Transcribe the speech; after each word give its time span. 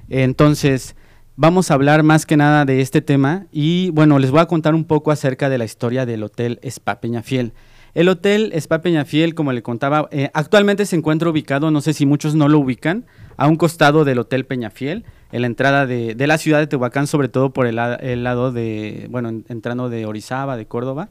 Entonces, 0.09 0.95
vamos 1.37 1.69
a 1.69 1.75
hablar 1.75 2.01
más 2.01 2.25
que 2.25 2.35
nada 2.35 2.65
de 2.65 2.81
este 2.81 3.01
tema 3.01 3.45
y 3.51 3.91
bueno, 3.91 4.17
les 4.19 4.31
voy 4.31 4.41
a 4.41 4.47
contar 4.47 4.73
un 4.75 4.83
poco 4.83 5.11
acerca 5.11 5.49
de 5.49 5.59
la 5.59 5.65
historia 5.65 6.05
del 6.05 6.23
Hotel 6.23 6.59
Spa 6.63 6.99
Peñafiel. 6.99 7.53
El 7.93 8.09
Hotel 8.09 8.51
Spa 8.55 8.81
Peñafiel, 8.81 9.35
como 9.35 9.53
le 9.53 9.61
contaba, 9.61 10.09
eh, 10.11 10.29
actualmente 10.33 10.85
se 10.85 10.95
encuentra 10.95 11.29
ubicado, 11.29 11.71
no 11.71 11.81
sé 11.81 11.93
si 11.93 12.05
muchos 12.05 12.35
no 12.35 12.49
lo 12.49 12.59
ubican, 12.59 13.05
a 13.37 13.47
un 13.47 13.55
costado 13.55 14.03
del 14.03 14.19
Hotel 14.19 14.45
Peñafiel, 14.45 15.05
en 15.31 15.41
la 15.41 15.47
entrada 15.47 15.85
de, 15.85 16.15
de 16.15 16.27
la 16.27 16.39
ciudad 16.39 16.59
de 16.59 16.67
Tehuacán, 16.67 17.05
sobre 17.05 17.29
todo 17.29 17.51
por 17.51 17.67
el, 17.67 17.75
lado 17.75 18.51
de, 18.51 19.07
bueno, 19.09 19.29
entrando 19.47 19.89
de 19.89 20.05
Orizaba, 20.05 20.57
de 20.57 20.65
Córdoba. 20.65 21.09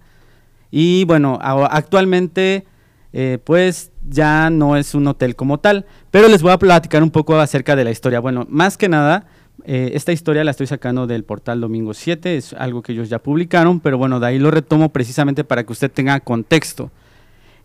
Y 0.73 1.05
bueno, 1.05 1.39
actualmente 1.41 2.67
eh, 3.13 3.39
pues 3.45 3.93
ya 4.09 4.51
no 4.51 4.77
es 4.77 4.95
un 4.95 5.07
hotel 5.07 5.37
como 5.37 5.59
tal, 5.59 5.87
pero 6.11 6.29
les 6.29 6.43
voy 6.43 6.53
a 6.53 6.59
platicar 6.59 7.03
un 7.03 7.11
poco 7.11 7.39
acerca 7.39 7.77
de 7.77 7.85
la 7.85 7.91
historia. 7.91 8.21
Bueno, 8.21 8.47
más 8.49 8.77
que 8.77 8.89
nada, 8.89 9.27
eh, 9.65 9.93
esta 9.95 10.13
historia 10.13 10.45
la 10.45 10.51
estoy 10.51 10.67
sacando 10.67 11.07
del 11.07 11.25
portal 11.25 11.61
Domingo 11.61 11.95
7, 11.95 12.37
es 12.37 12.53
algo 12.53 12.83
que 12.83 12.93
ellos 12.93 13.09
ya 13.09 13.19
publicaron, 13.19 13.81
pero 13.81 13.99
bueno, 13.99 14.21
de 14.21 14.27
ahí 14.27 14.39
lo 14.39 14.51
retomo 14.51 14.91
precisamente 14.91 15.45
para 15.45 15.65
que 15.65 15.73
usted 15.73 15.91
tenga 15.91 16.21
contexto. 16.21 16.91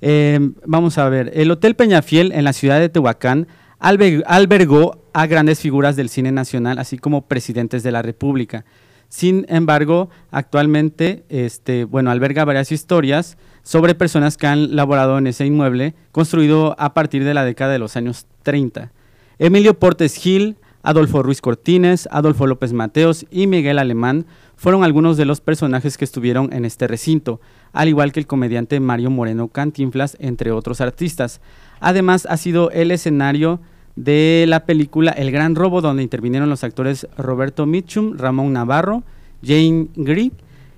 Eh, 0.01 0.39
vamos 0.65 0.97
a 0.97 1.09
ver, 1.09 1.31
el 1.35 1.51
Hotel 1.51 1.75
Peñafiel 1.75 2.31
en 2.31 2.43
la 2.43 2.53
ciudad 2.53 2.79
de 2.79 2.89
Tehuacán 2.89 3.47
albergó 3.79 5.03
a 5.13 5.27
grandes 5.27 5.59
figuras 5.59 5.95
del 5.95 6.09
cine 6.09 6.31
nacional, 6.31 6.79
así 6.79 6.97
como 6.97 7.27
presidentes 7.27 7.83
de 7.83 7.91
la 7.91 8.01
República. 8.01 8.65
Sin 9.09 9.45
embargo, 9.49 10.09
actualmente, 10.31 11.25
este, 11.27 11.83
bueno, 11.83 12.11
alberga 12.11 12.45
varias 12.45 12.71
historias 12.71 13.37
sobre 13.61 13.93
personas 13.93 14.37
que 14.37 14.47
han 14.47 14.75
laborado 14.75 15.17
en 15.17 15.27
ese 15.27 15.45
inmueble, 15.45 15.95
construido 16.11 16.75
a 16.79 16.93
partir 16.93 17.25
de 17.25 17.33
la 17.33 17.43
década 17.43 17.73
de 17.73 17.79
los 17.79 17.97
años 17.97 18.25
30. 18.43 18.91
Emilio 19.37 19.77
Portes 19.77 20.15
Gil, 20.15 20.55
Adolfo 20.83 21.23
Ruiz 21.23 21.41
Cortines, 21.41 22.07
Adolfo 22.11 22.47
López 22.47 22.73
Mateos 22.73 23.25
y 23.29 23.47
Miguel 23.47 23.79
Alemán 23.79 24.25
fueron 24.55 24.83
algunos 24.83 25.17
de 25.17 25.25
los 25.25 25.41
personajes 25.41 25.97
que 25.97 26.05
estuvieron 26.05 26.53
en 26.53 26.65
este 26.65 26.87
recinto, 26.87 27.41
al 27.73 27.87
igual 27.87 28.11
que 28.11 28.19
el 28.19 28.27
comediante 28.27 28.79
Mario 28.79 29.09
Moreno 29.09 29.47
Cantinflas, 29.47 30.17
entre 30.19 30.51
otros 30.51 30.81
artistas. 30.81 31.41
Además, 31.79 32.27
ha 32.29 32.37
sido 32.37 32.71
el 32.71 32.91
escenario 32.91 33.59
de 33.95 34.45
la 34.47 34.65
película 34.65 35.11
El 35.11 35.31
Gran 35.31 35.55
Robo, 35.55 35.81
donde 35.81 36.03
intervinieron 36.03 36.49
los 36.49 36.63
actores 36.63 37.07
Roberto 37.17 37.65
Mitchum, 37.65 38.17
Ramón 38.17 38.53
Navarro, 38.53 39.03
Jane 39.43 39.87
Greig 39.95 40.33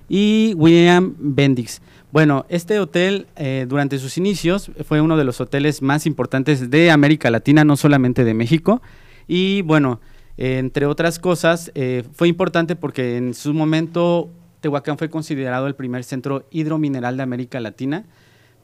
y 0.08 0.54
William 0.56 1.14
Bendix. 1.18 1.80
Bueno, 2.12 2.46
este 2.48 2.78
hotel 2.78 3.26
eh, 3.36 3.66
durante 3.68 3.98
sus 3.98 4.18
inicios 4.18 4.70
fue 4.86 5.00
uno 5.00 5.16
de 5.16 5.24
los 5.24 5.40
hoteles 5.40 5.82
más 5.82 6.06
importantes 6.06 6.70
de 6.70 6.90
América 6.90 7.30
Latina, 7.30 7.64
no 7.64 7.76
solamente 7.76 8.24
de 8.24 8.34
México. 8.34 8.82
Y 9.26 9.62
bueno, 9.62 10.00
entre 10.36 10.86
otras 10.86 11.18
cosas, 11.18 11.70
eh, 11.74 12.04
fue 12.12 12.28
importante 12.28 12.76
porque 12.76 13.16
en 13.16 13.34
su 13.34 13.54
momento 13.54 14.30
Tehuacán 14.60 14.98
fue 14.98 15.10
considerado 15.10 15.66
el 15.66 15.74
primer 15.74 16.04
centro 16.04 16.46
hidromineral 16.50 17.16
de 17.16 17.22
América 17.22 17.60
Latina 17.60 18.04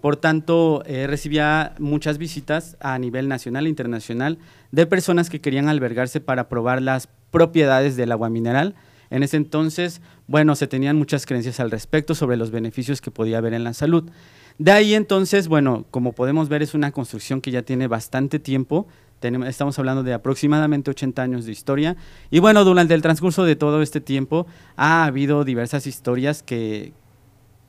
por 0.01 0.17
tanto, 0.17 0.83
eh, 0.87 1.07
recibía 1.07 1.75
muchas 1.79 2.17
visitas 2.17 2.77
a 2.81 2.99
nivel 2.99 3.29
nacional 3.29 3.67
e 3.67 3.69
internacional 3.69 4.39
de 4.73 4.87
personas 4.87 5.29
que 5.29 5.41
querían 5.41 5.69
albergarse 5.69 6.21
para 6.21 6.49
probar 6.49 6.81
las 6.81 7.09
propiedades 7.31 7.97
del 7.97 8.13
agua 8.13 8.31
mineral. 8.31 8.75
En 9.11 9.23
ese 9.23 9.37
entonces, 9.37 10.01
bueno, 10.27 10.57
se 10.57 10.67
tenían 10.67 10.97
muchas 10.97 11.27
creencias 11.27 11.61
al 11.61 11.71
respecto 11.71 12.15
sobre 12.15 12.39
los 12.39 12.51
beneficios 12.51 13.01
que 13.01 13.11
podía 13.11 13.39
haber 13.39 13.53
en 13.53 13.65
la 13.65 13.75
salud. 13.75 14.11
De 14.57 14.73
ahí 14.73 14.95
entonces, 14.95 15.49
bueno, 15.49 15.85
como 15.91 16.13
podemos 16.13 16.49
ver, 16.49 16.63
es 16.63 16.75
una 16.75 16.93
construcción 16.93 17.41
que 17.41 17.51
ya 17.51 17.63
tiene 17.63 17.87
bastante 17.87 18.39
tiempo. 18.39 18.87
Estamos 19.23 19.79
hablando 19.79 20.03
de 20.03 20.15
aproximadamente 20.15 20.91
80 20.91 21.23
años 21.23 21.45
de 21.45 21.53
historia. 21.53 21.97
Y 22.31 22.39
bueno, 22.39 22.65
durante 22.65 22.95
el 22.95 23.03
transcurso 23.03 23.45
de 23.45 23.55
todo 23.55 23.83
este 23.83 24.01
tiempo 24.01 24.47
ha 24.77 25.05
habido 25.05 25.45
diversas 25.45 25.87
historias 25.87 26.43
que, 26.43 26.95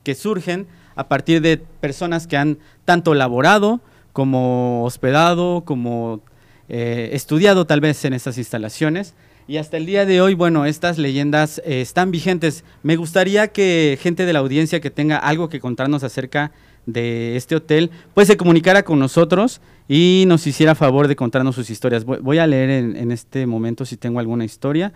que 0.03 0.15
surgen 0.15 0.67
a 0.95 1.09
partir 1.09 1.41
de 1.41 1.57
personas 1.57 2.25
que 2.25 2.37
han 2.37 2.59
tanto 2.85 3.13
laborado 3.13 3.81
como 4.13 4.85
hospedado, 4.85 5.63
como 5.65 6.21
eh, 6.69 7.09
estudiado 7.13 7.65
tal 7.65 7.81
vez 7.81 8.03
en 8.05 8.13
estas 8.13 8.37
instalaciones. 8.37 9.13
Y 9.47 9.57
hasta 9.57 9.75
el 9.75 9.85
día 9.85 10.05
de 10.05 10.21
hoy, 10.21 10.35
bueno, 10.35 10.65
estas 10.65 10.97
leyendas 10.97 11.61
eh, 11.65 11.81
están 11.81 12.11
vigentes. 12.11 12.63
Me 12.83 12.95
gustaría 12.95 13.49
que 13.49 13.97
gente 14.01 14.25
de 14.25 14.31
la 14.31 14.39
audiencia 14.39 14.79
que 14.79 14.89
tenga 14.89 15.17
algo 15.17 15.49
que 15.49 15.59
contarnos 15.59 16.03
acerca 16.05 16.47
de 16.47 16.51
este 16.87 17.55
hotel, 17.55 17.91
pues 18.13 18.27
se 18.27 18.37
comunicara 18.37 18.83
con 18.83 18.99
nosotros 18.99 19.61
y 19.87 20.25
nos 20.27 20.45
hiciera 20.47 20.75
favor 20.75 21.07
de 21.07 21.15
contarnos 21.15 21.55
sus 21.55 21.69
historias. 21.69 22.05
Voy, 22.05 22.37
a 22.37 22.47
leer 22.47 22.69
en, 22.69 23.11
este 23.11 23.45
momento 23.45 23.85
si 23.85 23.97
tengo 23.97 24.19
alguna 24.19 24.45
historia 24.45 24.93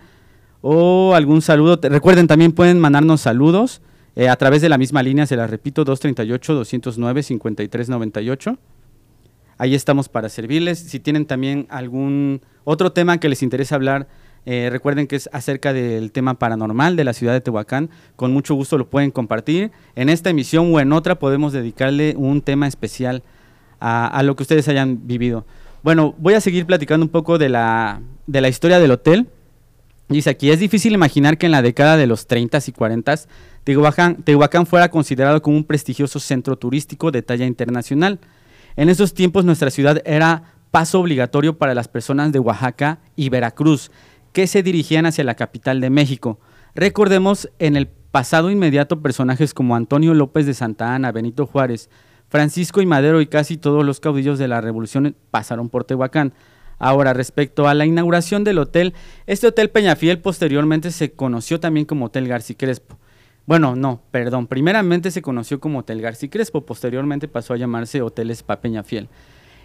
o 0.62 1.14
algún 1.14 1.42
saludo. 1.42 1.78
Recuerden, 1.82 2.26
también 2.26 2.52
pueden 2.52 2.80
mandarnos 2.80 3.20
saludos 3.20 3.82
eh, 4.16 4.28
a 4.28 4.36
través 4.36 4.62
de 4.62 4.68
la 4.68 4.78
misma 4.78 5.02
línea, 5.02 5.26
se 5.26 5.36
la 5.36 5.46
repito, 5.46 5.84
238-209-5398. 5.84 8.58
Ahí 9.58 9.74
estamos 9.74 10.08
para 10.08 10.28
servirles. 10.28 10.78
Si 10.78 11.00
tienen 11.00 11.26
también 11.26 11.66
algún 11.70 12.42
otro 12.64 12.92
tema 12.92 13.18
que 13.18 13.28
les 13.28 13.42
interesa 13.42 13.74
hablar, 13.74 14.06
eh, 14.46 14.68
recuerden 14.70 15.08
que 15.08 15.16
es 15.16 15.28
acerca 15.32 15.72
del 15.72 16.12
tema 16.12 16.34
paranormal 16.34 16.94
de 16.94 17.02
la 17.02 17.12
ciudad 17.12 17.32
de 17.32 17.40
Tehuacán. 17.40 17.90
Con 18.14 18.32
mucho 18.32 18.54
gusto 18.54 18.78
lo 18.78 18.88
pueden 18.88 19.10
compartir. 19.10 19.72
En 19.96 20.08
esta 20.08 20.30
emisión 20.30 20.72
o 20.72 20.78
en 20.78 20.92
otra 20.92 21.18
podemos 21.18 21.52
dedicarle 21.52 22.14
un 22.16 22.40
tema 22.40 22.68
especial 22.68 23.24
a, 23.80 24.22
lo 24.22 24.36
que 24.36 24.44
ustedes 24.44 24.68
hayan 24.68 25.06
vivido. 25.06 25.44
Bueno, 25.82 26.14
voy 26.18 26.34
a 26.34 26.40
seguir 26.40 26.64
platicando 26.64 27.04
un 27.04 27.10
poco 27.10 27.38
de 27.38 27.48
la, 27.48 28.00
de 28.26 28.40
la 28.40 28.48
historia 28.48 28.78
del 28.78 28.92
hotel. 28.92 29.28
Dice 30.08 30.30
aquí, 30.30 30.50
es 30.50 30.60
difícil 30.60 30.94
imaginar 30.94 31.36
que 31.36 31.46
en 31.46 31.52
la 31.52 31.62
década 31.62 31.96
de 31.96 32.06
los 32.06 32.26
30 32.28 32.58
y 32.66 32.72
40 32.72 33.14
Tehuacán, 33.64 34.22
Tehuacán 34.22 34.64
fuera 34.64 34.88
considerado 34.92 35.42
como 35.42 35.56
un 35.56 35.64
prestigioso 35.64 36.20
centro 36.20 36.56
turístico 36.56 37.10
de 37.10 37.22
talla 37.22 37.46
internacional. 37.46 38.20
En 38.76 38.88
esos 38.88 39.12
tiempos 39.12 39.44
nuestra 39.44 39.70
ciudad 39.70 40.00
era 40.04 40.54
paso 40.70 41.00
obligatorio 41.00 41.58
para 41.58 41.74
las 41.74 41.88
personas 41.88 42.30
de 42.30 42.38
Oaxaca 42.38 43.00
y 43.16 43.28
Veracruz, 43.28 43.90
que 44.36 44.46
se 44.46 44.62
dirigían 44.62 45.06
hacia 45.06 45.24
la 45.24 45.34
capital 45.34 45.80
de 45.80 45.88
México. 45.88 46.38
Recordemos 46.74 47.48
en 47.58 47.74
el 47.74 47.86
pasado 47.86 48.50
inmediato 48.50 49.00
personajes 49.00 49.54
como 49.54 49.74
Antonio 49.74 50.12
López 50.12 50.44
de 50.44 50.52
Santa 50.52 50.94
Ana, 50.94 51.10
Benito 51.10 51.46
Juárez, 51.46 51.88
Francisco 52.28 52.82
y 52.82 52.86
Madero 52.86 53.22
y 53.22 53.28
casi 53.28 53.56
todos 53.56 53.82
los 53.82 53.98
caudillos 53.98 54.38
de 54.38 54.46
la 54.46 54.60
revolución 54.60 55.16
pasaron 55.30 55.70
por 55.70 55.84
Tehuacán. 55.84 56.34
Ahora, 56.78 57.14
respecto 57.14 57.66
a 57.66 57.72
la 57.72 57.86
inauguración 57.86 58.44
del 58.44 58.58
hotel, 58.58 58.92
este 59.26 59.46
hotel 59.46 59.70
Peñafiel 59.70 60.18
posteriormente 60.18 60.90
se 60.90 61.12
conoció 61.12 61.58
también 61.58 61.86
como 61.86 62.04
Hotel 62.04 62.28
García 62.28 62.56
Crespo. 62.58 62.98
Bueno, 63.46 63.74
no, 63.74 64.02
perdón. 64.10 64.48
Primeramente 64.48 65.10
se 65.10 65.22
conoció 65.22 65.60
como 65.60 65.78
Hotel 65.78 66.02
García 66.02 66.28
Crespo, 66.28 66.66
posteriormente 66.66 67.26
pasó 67.26 67.54
a 67.54 67.56
llamarse 67.56 68.02
Hotel 68.02 68.30
Spa 68.32 68.60
Fiel. 68.84 69.08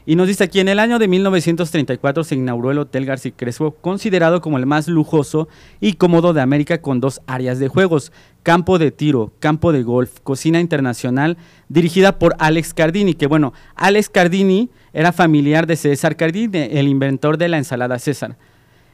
Y 0.06 0.16
nos 0.16 0.28
dice 0.28 0.44
aquí, 0.44 0.60
en 0.60 0.68
el 0.68 0.80
año 0.80 0.98
de 0.98 1.08
1934 1.08 2.24
se 2.24 2.36
inauguró 2.36 2.72
el 2.72 2.80
Hotel 2.80 3.06
García 3.06 3.34
Crespo, 3.36 3.72
considerado 3.72 4.42
como 4.42 4.58
el 4.58 4.66
más 4.66 4.88
lujoso 4.88 5.48
y 5.80 5.94
cómodo 5.94 6.34
de 6.34 6.42
América 6.42 6.82
con 6.82 7.00
dos 7.00 7.22
áreas 7.28 7.60
de 7.60 7.68
juegos, 7.68 8.12
campo 8.42 8.80
de 8.80 8.90
tiro, 8.90 9.32
campo 9.40 9.72
de 9.72 9.84
golf, 9.84 10.20
cocina 10.24 10.60
internacional, 10.60 11.38
dirigida 11.70 12.18
por 12.18 12.36
Alex 12.40 12.74
Cardini, 12.74 13.14
que 13.14 13.28
bueno, 13.28 13.54
Alex 13.76 14.10
Cardini 14.10 14.70
era 14.92 15.12
familiar 15.12 15.68
de 15.68 15.76
César 15.76 16.16
Cardini, 16.16 16.68
el 16.72 16.88
inventor 16.88 17.38
de 17.38 17.50
la 17.50 17.58
ensalada 17.60 18.00
César. 18.00 18.38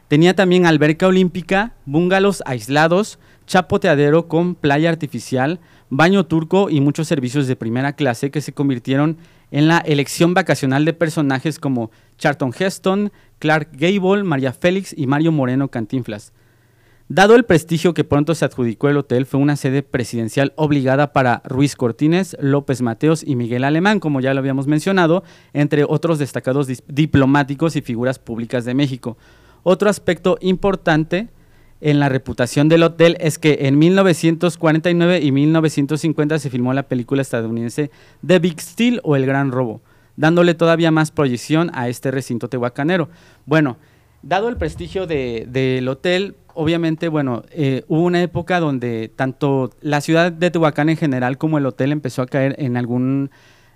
Tenía 0.10 0.36
también 0.36 0.66
alberca 0.66 1.08
olímpica, 1.08 1.74
bungalows 1.86 2.44
aislados, 2.46 3.18
chapoteadero 3.46 4.28
con 4.28 4.56
playa 4.56 4.90
artificial, 4.90 5.60
baño 5.90 6.26
turco 6.26 6.70
y 6.70 6.82
muchos 6.82 7.08
servicios 7.08 7.48
de 7.48 7.56
primera 7.56 7.94
clase 7.94 8.30
que 8.30 8.42
se 8.42 8.52
convirtieron 8.52 9.12
en 9.12 9.18
la 9.52 9.78
elección 9.80 10.34
vacacional 10.34 10.86
de 10.86 10.94
personajes 10.94 11.60
como 11.60 11.92
Charlton 12.18 12.54
Heston, 12.58 13.12
Clark 13.40 13.70
Gable, 13.74 14.24
María 14.24 14.54
Félix 14.54 14.94
y 14.98 15.08
Mario 15.08 15.32
Moreno 15.32 15.70
Cantinflas. 15.70 16.34
Dado 17.10 17.36
el 17.36 17.46
prestigio 17.46 17.94
que 17.94 18.04
pronto 18.04 18.36
se 18.36 18.44
adjudicó 18.44 18.90
el 18.90 18.98
hotel, 18.98 19.26
fue 19.26 19.40
una 19.40 19.56
sede 19.56 19.82
presidencial 19.82 20.52
obligada 20.58 21.14
para 21.14 21.42
Ruiz 21.46 21.78
Cortines, 21.78 22.36
López 22.42 22.82
Mateos 22.82 23.24
y 23.26 23.38
Miguel 23.38 23.64
Alemán, 23.64 24.02
como 24.02 24.20
ya 24.20 24.34
lo 24.34 24.42
habíamos 24.42 24.68
mencionado, 24.68 25.24
entre 25.54 25.86
otros 25.86 26.20
destacados 26.20 26.68
diplomáticos 26.88 27.78
y 27.78 27.82
figuras 27.82 28.20
públicas 28.20 28.66
de 28.66 28.74
México. 28.74 29.18
Otro 29.64 29.90
aspecto 29.90 30.38
importante 30.42 31.30
en 31.82 32.00
la 32.00 32.10
reputación 32.10 32.70
del 32.70 32.84
hotel 32.84 33.18
es 33.20 33.38
que 33.38 33.60
en 33.62 33.78
1949 33.78 35.22
y 35.22 35.32
1950 35.32 36.40
se 36.40 36.50
filmó 36.50 36.74
la 36.74 36.84
película 36.84 37.22
estadounidense 37.22 37.92
The 38.26 38.40
Big 38.40 38.60
Steal 38.60 39.02
o 39.04 39.16
El 39.16 39.26
Gran 39.26 39.52
Robo, 39.52 39.82
dándole 40.16 40.54
todavía 40.56 40.92
más 40.92 41.12
proyección 41.12 41.70
a 41.74 41.88
este 41.88 42.12
recinto 42.12 42.50
tehuacanero. 42.50 43.10
Bueno, 43.46 43.78
dado 44.24 44.50
el 44.50 44.58
prestigio 44.58 45.06
del 45.08 45.88
hotel, 45.88 46.36
obviamente, 46.54 47.08
bueno, 47.08 47.44
eh, 47.52 47.84
hubo 47.88 48.02
una 48.04 48.22
época 48.22 48.60
donde 48.60 49.12
tanto 49.16 49.72
la 49.82 50.02
ciudad 50.02 50.32
de 50.32 50.50
Tehuacán 50.50 50.90
en 50.90 50.98
general 50.98 51.38
como 51.38 51.58
el 51.60 51.66
hotel 51.66 51.92
empezó 51.92 52.24
a 52.24 52.26
caer 52.26 52.56
en 52.58 52.78
algún, 52.78 53.30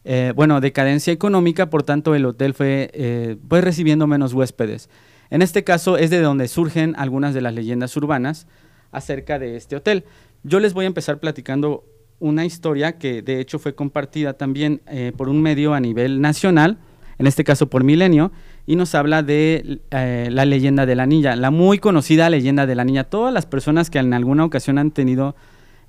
eh, 0.03 0.33
bueno, 0.35 0.59
decadencia 0.59 1.13
económica, 1.13 1.69
por 1.69 1.83
tanto 1.83 2.15
el 2.15 2.25
hotel 2.25 2.55
fue 2.55 2.89
eh, 2.93 3.37
pues 3.47 3.63
recibiendo 3.63 4.07
menos 4.07 4.33
huéspedes. 4.33 4.89
En 5.31 5.41
este 5.41 5.63
caso 5.63 5.97
es 5.97 6.09
de 6.09 6.19
donde 6.19 6.49
surgen 6.49 6.93
algunas 6.97 7.33
de 7.33 7.39
las 7.39 7.53
leyendas 7.53 7.95
urbanas 7.95 8.47
acerca 8.91 9.39
de 9.39 9.55
este 9.55 9.77
hotel. 9.77 10.03
Yo 10.43 10.59
les 10.59 10.73
voy 10.73 10.83
a 10.83 10.87
empezar 10.87 11.19
platicando 11.19 11.85
una 12.19 12.45
historia 12.45 12.97
que 12.97 13.21
de 13.21 13.39
hecho 13.39 13.57
fue 13.57 13.73
compartida 13.73 14.33
también 14.33 14.81
eh, 14.87 15.13
por 15.15 15.29
un 15.29 15.41
medio 15.41 15.73
a 15.73 15.79
nivel 15.79 16.19
nacional, 16.19 16.79
en 17.17 17.27
este 17.27 17.45
caso 17.45 17.69
por 17.69 17.85
Milenio, 17.85 18.33
y 18.67 18.75
nos 18.75 18.93
habla 18.93 19.23
de 19.23 19.79
eh, 19.91 20.27
la 20.29 20.43
leyenda 20.43 20.85
de 20.85 20.95
la 20.95 21.05
niña, 21.05 21.37
la 21.37 21.49
muy 21.49 21.79
conocida 21.79 22.29
leyenda 22.29 22.65
de 22.65 22.75
la 22.75 22.83
niña. 22.83 23.05
Todas 23.05 23.33
las 23.33 23.45
personas 23.45 23.89
que 23.89 23.99
en 23.99 24.13
alguna 24.13 24.43
ocasión 24.43 24.77
han 24.77 24.91
tenido 24.91 25.35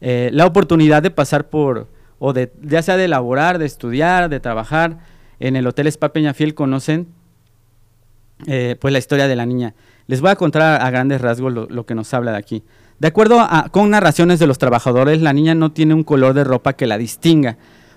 eh, 0.00 0.30
la 0.32 0.46
oportunidad 0.46 1.02
de 1.02 1.10
pasar 1.10 1.50
por, 1.50 1.88
o 2.20 2.32
de, 2.32 2.52
ya 2.62 2.80
sea 2.80 2.96
de 2.96 3.06
elaborar, 3.06 3.58
de 3.58 3.66
estudiar, 3.66 4.28
de 4.28 4.38
trabajar 4.38 5.00
en 5.40 5.56
el 5.56 5.66
Hotel 5.66 5.88
Spa 5.88 6.12
Peñafiel, 6.12 6.54
conocen 6.54 7.08
eh, 8.46 8.76
pues 8.80 8.92
la 8.92 8.98
historia 8.98 9.28
de 9.28 9.36
la 9.36 9.46
niña. 9.46 9.74
Les 10.06 10.20
voy 10.20 10.30
a 10.30 10.36
contar 10.36 10.82
a, 10.82 10.90
grandes 10.90 11.20
rasgos 11.20 11.52
lo, 11.52 11.86
que 11.86 11.94
nos 11.94 12.12
habla 12.12 12.32
de 12.32 12.38
aquí. 12.38 12.62
De 12.98 13.08
acuerdo 13.08 13.40
a, 13.40 13.68
con 13.70 13.90
narraciones 13.90 14.38
de 14.38 14.46
los 14.46 14.58
trabajadores, 14.58 15.20
la 15.20 15.32
niña 15.32 15.54
no 15.54 15.72
tiene 15.72 15.94
un 15.94 16.04
color 16.04 16.34
de 16.34 16.44
ropa 16.44 16.74
que 16.74 16.86
la 16.86 16.98
distinga, 16.98 17.56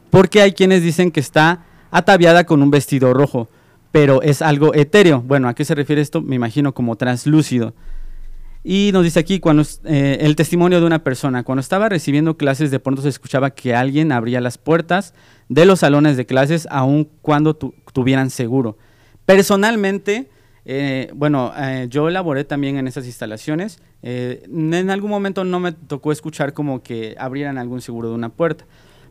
porque 0.09 0.41
hay 0.41 0.53
quienes 0.53 0.81
dicen 0.81 1.11
que 1.11 1.19
está 1.19 1.65
ataviada 1.91 2.45
con 2.45 2.61
un 2.61 2.71
vestido 2.71 3.13
rojo, 3.13 3.49
pero 3.91 4.21
es 4.21 4.41
algo 4.41 4.73
etéreo. 4.73 5.21
Bueno, 5.21 5.47
¿a 5.47 5.53
qué 5.53 5.65
se 5.65 5.75
refiere 5.75 6.01
esto? 6.01 6.21
Me 6.21 6.35
imagino 6.35 6.73
como 6.73 6.95
translúcido. 6.95 7.73
Y 8.67 8.89
nos 8.93 9.03
dice 9.03 9.19
aquí 9.19 9.39
cuando 9.39 9.63
eh, 9.83 10.17
el 10.21 10.35
testimonio 10.35 10.79
de 10.79 10.87
una 10.87 11.03
persona, 11.03 11.43
cuando 11.43 11.59
estaba 11.59 11.87
recibiendo 11.87 12.35
clases, 12.35 12.71
de 12.71 12.79
pronto 12.79 13.03
se 13.03 13.09
escuchaba 13.09 13.51
que 13.51 13.75
alguien 13.75 14.11
abría 14.11 14.41
las 14.41 14.57
puertas 14.57 15.13
de 15.49 15.65
los 15.65 15.81
salones 15.81 16.17
de 16.17 16.25
clases, 16.25 16.67
aun 16.71 17.07
cuando 17.21 17.55
tuvieran 17.55 18.31
seguro. 18.31 18.75
Personalmente, 19.27 20.29
eh, 20.65 21.11
bueno, 21.13 21.53
eh, 21.55 21.87
yo 21.89 22.09
laboré 22.09 22.43
también 22.43 22.77
en 22.77 22.87
esas 22.87 23.05
instalaciones. 23.05 23.79
Eh, 24.01 24.43
en 24.51 24.89
algún 24.89 25.11
momento 25.11 25.43
no 25.43 25.59
me 25.59 25.71
tocó 25.71 26.11
escuchar 26.11 26.53
como 26.53 26.81
que 26.81 27.15
abrieran 27.19 27.57
algún 27.57 27.81
seguro 27.81 28.09
de 28.09 28.15
una 28.15 28.29
puerta, 28.29 28.65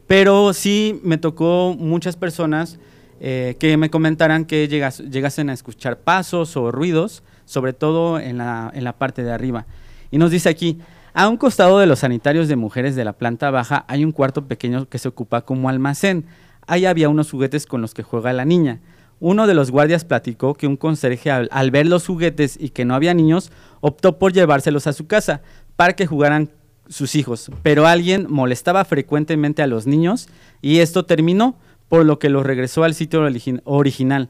pero 0.08 0.52
sí 0.52 1.00
me 1.04 1.16
tocó 1.16 1.76
muchas 1.78 2.16
personas 2.16 2.78
que 3.20 3.76
me 3.78 3.88
comentaran 3.88 4.44
que 4.44 4.68
llegasen 4.68 5.48
a 5.48 5.54
escuchar 5.54 5.98
pasos 6.00 6.58
o 6.58 6.70
ruidos, 6.70 7.22
sobre 7.46 7.72
todo 7.72 8.20
en 8.20 8.36
la, 8.36 8.70
en 8.74 8.84
la 8.84 8.98
parte 8.98 9.22
de 9.22 9.32
arriba. 9.32 9.64
Y 10.10 10.18
nos 10.18 10.30
dice 10.30 10.50
aquí, 10.50 10.78
a 11.14 11.28
un 11.28 11.38
costado 11.38 11.78
de 11.78 11.86
los 11.86 12.00
sanitarios 12.00 12.48
de 12.48 12.56
mujeres 12.56 12.96
de 12.96 13.04
la 13.04 13.14
planta 13.14 13.50
baja 13.50 13.86
hay 13.88 14.04
un 14.04 14.12
cuarto 14.12 14.46
pequeño 14.46 14.90
que 14.90 14.98
se 14.98 15.08
ocupa 15.08 15.40
como 15.42 15.70
almacén. 15.70 16.26
Ahí 16.66 16.84
había 16.84 17.08
unos 17.08 17.30
juguetes 17.30 17.64
con 17.64 17.80
los 17.80 17.94
que 17.94 18.02
juega 18.02 18.30
la 18.34 18.44
niña. 18.44 18.80
Uno 19.20 19.46
de 19.46 19.54
los 19.54 19.70
guardias 19.70 20.04
platicó 20.04 20.54
que 20.54 20.66
un 20.66 20.76
conserje 20.76 21.30
al, 21.30 21.70
ver 21.70 21.86
los 21.86 22.06
juguetes 22.06 22.56
y 22.60 22.70
que 22.70 22.84
no 22.84 22.94
había 22.94 23.14
niños, 23.14 23.50
optó 23.80 24.18
por 24.18 24.32
llevárselos 24.32 24.86
a 24.86 24.92
su 24.92 25.06
casa 25.06 25.42
para 25.76 25.94
que 25.94 26.06
jugaran 26.06 26.50
sus 26.88 27.14
hijos, 27.14 27.50
pero 27.62 27.86
alguien 27.86 28.26
molestaba 28.28 28.84
frecuentemente 28.84 29.62
a 29.62 29.66
los 29.66 29.86
niños 29.86 30.28
y 30.60 30.80
esto 30.80 31.06
terminó, 31.06 31.56
por 31.88 32.04
lo 32.04 32.18
que 32.18 32.28
los 32.28 32.44
regresó 32.44 32.84
al 32.84 32.94
sitio 32.94 33.26
original. 33.64 34.28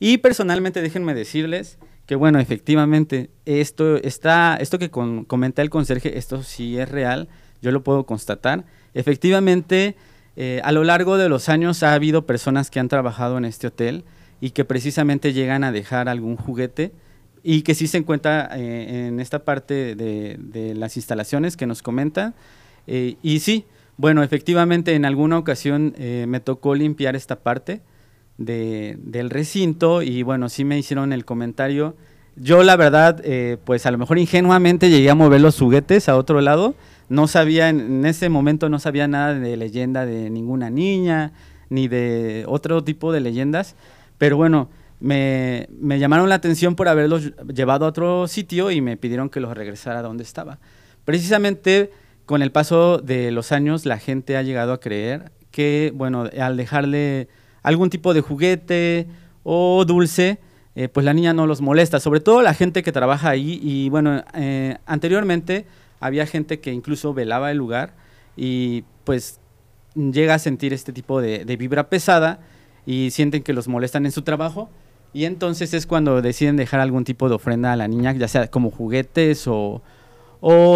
Y 0.00 0.18
personalmente 0.18 0.82
déjenme 0.82 1.14
decirles 1.14 1.78
que 2.06 2.16
bueno, 2.16 2.40
efectivamente, 2.40 3.30
esto, 3.44 3.96
está, 3.96 4.56
esto 4.60 4.78
que 4.78 4.90
comenta 4.90 5.62
el 5.62 5.70
conserje, 5.70 6.18
esto 6.18 6.42
sí 6.42 6.78
es 6.78 6.88
real, 6.88 7.28
yo 7.60 7.70
lo 7.70 7.84
puedo 7.84 8.04
constatar. 8.04 8.64
Efectivamente, 8.94 9.94
eh, 10.36 10.60
a 10.64 10.72
lo 10.72 10.84
largo 10.84 11.16
de 11.16 11.28
los 11.28 11.48
años 11.48 11.82
ha 11.82 11.94
habido 11.94 12.26
personas 12.26 12.70
que 12.70 12.80
han 12.80 12.88
trabajado 12.88 13.38
en 13.38 13.44
este 13.44 13.68
hotel 13.68 14.04
y 14.42 14.50
que 14.50 14.64
precisamente 14.64 15.32
llegan 15.32 15.62
a 15.62 15.70
dejar 15.70 16.08
algún 16.08 16.36
juguete 16.36 16.90
y 17.44 17.62
que 17.62 17.76
sí 17.76 17.86
se 17.86 17.98
encuentra 17.98 18.50
eh, 18.56 19.06
en 19.06 19.20
esta 19.20 19.44
parte 19.44 19.94
de, 19.94 20.74
las 20.74 20.96
instalaciones 20.96 21.56
que 21.56 21.64
nos 21.64 21.80
comenta. 21.80 22.34
Eh, 22.88 23.14
y 23.22 23.38
sí, 23.38 23.66
bueno, 23.96 24.24
efectivamente 24.24 24.96
en 24.96 25.04
alguna 25.04 25.38
ocasión 25.38 25.94
eh, 25.96 26.24
me 26.26 26.40
tocó 26.40 26.74
limpiar 26.74 27.14
esta 27.14 27.36
parte 27.36 27.82
del 28.36 29.30
recinto 29.30 30.02
y 30.02 30.24
bueno, 30.24 30.48
sí 30.48 30.64
me 30.64 30.76
hicieron 30.76 31.12
el 31.12 31.24
comentario. 31.24 31.94
Yo 32.34 32.64
la 32.64 32.74
verdad, 32.74 33.22
pues 33.64 33.86
a 33.86 33.92
lo 33.92 33.98
mejor 33.98 34.18
ingenuamente 34.18 34.90
llegué 34.90 35.08
a 35.10 35.14
mover 35.14 35.40
los 35.40 35.56
juguetes 35.56 36.08
a 36.08 36.16
otro 36.16 36.40
lado. 36.40 36.74
No 37.08 37.28
sabía, 37.28 37.68
en 37.68 38.04
ese 38.04 38.28
momento 38.28 38.68
no 38.68 38.80
sabía 38.80 39.06
nada 39.06 39.34
de 39.34 39.56
leyenda 39.56 40.04
de 40.04 40.30
ninguna 40.30 40.68
niña, 40.68 41.32
ni 41.68 41.86
de 41.86 42.44
otro 42.48 42.82
tipo 42.82 43.12
de 43.12 43.20
leyendas. 43.20 43.76
Pero 44.22 44.36
bueno, 44.36 44.68
me, 45.00 45.66
llamaron 45.98 46.28
la 46.28 46.36
atención 46.36 46.76
por 46.76 46.86
haberlos 46.86 47.32
llevado 47.52 47.86
a 47.86 47.88
otro 47.88 48.28
sitio 48.28 48.70
y 48.70 48.80
me 48.80 48.96
pidieron 48.96 49.28
que 49.28 49.40
los 49.40 49.52
regresara 49.52 49.98
a 49.98 50.02
donde 50.02 50.22
estaba. 50.22 50.60
Precisamente 51.04 51.90
con 52.24 52.40
el 52.40 52.52
paso 52.52 52.98
de 52.98 53.32
los 53.32 53.50
años 53.50 53.84
la 53.84 53.98
gente 53.98 54.36
ha 54.36 54.42
llegado 54.42 54.74
a 54.74 54.78
creer 54.78 55.32
que, 55.50 55.90
bueno, 55.96 56.30
al 56.40 56.56
dejarle 56.56 57.26
algún 57.64 57.90
tipo 57.90 58.14
de 58.14 58.20
juguete 58.20 59.08
o 59.42 59.84
dulce, 59.84 60.38
eh, 60.76 60.86
pues 60.86 61.04
la 61.04 61.14
niña 61.14 61.32
no 61.32 61.48
los 61.48 61.60
molesta, 61.60 61.98
sobre 61.98 62.20
todo 62.20 62.42
la 62.42 62.54
gente 62.54 62.84
que 62.84 62.92
trabaja 62.92 63.28
ahí 63.28 63.58
y 63.60 63.88
bueno, 63.88 64.22
eh, 64.34 64.76
anteriormente 64.86 65.66
había 65.98 66.26
gente 66.26 66.60
que 66.60 66.72
incluso 66.72 67.12
velaba 67.12 67.50
el 67.50 67.58
lugar 67.58 67.96
y 68.36 68.84
pues 69.02 69.40
llega 69.96 70.34
a 70.34 70.38
sentir 70.38 70.72
este 70.72 70.92
tipo 70.92 71.20
de 71.20 71.56
vibra 71.56 71.88
pesada 71.88 72.38
y 72.86 73.10
sienten 73.10 73.42
que 73.42 73.52
los 73.52 73.68
molestan 73.68 74.06
en 74.06 74.12
su 74.12 74.22
trabajo. 74.22 74.70
Y 75.12 75.24
entonces 75.26 75.74
es 75.74 75.86
cuando 75.86 76.22
deciden 76.22 76.56
dejar 76.56 76.80
algún 76.80 77.04
tipo 77.04 77.28
de 77.28 77.34
ofrenda 77.34 77.72
a 77.72 77.76
la 77.76 77.88
niña, 77.88 78.12
ya 78.12 78.28
sea 78.28 78.48
como 78.48 78.70
juguetes 78.70 79.46
o, 79.46 79.82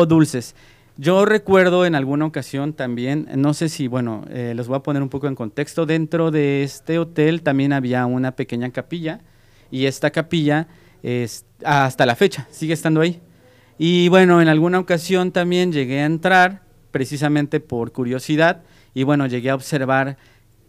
dulces. 0.07 0.55
Yo 0.99 1.25
recuerdo 1.25 1.85
en 1.85 1.95
alguna 1.95 2.27
ocasión 2.27 2.73
también, 2.73 3.29
no 3.37 3.53
sé 3.55 3.69
si, 3.69 3.87
bueno, 3.87 4.25
eh, 4.31 4.53
los 4.55 4.69
voy 4.69 4.77
a 4.77 4.83
poner 4.83 5.03
un 5.03 5.09
poco 5.09 5.27
en 5.27 5.35
contexto, 5.35 5.85
dentro 5.85 6.31
de 6.31 6.63
este 6.63 6.99
hotel 6.99 7.43
también 7.43 7.73
había 7.73 8.07
una 8.07 8.33
pequeña 8.33 8.71
capilla 8.71 9.21
y 9.71 9.87
esta 9.87 10.11
capilla 10.11 10.69
es, 11.03 11.45
hasta 11.65 12.07
la 12.07 12.17
fecha 12.17 12.47
sigue 12.51 12.73
estando 12.73 13.01
ahí. 13.01 13.21
Y 13.79 14.09
bueno, 14.09 14.41
en 14.41 14.49
alguna 14.49 14.79
ocasión 14.79 15.33
también 15.33 15.73
llegué 15.73 16.01
a 16.01 16.07
entrar 16.07 16.63
precisamente 16.93 17.61
por 17.61 17.93
curiosidad 17.93 18.63
y 18.95 19.03
bueno, 19.03 19.27
llegué 19.27 19.51
a 19.51 19.55
observar 19.55 20.17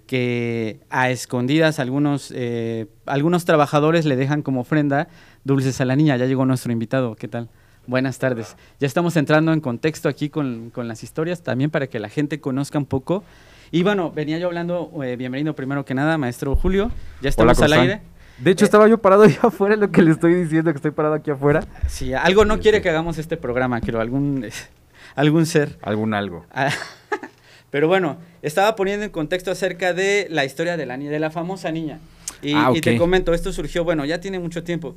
que 0.07 0.79
a 0.89 1.09
escondidas 1.11 1.79
algunos, 1.79 2.33
eh, 2.35 2.87
algunos 3.05 3.45
trabajadores 3.45 4.05
le 4.05 4.15
dejan 4.15 4.41
como 4.41 4.61
ofrenda 4.61 5.09
dulces 5.43 5.79
a 5.81 5.85
la 5.85 5.95
niña. 5.95 6.17
Ya 6.17 6.25
llegó 6.25 6.45
nuestro 6.45 6.71
invitado, 6.71 7.15
¿qué 7.15 7.27
tal? 7.27 7.49
Buenas 7.85 8.17
tardes. 8.17 8.57
Ya 8.79 8.87
estamos 8.87 9.15
entrando 9.15 9.53
en 9.53 9.61
contexto 9.61 10.09
aquí 10.09 10.29
con, 10.29 10.71
con 10.71 10.87
las 10.87 11.03
historias, 11.03 11.43
también 11.43 11.69
para 11.69 11.87
que 11.87 11.99
la 11.99 12.09
gente 12.09 12.39
conozca 12.39 12.77
un 12.77 12.85
poco. 12.85 13.23
Y 13.71 13.83
bueno, 13.83 14.11
venía 14.11 14.37
yo 14.39 14.47
hablando, 14.47 14.91
eh, 15.03 15.15
bienvenido 15.17 15.53
primero 15.53 15.83
que 15.83 15.93
nada, 15.93 16.17
maestro 16.17 16.55
Julio. 16.55 16.89
Ya 17.21 17.29
estamos 17.29 17.61
al 17.61 17.73
aire. 17.73 18.01
De 18.37 18.51
hecho, 18.51 18.63
eh, 18.63 18.67
estaba 18.67 18.87
yo 18.87 18.99
parado 18.99 19.23
ahí 19.23 19.37
afuera, 19.41 19.75
lo 19.75 19.91
que 19.91 20.01
le 20.01 20.11
estoy 20.11 20.35
diciendo, 20.35 20.71
que 20.71 20.77
estoy 20.77 20.91
parado 20.91 21.15
aquí 21.15 21.31
afuera. 21.31 21.65
Sí, 21.87 22.13
algo 22.13 22.45
no 22.45 22.59
quiere 22.59 22.81
que 22.81 22.89
hagamos 22.89 23.17
este 23.17 23.35
programa, 23.35 23.81
creo, 23.81 23.99
algún, 23.99 24.45
algún 25.15 25.45
ser. 25.45 25.77
Algún 25.81 26.13
algo. 26.13 26.45
Pero 27.69 27.87
bueno, 27.87 28.17
estaba 28.41 28.75
poniendo 28.75 29.05
en 29.05 29.11
contexto 29.11 29.51
acerca 29.51 29.93
de 29.93 30.27
la 30.29 30.45
historia 30.45 30.77
de 30.77 30.85
la, 30.85 30.97
de 30.97 31.19
la 31.19 31.31
famosa 31.31 31.71
niña. 31.71 31.99
Y, 32.41 32.53
ah, 32.53 32.71
y 32.73 32.81
te 32.81 32.97
comento, 32.97 33.33
esto 33.33 33.51
surgió, 33.51 33.83
bueno, 33.83 34.05
ya 34.05 34.19
tiene 34.19 34.39
mucho 34.39 34.63
tiempo. 34.63 34.95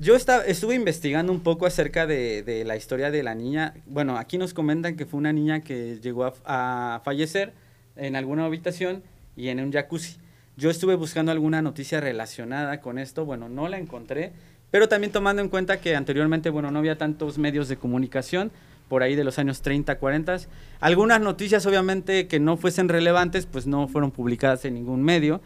Yo 0.00 0.14
estaba, 0.14 0.44
estuve 0.44 0.76
investigando 0.76 1.32
un 1.32 1.40
poco 1.40 1.66
acerca 1.66 2.06
de, 2.06 2.62
la 2.64 2.76
historia 2.76 3.10
de 3.10 3.24
la 3.24 3.34
niña. 3.34 3.74
Bueno, 3.86 4.16
aquí 4.16 4.38
nos 4.38 4.54
comentan 4.54 4.94
que 4.94 5.06
fue 5.06 5.18
una 5.18 5.32
niña 5.32 5.60
que 5.60 5.98
llegó 6.00 6.32
a, 6.44 7.00
fallecer 7.04 7.52
en 7.96 8.14
alguna 8.14 8.44
habitación 8.44 9.02
y 9.36 9.48
en 9.48 9.58
un 9.58 9.72
jacuzzi. 9.72 10.18
Yo 10.56 10.70
estuve 10.70 10.94
buscando 10.94 11.32
alguna 11.32 11.62
noticia 11.62 12.00
relacionada 12.00 12.80
con 12.80 13.00
esto, 13.00 13.24
bueno, 13.24 13.48
no 13.48 13.68
la 13.68 13.78
encontré, 13.78 14.32
pero 14.70 14.88
también 14.88 15.12
tomando 15.12 15.42
en 15.42 15.48
cuenta 15.48 15.80
que 15.80 15.96
anteriormente, 15.96 16.48
bueno, 16.50 16.70
no 16.70 16.78
había 16.78 16.96
tantos 16.96 17.36
medios 17.36 17.68
de 17.68 17.76
comunicación, 17.76 18.52
por 18.88 19.02
ahí 19.02 19.14
de 19.14 19.24
los 19.24 19.38
años 19.38 19.62
30, 19.62 19.98
40. 19.98 20.38
Algunas 20.80 21.20
noticias, 21.20 21.66
obviamente, 21.66 22.26
que 22.26 22.40
no 22.40 22.56
fuesen 22.56 22.88
relevantes, 22.88 23.46
pues 23.46 23.66
no 23.66 23.88
fueron 23.88 24.10
publicadas 24.10 24.64
en 24.64 24.74
ningún 24.74 25.02
medio, 25.02 25.40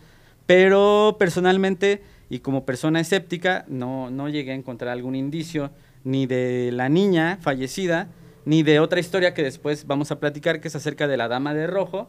pero 0.46 1.16
personalmente 1.18 2.02
y 2.30 2.38
como 2.38 2.64
persona 2.64 3.00
escéptica 3.00 3.64
no, 3.68 4.10
no 4.10 4.28
llegué 4.28 4.52
a 4.52 4.54
encontrar 4.54 4.92
algún 4.92 5.14
indicio 5.14 5.70
ni 6.04 6.26
de 6.26 6.70
la 6.72 6.88
niña 6.88 7.38
fallecida, 7.40 8.08
ni 8.44 8.62
de 8.62 8.80
otra 8.80 9.00
historia 9.00 9.34
que 9.34 9.42
después 9.42 9.86
vamos 9.86 10.10
a 10.10 10.18
platicar, 10.18 10.60
que 10.60 10.68
es 10.68 10.74
acerca 10.74 11.06
de 11.06 11.16
la 11.16 11.28
Dama 11.28 11.54
de 11.54 11.66
Rojo. 11.66 12.08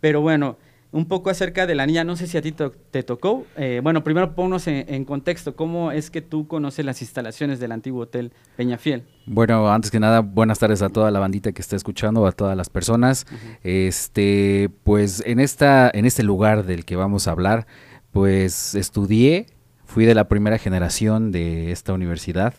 Pero 0.00 0.20
bueno, 0.20 0.58
un 0.92 1.06
poco 1.06 1.30
acerca 1.30 1.66
de 1.66 1.74
la 1.74 1.86
niña, 1.86 2.04
no 2.04 2.16
sé 2.16 2.26
si 2.26 2.36
a 2.36 2.42
ti 2.42 2.52
te 2.52 3.02
tocó. 3.02 3.46
Eh, 3.56 3.80
bueno, 3.82 4.04
primero 4.04 4.34
ponnos 4.34 4.66
en, 4.66 5.04
contexto, 5.06 5.56
¿cómo 5.56 5.90
es 5.90 6.10
que 6.10 6.20
tú 6.20 6.46
conoces 6.46 6.84
las 6.84 7.00
instalaciones 7.00 7.58
del 7.58 7.72
antiguo 7.72 8.02
Hotel 8.02 8.32
Peñafiel? 8.56 9.04
Bueno, 9.24 9.72
antes 9.72 9.90
que 9.90 9.98
nada, 9.98 10.20
buenas 10.20 10.58
tardes 10.58 10.82
a 10.82 10.90
toda 10.90 11.10
la 11.10 11.18
bandita 11.18 11.52
que 11.52 11.62
está 11.62 11.76
escuchando, 11.76 12.26
a 12.26 12.32
todas 12.32 12.56
las 12.56 12.68
personas. 12.68 13.26
Este, 13.62 14.70
pues 14.84 15.22
en 15.26 15.40
esta, 15.40 15.90
en 15.92 16.04
este 16.04 16.22
lugar 16.22 16.66
del 16.66 16.84
que 16.84 16.94
vamos 16.94 17.26
a 17.26 17.30
hablar, 17.30 17.66
pues 18.12 18.74
estudié 18.74 19.46
fui 19.86 20.04
de 20.04 20.14
la 20.14 20.28
primera 20.28 20.58
generación 20.58 21.32
de 21.32 21.70
esta 21.70 21.92
universidad 21.92 22.54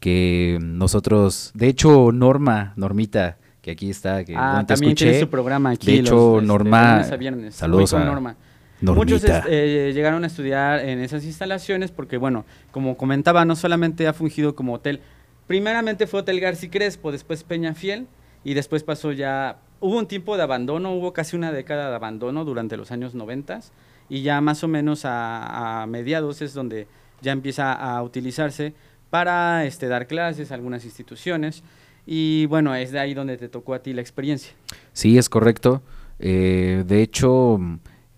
que 0.00 0.58
nosotros, 0.60 1.52
de 1.54 1.68
hecho 1.68 2.12
Norma, 2.12 2.72
Normita, 2.76 3.38
que 3.66 3.72
aquí 3.72 3.90
está, 3.90 4.24
que 4.24 4.32
ah, 4.36 4.62
también 4.64 4.94
tiene 4.94 5.18
su 5.18 5.28
programa 5.28 5.70
aquí. 5.70 5.90
De 5.90 5.98
hecho 5.98 6.36
este, 6.36 6.46
Norma, 6.46 7.02
saludos 7.50 7.94
a 7.94 8.04
Norma. 8.04 8.36
Muchos 8.80 9.24
eh, 9.24 9.90
llegaron 9.92 10.22
a 10.22 10.28
estudiar 10.28 10.84
en 10.84 11.00
esas 11.00 11.24
instalaciones 11.24 11.90
porque, 11.90 12.16
bueno, 12.16 12.44
como 12.70 12.96
comentaba, 12.96 13.44
no 13.44 13.56
solamente 13.56 14.06
ha 14.06 14.12
fungido 14.12 14.54
como 14.54 14.74
hotel, 14.74 15.00
primeramente 15.48 16.06
fue 16.06 16.20
Hotel 16.20 16.38
García 16.38 16.70
Crespo, 16.70 17.10
después 17.10 17.42
Peña 17.42 17.74
Fiel 17.74 18.06
y 18.44 18.54
después 18.54 18.84
pasó 18.84 19.10
ya, 19.10 19.58
hubo 19.80 19.98
un 19.98 20.06
tiempo 20.06 20.36
de 20.36 20.44
abandono, 20.44 20.92
hubo 20.92 21.12
casi 21.12 21.34
una 21.34 21.50
década 21.50 21.88
de 21.90 21.96
abandono 21.96 22.44
durante 22.44 22.76
los 22.76 22.92
años 22.92 23.16
noventas 23.16 23.72
y 24.08 24.22
ya 24.22 24.40
más 24.40 24.62
o 24.62 24.68
menos 24.68 25.00
a, 25.02 25.84
mediados 25.88 26.40
es 26.40 26.54
donde 26.54 26.86
ya 27.20 27.32
empieza 27.32 27.72
a 27.72 28.00
utilizarse 28.04 28.74
para 29.10 29.64
este, 29.64 29.88
dar 29.88 30.06
clases 30.06 30.52
a 30.52 30.54
algunas 30.54 30.84
instituciones 30.84 31.64
y 32.06 32.46
bueno, 32.46 32.74
es 32.74 32.92
de 32.92 33.00
ahí 33.00 33.14
donde 33.14 33.36
te 33.36 33.48
tocó 33.48 33.74
a 33.74 33.82
ti 33.82 33.92
la 33.92 34.00
experiencia. 34.00 34.52
Sí, 34.92 35.18
es 35.18 35.28
correcto. 35.28 35.82
Eh, 36.18 36.84
de 36.86 37.02
hecho, 37.02 37.58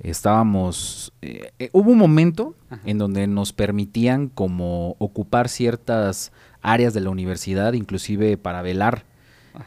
estábamos, 0.00 1.12
eh, 1.22 1.52
eh, 1.58 1.70
hubo 1.72 1.90
un 1.90 1.98
momento 1.98 2.54
en 2.84 2.98
donde 2.98 3.26
nos 3.26 3.52
permitían 3.52 4.28
como 4.28 4.94
ocupar 4.98 5.48
ciertas 5.48 6.32
áreas 6.60 6.92
de 6.92 7.00
la 7.00 7.10
universidad, 7.10 7.72
inclusive 7.72 8.36
para 8.36 8.62
velar. 8.62 9.06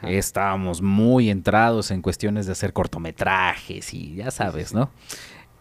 Estábamos 0.03 0.81
muy 0.81 1.29
entrados 1.29 1.91
en 1.91 2.01
cuestiones 2.01 2.45
de 2.45 2.53
hacer 2.53 2.71
cortometrajes 2.71 3.93
y 3.93 4.15
ya 4.15 4.31
sabes, 4.31 4.73
¿no? 4.73 4.89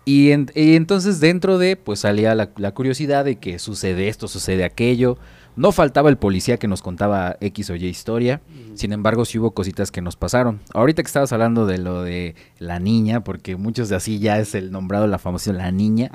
Y, 0.04 0.30
entonces 0.30 1.20
dentro 1.20 1.58
de, 1.58 1.76
pues 1.76 2.00
salía 2.00 2.34
la, 2.34 2.46
curiosidad 2.72 3.24
de 3.24 3.36
que 3.36 3.58
sucede 3.58 4.08
esto, 4.08 4.28
sucede 4.28 4.64
aquello. 4.64 5.18
No 5.60 5.72
faltaba 5.72 6.08
el 6.08 6.16
policía 6.16 6.56
que 6.56 6.68
nos 6.68 6.80
contaba 6.80 7.36
X 7.38 7.68
o 7.68 7.76
Y 7.76 7.84
historia. 7.84 8.40
Sin 8.76 8.94
embargo, 8.94 9.26
sí 9.26 9.38
hubo 9.38 9.50
cositas 9.50 9.90
que 9.90 10.00
nos 10.00 10.16
pasaron. 10.16 10.58
Ahorita 10.72 11.02
que 11.02 11.06
estabas 11.06 11.34
hablando 11.34 11.66
de 11.66 11.76
lo 11.76 12.02
de 12.02 12.34
la 12.58 12.78
niña, 12.78 13.22
porque 13.22 13.56
muchos 13.56 13.90
de 13.90 13.96
así 13.96 14.20
ya 14.20 14.38
es 14.38 14.54
el 14.54 14.72
nombrado, 14.72 15.06
la 15.06 15.18
famosa 15.18 15.52
La 15.52 15.70
Niña. 15.70 16.10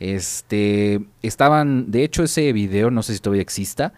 Este, 0.00 1.00
estaban, 1.22 1.90
de 1.90 2.04
hecho 2.04 2.24
ese 2.24 2.52
video, 2.52 2.90
no 2.90 3.02
sé 3.02 3.14
si 3.14 3.20
todavía 3.20 3.40
exista, 3.40 3.94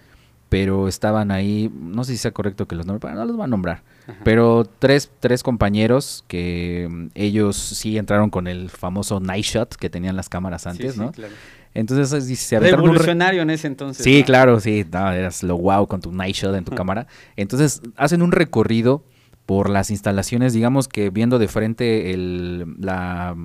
pero 0.48 0.86
estaban 0.86 1.32
ahí, 1.32 1.68
no 1.74 2.04
sé 2.04 2.12
si 2.12 2.18
sea 2.18 2.30
correcto 2.30 2.68
que 2.68 2.76
los 2.76 2.86
nombres, 2.86 3.00
pero 3.00 3.16
no 3.16 3.24
los 3.24 3.40
va 3.40 3.46
a 3.46 3.48
nombrar. 3.48 3.82
Pero 4.24 4.68
tres, 4.78 5.10
tres 5.20 5.42
compañeros 5.42 6.24
que 6.28 6.88
mm, 6.90 7.06
ellos 7.14 7.56
sí 7.56 7.98
entraron 7.98 8.30
con 8.30 8.46
el 8.46 8.70
famoso 8.70 9.20
night 9.20 9.44
shot 9.44 9.76
que 9.76 9.90
tenían 9.90 10.16
las 10.16 10.28
cámaras 10.28 10.66
antes, 10.66 10.96
¿no? 10.96 11.12
Claro. 11.12 11.34
Entonces 11.74 12.38
se 12.38 12.60
Revolucionario 12.60 13.42
en 13.42 13.50
ese 13.50 13.66
entonces. 13.66 14.04
Sí, 14.04 14.24
claro, 14.24 14.60
sí. 14.60 14.84
eras 14.92 15.42
lo 15.42 15.56
wow 15.56 15.86
con 15.86 16.00
tu 16.00 16.12
night 16.12 16.36
shot 16.36 16.54
en 16.54 16.64
tu 16.64 16.72
cámara. 16.72 17.06
Entonces 17.36 17.80
hacen 17.96 18.22
un 18.22 18.32
recorrido 18.32 19.04
por 19.46 19.70
las 19.70 19.90
instalaciones, 19.90 20.52
digamos 20.52 20.86
que 20.88 21.10
viendo 21.10 21.38
de 21.38 21.48
frente 21.48 22.12
el, 22.12 22.76
la, 22.78 23.36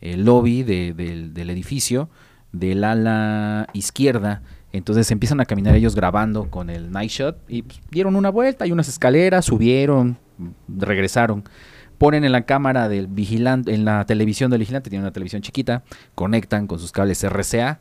el 0.00 0.24
lobby 0.24 0.62
del, 0.64 1.32
del 1.32 1.50
edificio, 1.50 2.10
del 2.52 2.84
ala 2.84 3.68
izquierda 3.72 4.42
entonces 4.72 5.10
empiezan 5.10 5.40
a 5.40 5.46
caminar 5.46 5.74
ellos 5.74 5.94
grabando 5.94 6.48
con 6.50 6.70
el 6.70 6.92
night 6.92 7.10
shot 7.10 7.38
y 7.48 7.62
pues, 7.62 7.80
dieron 7.90 8.16
una 8.16 8.30
vuelta, 8.30 8.64
hay 8.64 8.72
unas 8.72 8.88
escaleras, 8.88 9.44
subieron, 9.46 10.18
regresaron. 10.68 11.44
Ponen 11.98 12.24
en 12.24 12.32
la 12.32 12.46
cámara 12.46 12.88
del 12.88 13.08
vigilante, 13.08 13.74
en 13.74 13.84
la 13.84 14.06
televisión 14.06 14.50
del 14.50 14.60
vigilante, 14.60 14.88
tiene 14.88 15.02
una 15.04 15.12
televisión 15.12 15.42
chiquita, 15.42 15.82
conectan 16.14 16.66
con 16.66 16.78
sus 16.78 16.92
cables 16.92 17.22
RCA 17.22 17.80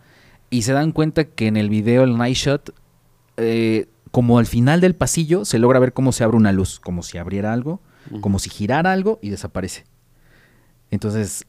y 0.49 0.63
se 0.63 0.73
dan 0.73 0.91
cuenta 0.91 1.23
que 1.23 1.47
en 1.47 1.57
el 1.57 1.69
video, 1.69 2.03
el 2.03 2.17
night 2.17 2.35
shot, 2.35 2.73
eh, 3.37 3.87
como 4.11 4.39
al 4.39 4.47
final 4.47 4.81
del 4.81 4.95
pasillo, 4.95 5.45
se 5.45 5.59
logra 5.59 5.79
ver 5.79 5.93
cómo 5.93 6.11
se 6.11 6.23
abre 6.23 6.37
una 6.37 6.51
luz, 6.51 6.79
como 6.79 7.03
si 7.03 7.17
abriera 7.17 7.53
algo, 7.53 7.81
como 8.21 8.39
si 8.39 8.49
girara 8.49 8.91
algo 8.91 9.19
y 9.21 9.29
desaparece. 9.29 9.85
Entonces, 10.91 11.45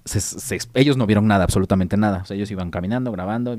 ellos 0.74 0.96
no 0.96 1.06
vieron 1.06 1.26
nada, 1.26 1.44
absolutamente 1.44 1.96
nada. 1.96 2.20
O 2.22 2.24
sea, 2.26 2.36
ellos 2.36 2.50
iban 2.50 2.70
caminando, 2.70 3.10
grabando, 3.12 3.56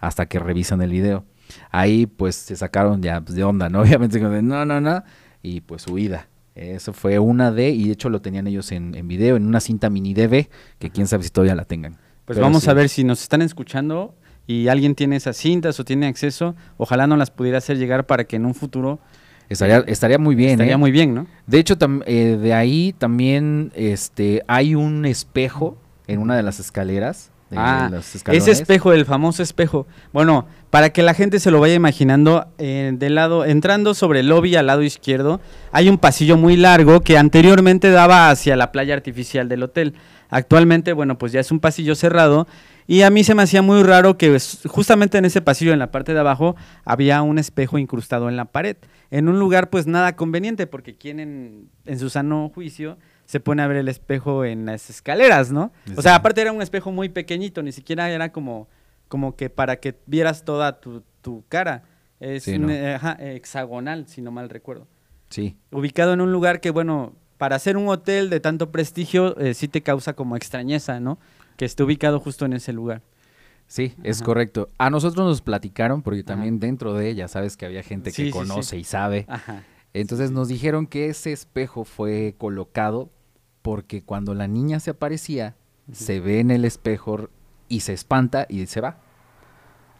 hasta 0.00 0.26
que 0.26 0.38
revisan 0.38 0.82
el 0.82 0.90
video. 0.90 1.24
Ahí, 1.70 2.06
pues, 2.06 2.36
se 2.36 2.56
sacaron 2.56 3.02
ya 3.02 3.20
pues, 3.20 3.34
de 3.34 3.44
onda, 3.44 3.68
¿no? 3.68 3.80
Obviamente, 3.82 4.20
no, 4.20 4.64
no, 4.64 4.80
no. 4.80 5.02
Y 5.42 5.62
pues, 5.62 5.86
huida. 5.86 6.28
Eso 6.54 6.92
fue 6.92 7.18
una 7.20 7.52
de, 7.52 7.70
y 7.70 7.86
de 7.86 7.92
hecho 7.92 8.10
lo 8.10 8.20
tenían 8.20 8.48
ellos 8.48 8.72
en, 8.72 8.94
en 8.96 9.06
video, 9.06 9.36
en 9.36 9.46
una 9.46 9.60
cinta 9.60 9.90
mini 9.90 10.12
DV, 10.12 10.48
que 10.80 10.90
quién 10.90 11.06
sabe 11.06 11.22
si 11.22 11.30
todavía 11.30 11.54
la 11.54 11.64
tengan. 11.64 11.96
Pues 12.24 12.40
vamos 12.40 12.66
a 12.68 12.74
ver 12.74 12.88
si 12.88 13.04
nos 13.04 13.22
están 13.22 13.42
escuchando 13.42 14.14
y 14.48 14.68
alguien 14.68 14.94
tiene 14.94 15.16
esas 15.16 15.36
cintas 15.36 15.78
o 15.78 15.84
tiene 15.84 16.06
acceso, 16.06 16.56
ojalá 16.78 17.06
no 17.06 17.16
las 17.16 17.30
pudiera 17.30 17.58
hacer 17.58 17.78
llegar 17.78 18.06
para 18.06 18.24
que 18.24 18.36
en 18.36 18.44
un 18.44 18.54
futuro 18.54 18.98
Estaría, 19.48 19.78
estaría 19.86 20.18
muy 20.18 20.34
bien. 20.34 20.52
Estaría 20.52 20.74
¿eh? 20.74 20.78
muy 20.78 20.90
bien, 20.90 21.14
¿no? 21.14 21.26
De 21.46 21.58
hecho, 21.58 21.76
eh, 22.06 22.38
de 22.40 22.54
ahí 22.54 22.94
también 22.96 23.72
este, 23.74 24.42
hay 24.46 24.74
un 24.74 25.06
espejo 25.06 25.76
en 26.06 26.20
una 26.20 26.36
de 26.36 26.42
las 26.42 26.60
escaleras. 26.60 27.30
ah, 27.56 27.90
ese 28.30 28.50
espejo, 28.50 28.92
el 28.92 29.06
famoso 29.06 29.42
espejo. 29.42 29.86
Bueno, 30.12 30.46
para 30.70 30.90
que 30.90 31.02
la 31.02 31.14
gente 31.14 31.40
se 31.40 31.50
lo 31.50 31.60
vaya 31.60 31.74
imaginando, 31.74 32.46
eh, 32.58 32.92
del 32.94 33.14
lado, 33.14 33.46
entrando 33.46 33.94
sobre 33.94 34.20
el 34.20 34.28
lobby 34.28 34.54
al 34.56 34.66
lado 34.66 34.82
izquierdo, 34.82 35.40
hay 35.72 35.88
un 35.88 35.96
pasillo 35.96 36.36
muy 36.36 36.56
largo 36.56 37.00
que 37.00 37.16
anteriormente 37.16 37.90
daba 37.90 38.28
hacia 38.28 38.54
la 38.54 38.70
playa 38.70 38.94
artificial 38.94 39.48
del 39.48 39.62
hotel. 39.62 39.94
Actualmente, 40.28 40.92
bueno, 40.92 41.16
pues 41.16 41.32
ya 41.32 41.40
es 41.40 41.50
un 41.50 41.60
pasillo 41.60 41.94
cerrado 41.94 42.46
y 42.90 43.02
a 43.02 43.10
mí 43.10 43.22
se 43.22 43.34
me 43.34 43.42
hacía 43.42 43.60
muy 43.60 43.82
raro 43.82 44.16
que 44.16 44.34
justamente 44.66 45.18
en 45.18 45.26
ese 45.26 45.42
pasillo, 45.42 45.74
en 45.74 45.78
la 45.78 45.90
parte 45.90 46.14
de 46.14 46.20
abajo, 46.20 46.56
había 46.86 47.20
un 47.20 47.38
espejo 47.38 47.76
incrustado 47.76 48.30
en 48.30 48.36
la 48.36 48.46
pared. 48.46 48.78
En 49.10 49.28
un 49.28 49.38
lugar 49.38 49.68
pues 49.68 49.86
nada 49.86 50.16
conveniente, 50.16 50.66
porque 50.66 50.96
quien 50.96 51.20
en, 51.84 51.98
su 51.98 52.08
sano 52.08 52.50
juicio 52.54 52.96
se 53.26 53.40
pone 53.40 53.60
a 53.60 53.66
ver 53.66 53.76
el 53.76 53.88
espejo 53.88 54.46
en 54.46 54.64
las 54.64 54.88
escaleras, 54.88 55.52
¿no? 55.52 55.70
O 55.96 56.00
sea, 56.00 56.14
aparte 56.14 56.40
era 56.40 56.50
un 56.50 56.62
espejo 56.62 56.90
muy 56.90 57.10
pequeñito, 57.10 57.62
ni 57.62 57.72
siquiera 57.72 58.08
era 58.08 58.32
como, 58.32 58.68
como 59.08 59.36
que 59.36 59.50
para 59.50 59.76
que 59.76 59.94
vieras 60.06 60.46
toda 60.46 60.80
tu, 60.80 61.04
cara. 61.50 61.82
Es 62.20 62.48
hexagonal, 62.48 64.08
si 64.08 64.22
no 64.22 64.30
mal 64.30 64.48
recuerdo. 64.48 64.88
Sí. 65.28 65.58
Ubicado 65.72 66.14
en 66.14 66.22
un 66.22 66.32
lugar 66.32 66.62
que, 66.62 66.70
bueno, 66.70 67.12
para 67.36 67.56
hacer 67.56 67.76
un 67.76 67.88
hotel 67.88 68.30
de 68.30 68.40
tanto 68.40 68.72
prestigio, 68.72 69.38
eh, 69.38 69.52
sí 69.52 69.68
te 69.68 69.82
causa 69.82 70.14
como 70.14 70.36
extrañeza, 70.36 71.00
¿no? 71.00 71.18
Que 71.58 71.66
esté 71.66 71.82
ubicado 71.82 72.20
justo 72.20 72.46
en 72.46 72.54
ese 72.54 72.72
lugar. 72.72 73.02
Sí, 73.66 73.92
es 74.02 74.22
correcto. 74.22 74.70
A 74.78 74.88
nosotros 74.88 75.26
nos 75.26 75.42
platicaron, 75.42 76.00
porque 76.00 76.20
Ajá. 76.20 76.28
también 76.28 76.58
dentro 76.58 76.94
de 76.94 77.10
ella, 77.10 77.28
sabes 77.28 77.58
que 77.58 77.66
había 77.66 77.82
gente 77.82 78.10
Sí, 78.10 78.16
que 78.16 78.22
sí, 78.22 78.32
sí. 78.32 78.38
conoce 78.38 78.78
y 78.78 78.84
sabe. 78.84 79.26
Ajá. 79.28 79.64
Entonces 79.92 80.30
nos 80.30 80.48
dijeron 80.48 80.86
que 80.86 81.08
ese 81.08 81.32
espejo 81.32 81.84
fue 81.84 82.34
colocado 82.38 83.10
porque 83.60 84.02
cuando 84.02 84.32
la 84.34 84.46
niña 84.48 84.80
se 84.80 84.90
aparecía, 84.92 85.54
se 85.92 86.20
ve 86.20 86.40
en 86.40 86.50
el 86.50 86.64
espejo 86.64 87.28
y 87.68 87.80
se 87.80 87.92
espanta 87.92 88.46
y 88.48 88.64
se 88.66 88.80
va. 88.80 89.00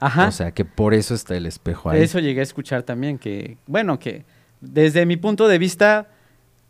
Ajá. 0.00 0.28
O 0.28 0.32
sea 0.32 0.52
que 0.52 0.64
por 0.64 0.94
eso 0.94 1.14
está 1.14 1.36
el 1.36 1.44
espejo 1.44 1.90
ahí. 1.90 2.00
Eso 2.00 2.20
llegué 2.20 2.40
a 2.40 2.44
escuchar 2.44 2.84
también, 2.84 3.18
que, 3.18 3.58
bueno, 3.66 3.98
que 3.98 4.24
desde 4.60 5.04
mi 5.04 5.16
punto 5.18 5.48
de 5.48 5.58
vista, 5.58 6.08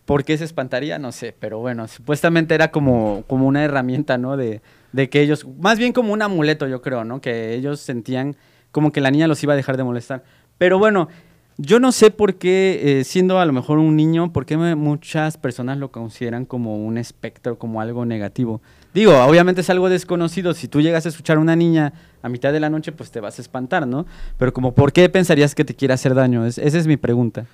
¿por 0.05 0.25
qué 0.25 0.37
se 0.39 0.45
espantaría? 0.45 0.99
No 0.99 1.13
sé, 1.13 1.37
pero 1.39 1.59
bueno, 1.61 1.87
supuestamente 1.87 2.55
era 2.55 2.73
como, 2.73 3.23
como 3.29 3.47
una 3.47 3.63
herramienta, 3.63 4.19
¿no? 4.19 4.37
De, 4.37 4.63
de 4.93 5.09
que 5.11 5.21
ellos, 5.21 5.47
más 5.61 5.79
bien 5.79 5.93
como 5.93 6.13
un 6.13 6.23
amuleto, 6.23 6.67
yo 6.69 6.81
creo, 6.83 7.05
¿no? 7.05 7.21
Que 7.21 7.55
ellos 7.55 7.81
sentían 7.81 8.37
como 8.71 8.93
que 8.93 9.01
la 9.01 9.11
niña 9.11 9.29
los 9.29 9.43
iba 9.43 9.53
a 9.53 9.57
dejar 9.57 9.77
de 9.77 9.85
molestar. 9.85 10.25
Pero 10.59 10.79
bueno, 10.79 11.09
yo 11.57 11.81
no 11.81 11.91
sé 11.93 12.11
por 12.11 12.37
qué, 12.37 13.01
eh, 13.01 13.05
siendo 13.05 13.41
a 13.41 13.45
lo 13.47 13.53
mejor 13.53 13.79
un 13.79 13.97
niño, 13.97 14.33
por 14.33 14.47
qué 14.47 14.57
muchas 14.57 15.37
personas 15.37 15.77
lo 15.79 15.91
consideran 15.91 16.45
como 16.45 16.77
un 16.85 16.99
espectro, 16.99 17.59
como 17.59 17.81
algo 17.81 18.05
negativo. 18.07 18.61
Digo, 18.95 19.13
obviamente 19.25 19.61
es 19.63 19.71
algo 19.71 19.89
desconocido. 19.89 20.55
Si 20.55 20.69
tú 20.69 20.81
llegas 20.81 21.05
a 21.05 21.09
escuchar 21.09 21.37
a 21.37 21.41
una 21.41 21.57
niña 21.57 21.93
a 22.23 22.29
mitad 22.29 22.53
de 22.53 22.61
la 22.61 22.71
noche, 22.71 22.93
pues 22.93 23.11
te 23.11 23.21
vas 23.21 23.39
a 23.39 23.43
espantar, 23.43 23.87
¿no? 23.87 24.07
Pero 24.39 24.53
como, 24.53 24.73
¿por 24.75 24.93
qué 24.93 25.09
pensarías 25.09 25.55
que 25.55 25.65
te 25.65 25.75
quiere 25.75 25.95
hacer 25.95 26.15
daño? 26.15 26.47
Es- 26.47 26.59
esa 26.59 26.79
es 26.79 26.87
mi 26.87 26.97
pregunta. 26.97 27.45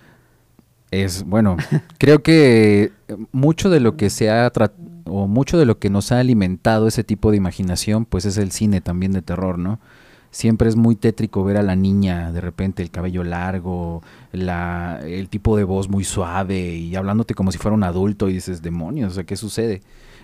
Es, 0.91 1.25
bueno, 1.25 1.57
creo 1.99 2.23
que 2.23 2.93
mucho 3.33 3.69
de 3.71 3.81
lo 3.81 3.97
que 3.97 4.11
se 4.11 4.31
ha 4.31 4.51
trat- 4.53 4.73
o 5.05 5.27
mucho 5.27 5.59
de 5.59 5.67
lo 5.67 5.79
que 5.79 5.91
nos 5.91 6.13
ha 6.13 6.21
alimentado 6.21 6.87
ese 6.87 7.05
tipo 7.05 7.31
de 7.31 7.37
imaginación, 7.37 8.05
pues 8.05 8.25
es 8.25 8.37
el 8.39 8.51
cine 8.51 8.81
también 8.81 9.13
de 9.13 9.23
terror, 9.23 9.59
¿no? 9.59 9.81
Siempre 10.31 10.69
es 10.69 10.75
muy 10.75 10.97
tétrico 10.97 11.45
ver 11.45 11.57
a 11.57 11.63
la 11.63 11.77
niña, 11.77 12.33
de 12.33 12.41
repente 12.41 12.83
el 12.83 12.91
cabello 12.91 13.23
largo, 13.23 14.03
la, 14.33 15.01
el 15.05 15.29
tipo 15.29 15.57
de 15.57 15.63
voz 15.63 15.89
muy 15.89 16.03
suave 16.03 16.75
y 16.75 16.97
hablándote 16.97 17.35
como 17.35 17.53
si 17.53 17.59
fuera 17.59 17.77
un 17.77 17.85
adulto 17.85 18.29
y 18.29 18.33
dices, 18.33 18.61
demonios, 18.61 19.13
o 19.13 19.15
sea, 19.15 19.25
¿qué 19.25 19.37
sucede? 19.37 19.83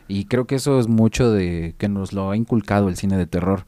Y 0.09 0.25
creo 0.25 0.47
que 0.47 0.57
eso 0.57 0.81
es 0.81 0.89
mucho 0.89 1.31
de 1.31 1.77
que 1.79 1.89
nos 1.89 2.13
lo 2.13 2.33
ha 2.33 2.37
inculcado 2.37 2.89
el 2.89 2.97
cine 2.97 3.17
de 3.17 3.27
terror. 3.27 3.65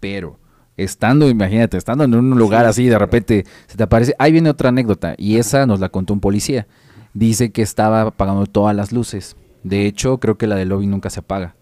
Pero 0.00 0.38
estando, 0.78 1.28
imagínate, 1.28 1.76
estando 1.76 2.04
en 2.04 2.14
un 2.14 2.30
lugar 2.38 2.64
Sí, 2.64 2.70
así, 2.70 2.86
de 2.86 2.98
repente 2.98 3.44
se 3.66 3.76
te 3.76 3.82
aparece. 3.82 4.14
Ahí 4.18 4.32
viene 4.32 4.48
otra 4.48 4.70
anécdota 4.70 5.14
y 5.18 5.36
esa 5.36 5.66
nos 5.66 5.80
la 5.80 5.90
contó 5.90 6.14
un 6.14 6.20
policía. 6.20 6.66
Dice 7.12 7.52
que 7.52 7.60
estaba 7.60 8.00
apagando 8.00 8.46
todas 8.46 8.74
las 8.74 8.92
luces. 8.92 9.36
De 9.62 9.86
hecho, 9.86 10.18
creo 10.18 10.36
que 10.38 10.46
la 10.46 10.56
del 10.56 10.68
lobby 10.70 10.86
nunca 10.86 11.10
se 11.10 11.20
apaga. 11.20 11.54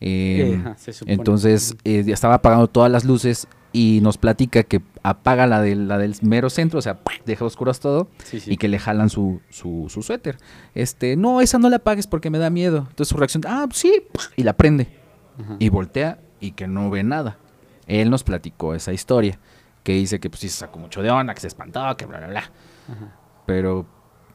Eh, 0.00 0.62
se 0.76 0.92
supone. 0.92 1.14
entonces, 1.14 1.76
eh, 1.84 2.04
estaba 2.08 2.34
apagando 2.36 2.68
todas 2.68 2.90
las 2.90 3.04
luces 3.04 3.46
y 3.72 4.00
nos 4.02 4.16
platica 4.18 4.62
que 4.62 4.82
apaga 5.02 5.46
la, 5.46 5.60
del 5.60 5.88
la 5.88 5.98
del 5.98 6.16
mero 6.22 6.48
centro, 6.50 6.78
o 6.78 6.82
sea, 6.82 7.00
deja 7.26 7.44
oscuras 7.44 7.80
todo 7.80 8.08
Sí, 8.24 8.40
sí. 8.40 8.52
y 8.52 8.56
que 8.56 8.68
le 8.68 8.78
jalan 8.78 9.10
su, 9.10 9.40
su, 9.50 9.86
su 9.88 10.02
suéter. 10.02 10.38
Este, 10.74 11.16
no, 11.16 11.40
esa 11.40 11.58
no 11.58 11.68
la 11.68 11.76
apagues 11.76 12.06
porque 12.06 12.30
me 12.30 12.38
da 12.38 12.50
miedo. 12.50 12.78
Entonces 12.88 13.08
su 13.08 13.16
reacción, 13.16 13.42
ah, 13.46 13.66
sí, 13.72 13.92
y 14.36 14.42
la 14.42 14.54
prende. 14.54 14.88
Ajá. 15.38 15.56
Y 15.58 15.68
voltea 15.68 16.18
y 16.40 16.52
que 16.52 16.66
no 16.66 16.90
ve 16.90 17.02
nada. 17.04 17.38
Él 17.86 18.08
nos 18.10 18.24
platicó 18.24 18.74
esa 18.74 18.92
historia, 18.92 19.38
que 19.82 19.92
dice 19.92 20.18
que 20.18 20.30
pues 20.30 20.40
sí 20.40 20.48
se 20.48 20.58
sacó 20.58 20.78
mucho 20.78 21.02
de 21.02 21.10
onda, 21.10 21.34
que 21.34 21.40
se 21.40 21.46
espantó, 21.48 21.96
que 21.96 22.06
bla, 22.06 22.18
bla, 22.18 22.28
bla. 22.28 22.40
Ajá. 22.40 23.16
Pero, 23.46 23.86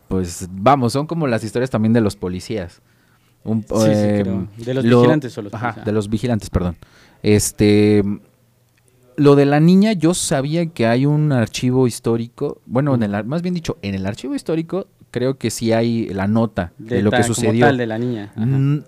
pues, 0.07 0.47
vamos, 0.51 0.93
son 0.93 1.07
como 1.07 1.25
las 1.27 1.43
historias 1.43 1.69
también 1.69 1.93
de 1.93 2.01
los 2.01 2.15
policías. 2.15 2.81
Un- 3.45 3.61
Sí, 3.61 3.67
sí, 3.77 3.83
eh, 3.87 4.19
creo. 4.23 4.47
De 4.57 4.73
los 4.73 4.83
lo- 4.85 4.97
vigilantes 5.01 5.37
o 5.37 5.41
los 5.41 5.53
Ajá, 5.53 5.67
policías. 5.67 5.85
de 5.85 5.91
los 5.93 6.09
vigilantes, 6.09 6.49
perdón. 6.49 6.75
Este, 7.23 8.03
lo 9.17 9.35
de 9.35 9.45
la 9.45 9.59
niña, 9.59 9.93
yo 9.93 10.13
sabía 10.13 10.65
que 10.65 10.87
hay 10.87 11.05
un 11.05 11.31
archivo 11.31 11.87
histórico, 11.87 12.61
bueno, 12.65 12.95
en 12.95 13.03
el, 13.03 13.23
más 13.25 13.41
bien 13.41 13.53
dicho, 13.53 13.77
en 13.81 13.95
el 13.95 14.05
archivo 14.05 14.35
histórico 14.35 14.87
creo 15.11 15.37
que 15.37 15.49
sí 15.49 15.71
hay 15.71 16.07
la 16.09 16.27
nota 16.27 16.73
de, 16.77 17.01
lo 17.01 17.09
ta- 17.11 17.17
que 17.17 17.23
como 17.23 17.33
sucedió. 17.35 17.65
tal 17.65 17.77
de 17.77 17.85
la 17.87 17.97
niña. 17.97 18.33
Mm, 18.35 18.79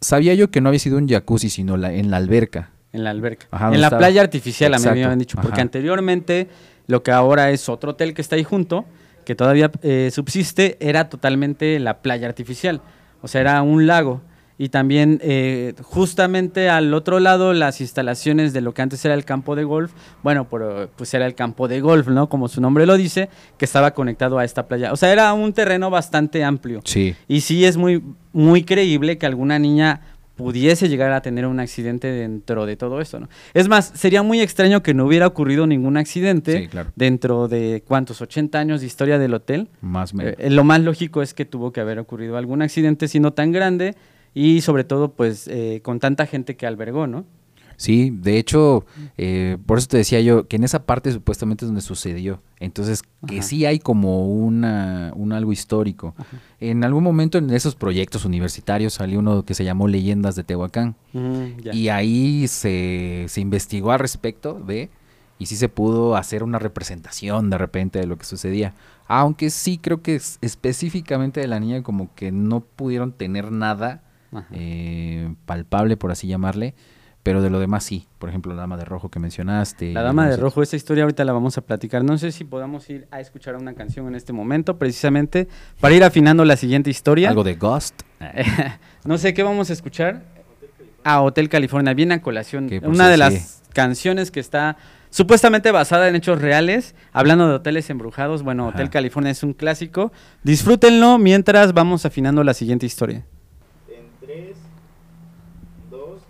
sabía 0.00 0.34
yo 0.34 0.50
que 0.50 0.60
no 0.60 0.68
había 0.68 0.78
sido 0.78 0.98
un 0.98 1.08
jacuzzi, 1.08 1.50
sino 1.50 1.76
la, 1.76 1.92
en 1.92 2.10
la 2.10 2.18
alberca. 2.18 2.70
En 2.92 3.02
la 3.02 3.10
alberca. 3.10 3.48
Ajá, 3.50 3.74
en 3.74 3.80
la 3.80 3.88
estaba. 3.88 3.98
playa 3.98 4.20
artificial, 4.22 4.72
a 4.74 4.78
mí 4.78 4.84
me 4.84 4.90
habían 4.90 5.18
dicho. 5.18 5.36
Porque 5.36 5.54
ajá. 5.54 5.62
anteriormente, 5.62 6.48
lo 6.86 7.02
que 7.02 7.10
ahora 7.10 7.50
es 7.50 7.68
otro 7.68 7.90
hotel 7.90 8.14
que 8.14 8.22
está 8.22 8.36
ahí 8.36 8.44
junto, 8.44 8.84
que 9.24 9.34
todavía 9.34 9.70
eh, 9.82 10.10
subsiste, 10.12 10.76
era 10.80 11.08
totalmente 11.08 11.78
la 11.80 11.98
playa 12.00 12.28
artificial. 12.28 12.80
O 13.26 13.28
sea, 13.28 13.40
era 13.40 13.60
un 13.62 13.88
lago. 13.88 14.22
Y 14.56 14.68
también, 14.68 15.18
eh, 15.20 15.74
justamente 15.82 16.70
al 16.70 16.94
otro 16.94 17.18
lado, 17.18 17.52
las 17.54 17.80
instalaciones 17.80 18.52
de 18.52 18.60
lo 18.60 18.72
que 18.72 18.82
antes 18.82 19.04
era 19.04 19.14
el 19.14 19.24
campo 19.24 19.56
de 19.56 19.64
golf, 19.64 19.90
bueno, 20.22 20.48
pero, 20.48 20.88
pues 20.94 21.12
era 21.12 21.26
el 21.26 21.34
campo 21.34 21.66
de 21.66 21.80
golf, 21.80 22.06
¿no? 22.06 22.28
Como 22.28 22.46
su 22.46 22.60
nombre 22.60 22.86
lo 22.86 22.96
dice, 22.96 23.28
que 23.58 23.64
estaba 23.64 23.90
conectado 23.90 24.38
a 24.38 24.44
esta 24.44 24.68
playa. 24.68 24.92
O 24.92 24.96
sea, 24.96 25.12
era 25.12 25.32
un 25.32 25.52
terreno 25.52 25.90
bastante 25.90 26.44
amplio. 26.44 26.82
Sí. 26.84 27.16
Y 27.26 27.40
sí 27.40 27.64
es 27.64 27.76
muy, 27.76 28.00
muy 28.32 28.62
creíble 28.62 29.18
que 29.18 29.26
alguna 29.26 29.58
niña 29.58 30.02
pudiese 30.36 30.88
llegar 30.88 31.12
a 31.12 31.22
tener 31.22 31.46
un 31.46 31.58
accidente 31.60 32.08
dentro 32.08 32.66
de 32.66 32.76
todo 32.76 33.00
esto, 33.00 33.18
¿no? 33.18 33.28
Es 33.54 33.68
más, 33.68 33.90
sería 33.94 34.22
muy 34.22 34.40
extraño 34.40 34.82
que 34.82 34.94
no 34.94 35.06
hubiera 35.06 35.26
ocurrido 35.26 35.66
ningún 35.66 35.96
accidente 35.96 36.60
Sí, 36.62 36.68
claro. 36.68 36.90
dentro 36.94 37.48
de, 37.48 37.82
¿cuántos? 37.86 38.20
80 38.20 38.58
años 38.58 38.80
de 38.80 38.86
historia 38.86 39.18
del 39.18 39.34
hotel. 39.34 39.68
Más 39.80 40.12
o 40.12 40.18
menos. 40.18 40.34
Eh, 40.38 40.50
lo 40.50 40.62
más 40.62 40.80
lógico 40.82 41.22
es 41.22 41.34
que 41.34 41.44
tuvo 41.46 41.72
que 41.72 41.80
haber 41.80 41.98
ocurrido 41.98 42.36
algún 42.36 42.62
accidente 42.62 43.08
siendo 43.08 43.32
tan 43.32 43.50
grande 43.50 43.94
y 44.34 44.60
sobre 44.60 44.84
todo, 44.84 45.12
pues, 45.12 45.48
eh, 45.48 45.80
con 45.82 45.98
tanta 45.98 46.26
gente 46.26 46.56
que 46.56 46.66
albergó, 46.66 47.06
¿no? 47.06 47.24
Sí, 47.76 48.10
de 48.10 48.38
hecho, 48.38 48.86
eh, 49.18 49.58
por 49.66 49.78
eso 49.78 49.88
te 49.88 49.98
decía 49.98 50.20
yo 50.20 50.48
que 50.48 50.56
en 50.56 50.64
esa 50.64 50.84
parte 50.86 51.12
supuestamente 51.12 51.64
es 51.64 51.68
donde 51.68 51.82
sucedió. 51.82 52.40
Entonces, 52.58 53.02
que 53.26 53.40
Ajá. 53.40 53.42
sí 53.46 53.66
hay 53.66 53.78
como 53.78 54.26
una, 54.34 55.12
un 55.14 55.32
algo 55.32 55.52
histórico. 55.52 56.14
En 56.58 56.84
algún 56.84 57.04
momento 57.04 57.36
en 57.36 57.50
esos 57.50 57.74
proyectos 57.74 58.24
universitarios 58.24 58.94
salió 58.94 59.18
uno 59.18 59.44
que 59.44 59.52
se 59.54 59.64
llamó 59.64 59.88
Leyendas 59.88 60.36
de 60.36 60.44
Tehuacán. 60.44 60.96
Mm. 61.12 61.68
Y 61.72 61.88
ahí 61.90 62.48
se, 62.48 63.26
se 63.28 63.40
investigó 63.42 63.92
al 63.92 63.98
respecto 63.98 64.54
de, 64.54 64.88
y 65.38 65.44
sí 65.46 65.56
se 65.56 65.68
pudo 65.68 66.16
hacer 66.16 66.42
una 66.42 66.58
representación 66.58 67.50
de 67.50 67.58
repente 67.58 67.98
de 67.98 68.06
lo 68.06 68.16
que 68.16 68.24
sucedía. 68.24 68.72
Aunque 69.06 69.50
sí 69.50 69.76
creo 69.76 70.00
que 70.00 70.14
es- 70.16 70.38
específicamente 70.40 71.40
de 71.40 71.46
la 71.48 71.60
niña 71.60 71.82
como 71.82 72.08
que 72.14 72.32
no 72.32 72.60
pudieron 72.60 73.12
tener 73.12 73.52
nada 73.52 74.02
eh, 74.52 75.34
palpable, 75.46 75.96
por 75.96 76.10
así 76.10 76.26
llamarle, 76.26 76.74
pero 77.26 77.42
de 77.42 77.50
lo 77.50 77.58
demás 77.58 77.82
sí. 77.82 78.06
Por 78.20 78.28
ejemplo, 78.28 78.54
la 78.54 78.60
dama 78.60 78.76
de 78.76 78.84
rojo 78.84 79.10
que 79.10 79.18
mencionaste. 79.18 79.92
La 79.92 80.02
Dama 80.02 80.28
de 80.28 80.36
Rojo, 80.36 80.62
esa 80.62 80.76
historia 80.76 81.02
ahorita 81.02 81.24
la 81.24 81.32
vamos 81.32 81.58
a 81.58 81.60
platicar. 81.60 82.04
No 82.04 82.16
sé 82.18 82.30
si 82.30 82.44
podamos 82.44 82.88
ir 82.88 83.08
a 83.10 83.18
escuchar 83.18 83.56
una 83.56 83.74
canción 83.74 84.06
en 84.06 84.14
este 84.14 84.32
momento, 84.32 84.78
precisamente 84.78 85.48
para 85.80 85.92
ir 85.96 86.04
afinando 86.04 86.44
la 86.44 86.56
siguiente 86.56 86.88
historia. 86.88 87.28
Algo 87.28 87.42
de 87.42 87.56
Ghost. 87.56 88.02
no 89.04 89.18
sé 89.18 89.34
qué 89.34 89.42
vamos 89.42 89.70
a 89.70 89.72
escuchar. 89.72 90.22
A 91.02 91.20
Hotel 91.20 91.48
California, 91.48 91.94
bien 91.94 92.12
a 92.12 92.22
colación. 92.22 92.68
Pues, 92.68 92.80
Una 92.84 93.08
de 93.08 93.14
sí, 93.14 93.18
las 93.18 93.62
canciones 93.72 94.30
que 94.30 94.38
está 94.38 94.76
supuestamente 95.10 95.72
basada 95.72 96.06
en 96.06 96.14
hechos 96.14 96.40
reales. 96.40 96.94
Hablando 97.12 97.48
de 97.48 97.54
hoteles 97.54 97.90
embrujados, 97.90 98.44
bueno, 98.44 98.68
Ajá. 98.68 98.76
Hotel 98.76 98.88
California 98.88 99.32
es 99.32 99.42
un 99.42 99.52
clásico. 99.52 100.12
Disfrútenlo 100.44 101.18
mientras 101.18 101.72
vamos 101.72 102.06
afinando 102.06 102.44
la 102.44 102.54
siguiente 102.54 102.86
historia. 102.86 103.26
En 103.88 104.06
3, 104.24 104.56
2, 105.90 106.20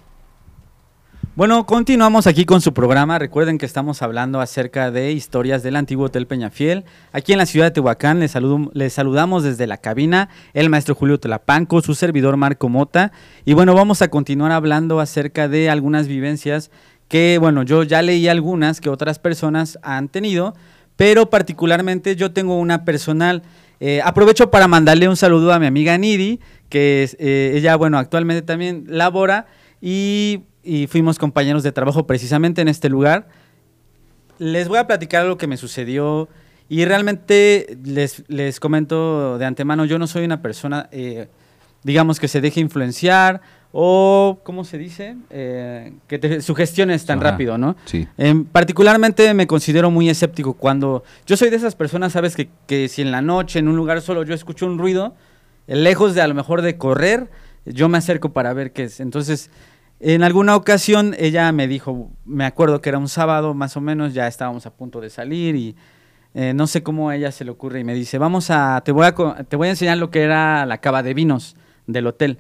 Bueno, 1.37 1.67
continuamos 1.67 2.27
aquí 2.27 2.47
con 2.47 2.63
su 2.63 2.73
programa. 2.73 3.19
Recuerden 3.19 3.59
que 3.59 3.67
estamos 3.67 4.01
hablando 4.01 4.41
acerca 4.41 4.91
de 4.91 5.13
historias 5.13 5.63
del 5.63 5.77
antiguo 5.77 6.07
Hotel 6.07 6.27
Peñafiel. 6.27 6.85
Aquí 7.13 7.33
en 7.33 7.39
la 7.39 7.45
ciudad 7.45 7.67
de 7.67 7.73
Tehuacán 7.73 8.21
les, 8.21 8.31
saludo- 8.31 8.71
les 8.73 8.95
saludamos 8.95 9.45
desde 9.45 9.67
la 9.67 9.77
cabina 9.77 10.31
el 10.55 10.71
maestro 10.71 10.95
Julio 10.95 11.21
Telapanco, 11.21 11.83
su 11.83 11.95
servidor 11.95 12.39
Marco 12.39 12.71
Mota. 12.71 13.13
Y 13.45 13.53
bueno, 13.53 13.75
vamos 13.75 14.01
a 14.01 14.09
continuar 14.09 14.51
hablando 14.51 14.99
acerca 14.99 15.47
de 15.47 15.69
algunas 15.69 16.09
vivencias 16.09 16.71
que, 17.07 17.37
bueno, 17.39 17.65
yo 17.65 17.83
ya 17.83 18.01
leí 18.01 18.29
algunas 18.29 18.81
que 18.81 18.89
otras 18.89 19.19
personas 19.19 19.79
han 19.83 20.09
tenido, 20.09 20.55
pero 20.97 21.29
particularmente 21.29 22.17
yo 22.17 22.33
tengo 22.33 22.59
una 22.59 22.87
personal. 22.87 23.43
Eh, 23.79 24.01
aprovecho 24.03 24.51
para 24.51 24.69
mandarle 24.69 25.07
un 25.07 25.19
saludo 25.19 25.53
a 25.53 25.59
mi 25.59 25.67
amiga 25.67 25.99
Nidi, 25.99 26.41
que 26.71 27.11
eh, 27.19 27.53
ella, 27.57 27.77
bueno, 27.77 27.99
actualmente 27.99 28.41
también 28.41 28.87
labora 28.89 29.45
y, 29.83 30.45
y 30.67 30.87
fuimos 30.89 31.19
compañeros 31.19 31.63
de 31.63 31.73
trabajo 31.73 32.07
precisamente 32.07 32.61
en 32.61 32.69
este 32.69 32.89
lugar. 32.89 33.29
Les 34.39 34.69
voy 34.69 34.79
a 34.79 34.87
platicar 34.87 35.25
lo 35.25 35.39
que 35.39 35.47
me 35.47 35.57
sucedió 35.57 36.29
y 36.69 36.85
realmente 36.85 37.79
les, 37.85 38.25
les 38.29 38.59
comento 38.61 39.39
de 39.39 39.47
antemano, 39.47 39.85
yo 39.85 39.99
no 39.99 40.07
soy 40.07 40.25
una 40.25 40.43
persona, 40.43 40.89
eh, 40.91 41.29
digamos, 41.85 42.19
que 42.19 42.29
se 42.29 42.41
deje 42.41 42.61
influenciar 42.61 43.41
o, 43.73 44.41
¿cómo 44.43 44.65
se 44.65 44.77
dice? 44.79 45.17
Eh, 45.31 45.93
que 46.09 46.19
te 46.19 46.41
sugestiones 46.41 47.07
tan 47.07 47.19
Ajá. 47.21 47.31
rápido, 47.33 47.57
¿no? 47.57 47.77
Sí. 47.85 48.09
Em, 48.19 48.45
particularmente 48.45 49.33
me 49.35 49.47
considero 49.47 49.91
muy 49.91 50.09
escéptico 50.09 50.55
cuando 50.55 51.05
yo 51.27 51.37
soy 51.37 51.51
de 51.51 51.57
esas 51.57 51.77
personas, 51.77 52.13
sabes, 52.13 52.35
que, 52.35 52.49
que 52.67 52.89
si 52.89 53.03
en 53.03 53.11
la 53.11 53.23
noche 53.23 53.59
en 53.59 53.69
un 53.69 53.77
lugar 53.77 54.01
solo 54.01 54.25
yo 54.25 54.35
escucho 54.35 54.67
un 54.67 54.79
ruido, 54.79 55.15
eh, 55.69 55.77
lejos 55.77 56.15
de 56.15 56.23
a 56.23 56.27
lo 56.27 56.35
mejor 56.35 56.63
de 56.63 56.77
correr, 56.77 57.29
yo 57.65 57.89
me 57.89 57.99
acerco 57.99 58.33
para 58.33 58.53
ver 58.53 58.73
qué 58.73 58.85
es. 58.85 59.01
Entonces, 59.01 59.51
En 59.99 60.23
alguna 60.23 60.57
ocasión 60.57 61.15
ella 61.19 61.51
me 61.53 61.67
dijo, 61.69 62.11
me 62.25 62.45
acuerdo 62.45 62.81
que 62.81 62.91
era 62.91 62.99
un 62.99 63.09
sábado 63.09 63.55
más 63.55 63.77
o 63.77 63.81
menos, 63.81 64.13
ya 64.13 64.27
estábamos 64.27 64.67
a 64.67 64.71
punto 64.71 65.01
de 65.01 65.09
salir 65.09 65.57
y 65.57 65.75
eh, 66.35 66.53
no 66.55 66.67
sé 66.67 66.83
cómo 66.83 67.09
a 67.09 67.17
ella 67.17 67.33
se 67.33 67.47
le 67.47 67.51
ocurre 67.51 67.81
y 67.81 67.85
me 67.85 67.95
dice, 67.95 68.19
vamos 68.19 68.51
a, 68.51 68.83
te 68.85 68.93
voy 68.93 69.07
a, 69.07 69.15
te 69.45 69.57
voy 69.57 69.69
a 69.69 69.71
enseñar 69.71 69.97
lo 69.97 70.11
que 70.11 70.23
era 70.23 70.67
la 70.67 70.79
cava 70.79 71.03
de 71.03 71.15
vinos 71.15 71.57
del 71.87 72.07
hotel. 72.07 72.39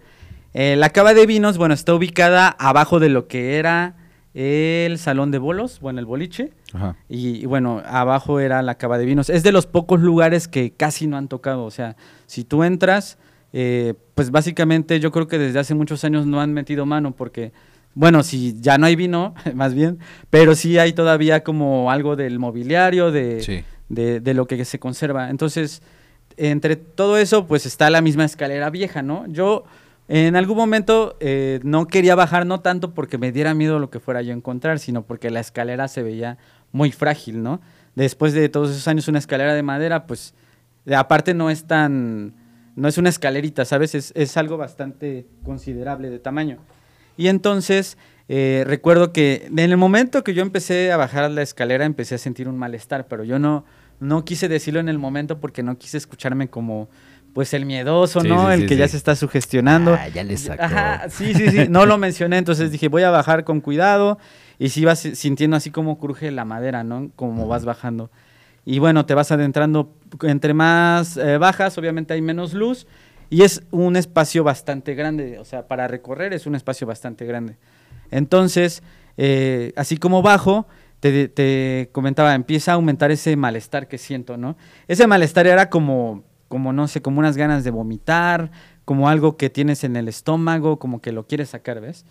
Eh, 0.52 0.76
la 0.76 0.90
cava 0.90 1.14
de 1.14 1.24
vinos, 1.24 1.56
bueno, 1.56 1.72
está 1.72 1.94
ubicada 1.94 2.48
abajo 2.58 3.00
de 3.00 3.08
lo 3.08 3.26
que 3.26 3.56
era 3.58 3.94
el 4.34 4.98
salón 4.98 5.30
de 5.30 5.38
bolos, 5.38 5.80
bueno, 5.80 5.98
el 5.98 6.04
boliche. 6.04 6.52
Ajá. 6.74 6.96
Y, 7.08 7.42
y 7.42 7.46
bueno, 7.46 7.82
abajo 7.86 8.38
era 8.38 8.60
la 8.60 8.74
cava 8.74 8.98
de 8.98 9.06
vinos. 9.06 9.30
Es 9.30 9.42
de 9.42 9.52
los 9.52 9.66
pocos 9.66 10.00
lugares 10.00 10.46
que 10.46 10.72
casi 10.72 11.06
no 11.06 11.16
han 11.16 11.28
tocado. 11.28 11.64
O 11.64 11.70
sea, 11.70 11.96
si 12.26 12.44
tú 12.44 12.64
entras, 12.64 13.16
eh, 13.58 13.94
pues 14.14 14.30
básicamente 14.30 15.00
yo 15.00 15.10
creo 15.10 15.28
que 15.28 15.38
desde 15.38 15.58
hace 15.58 15.74
muchos 15.74 16.04
años 16.04 16.26
no 16.26 16.42
han 16.42 16.52
metido 16.52 16.84
mano 16.84 17.12
porque, 17.12 17.52
bueno, 17.94 18.22
si 18.22 18.54
ya 18.60 18.76
no 18.76 18.84
hay 18.84 18.96
vino, 18.96 19.34
más 19.54 19.72
bien, 19.72 19.98
pero 20.28 20.54
sí 20.54 20.76
hay 20.76 20.92
todavía 20.92 21.42
como 21.42 21.90
algo 21.90 22.16
del 22.16 22.38
mobiliario, 22.38 23.10
de, 23.10 23.40
Sí. 23.40 23.64
de, 23.88 24.20
de 24.20 24.34
lo 24.34 24.46
que 24.46 24.62
se 24.66 24.78
conserva. 24.78 25.30
Entonces, 25.30 25.80
entre 26.36 26.76
todo 26.76 27.16
eso, 27.16 27.46
pues 27.46 27.64
está 27.64 27.88
la 27.88 28.02
misma 28.02 28.26
escalera 28.26 28.68
vieja, 28.68 29.00
¿no? 29.00 29.24
Yo 29.28 29.64
en 30.08 30.36
algún 30.36 30.58
momento 30.58 31.16
eh, 31.20 31.60
no 31.62 31.86
quería 31.86 32.14
bajar, 32.14 32.44
no 32.44 32.60
tanto 32.60 32.92
porque 32.92 33.16
me 33.16 33.32
diera 33.32 33.54
miedo 33.54 33.78
lo 33.78 33.88
que 33.88 34.00
fuera 34.00 34.20
yo 34.20 34.32
a 34.34 34.36
encontrar, 34.36 34.78
sino 34.80 35.00
porque 35.00 35.30
la 35.30 35.40
escalera 35.40 35.88
se 35.88 36.02
veía 36.02 36.36
muy 36.72 36.92
frágil, 36.92 37.42
¿no? 37.42 37.62
Después 37.94 38.34
de 38.34 38.50
todos 38.50 38.70
esos 38.70 38.86
años, 38.86 39.08
una 39.08 39.18
escalera 39.18 39.54
de 39.54 39.62
madera, 39.62 40.06
pues, 40.06 40.34
aparte 40.94 41.32
no 41.32 41.48
es 41.48 41.64
tan, 41.66 42.34
no 42.76 42.88
es 42.88 42.98
una 42.98 43.08
escalerita, 43.08 43.64
¿sabes? 43.64 43.94
Es, 43.94 44.12
es 44.14 44.36
algo 44.36 44.56
bastante 44.56 45.26
considerable 45.42 46.10
de 46.10 46.18
tamaño. 46.18 46.58
Y 47.16 47.28
entonces, 47.28 47.96
eh, 48.28 48.64
recuerdo 48.66 49.12
que 49.12 49.46
en 49.50 49.58
el 49.58 49.76
momento 49.76 50.22
que 50.22 50.34
yo 50.34 50.42
empecé 50.42 50.92
a 50.92 50.96
bajar 50.96 51.30
la 51.30 51.42
escalera, 51.42 51.84
empecé 51.84 52.14
a 52.14 52.18
sentir 52.18 52.48
un 52.48 52.58
malestar, 52.58 53.08
pero 53.08 53.24
yo 53.24 53.38
no, 53.38 53.64
no 53.98 54.24
quise 54.24 54.48
decirlo 54.48 54.78
en 54.80 54.88
el 54.88 54.98
momento 54.98 55.40
porque 55.40 55.62
no 55.62 55.78
quise 55.78 55.96
escucharme 55.96 56.48
como, 56.48 56.88
pues, 57.32 57.54
el 57.54 57.64
miedoso, 57.64 58.20
Sí, 58.20 58.28
¿no? 58.28 58.46
sí, 58.48 58.52
el 58.52 58.60
sí, 58.60 58.66
que 58.66 58.76
ya 58.76 58.86
se 58.88 58.98
está 58.98 59.16
sugestionando. 59.16 59.94
Ah, 59.94 60.08
ya 60.08 60.22
le 60.22 60.36
sacó. 60.36 60.62
Ajá, 60.62 61.08
sí, 61.08 61.32
sí, 61.34 61.48
sí, 61.50 61.66
no 61.70 61.86
lo 61.86 61.96
mencioné, 61.96 62.36
entonces 62.36 62.70
dije, 62.70 62.88
voy 62.88 63.02
a 63.04 63.10
bajar 63.10 63.44
con 63.44 63.60
cuidado 63.62 64.18
y 64.58 64.68
sí 64.68 64.84
vas 64.84 64.98
sintiendo 65.00 65.56
así 65.56 65.70
como 65.70 65.98
cruje 65.98 66.30
la 66.30 66.44
madera, 66.44 66.84
¿no? 66.84 67.10
Como 67.16 67.46
vas 67.48 67.64
bajando. 67.64 68.10
Y 68.68 68.80
bueno, 68.80 69.06
te 69.06 69.14
vas 69.14 69.30
adentrando, 69.30 69.94
entre 70.22 70.52
más 70.52 71.16
eh, 71.16 71.38
bajas, 71.38 71.78
obviamente 71.78 72.14
hay 72.14 72.20
menos 72.20 72.52
luz 72.52 72.88
y 73.30 73.42
es 73.42 73.62
un 73.70 73.94
espacio 73.94 74.42
bastante 74.42 74.96
grande, 74.96 75.38
o 75.38 75.44
sea, 75.44 75.68
para 75.68 75.86
recorrer 75.86 76.32
es 76.32 76.46
un 76.46 76.56
espacio 76.56 76.84
bastante 76.84 77.24
grande. 77.24 77.56
Entonces, 78.10 78.82
eh, 79.16 79.72
así 79.76 79.96
como 79.98 80.20
bajo, 80.20 80.66
te, 80.98 81.28
te 81.28 81.90
comentaba, 81.92 82.34
empieza 82.34 82.72
a 82.72 82.74
aumentar 82.74 83.12
ese 83.12 83.36
malestar 83.36 83.86
que 83.86 83.98
siento, 83.98 84.36
¿no? 84.36 84.56
Ese 84.88 85.06
malestar 85.06 85.46
era 85.46 85.70
como, 85.70 86.24
como, 86.48 86.72
no 86.72 86.88
sé, 86.88 87.00
como 87.00 87.20
unas 87.20 87.36
ganas 87.36 87.62
de 87.62 87.70
vomitar, 87.70 88.50
como 88.84 89.08
algo 89.08 89.36
que 89.36 89.48
tienes 89.48 89.84
en 89.84 89.94
el 89.94 90.08
estómago, 90.08 90.80
como 90.80 91.00
que 91.00 91.12
lo 91.12 91.28
quieres 91.28 91.50
sacar, 91.50 91.80
¿ves? 91.80 92.04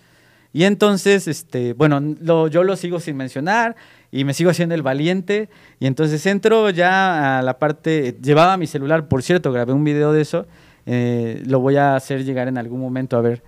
Y 0.55 0.63
entonces, 0.63 1.27
este, 1.27 1.73
bueno, 1.73 1.99
lo- 2.21 2.47
yo 2.47 2.63
lo 2.63 2.77
sigo 2.77 3.01
sin 3.01 3.17
mencionar 3.17 3.75
y 4.09 4.23
me 4.23 4.33
sigo 4.33 4.49
haciendo 4.49 4.73
el 4.73 4.83
valiente. 4.83 5.49
Y 5.81 5.85
entonces 5.85 6.25
entro 6.25 6.69
ya 6.69 7.39
a 7.39 7.41
la 7.41 7.59
parte, 7.59 8.15
llevaba 8.23 8.55
mi 8.55 8.65
celular, 8.65 9.09
por 9.09 9.21
cierto, 9.21 9.51
grabé 9.51 9.73
un 9.73 9.83
video 9.83 10.13
de 10.13 10.21
eso, 10.21 10.47
eh, 10.85 11.43
lo 11.45 11.59
voy 11.59 11.75
a 11.75 11.97
hacer 11.97 12.23
llegar 12.23 12.47
en 12.47 12.57
algún 12.57 12.79
momento 12.79 13.17
a 13.17 13.21
ver. 13.21 13.43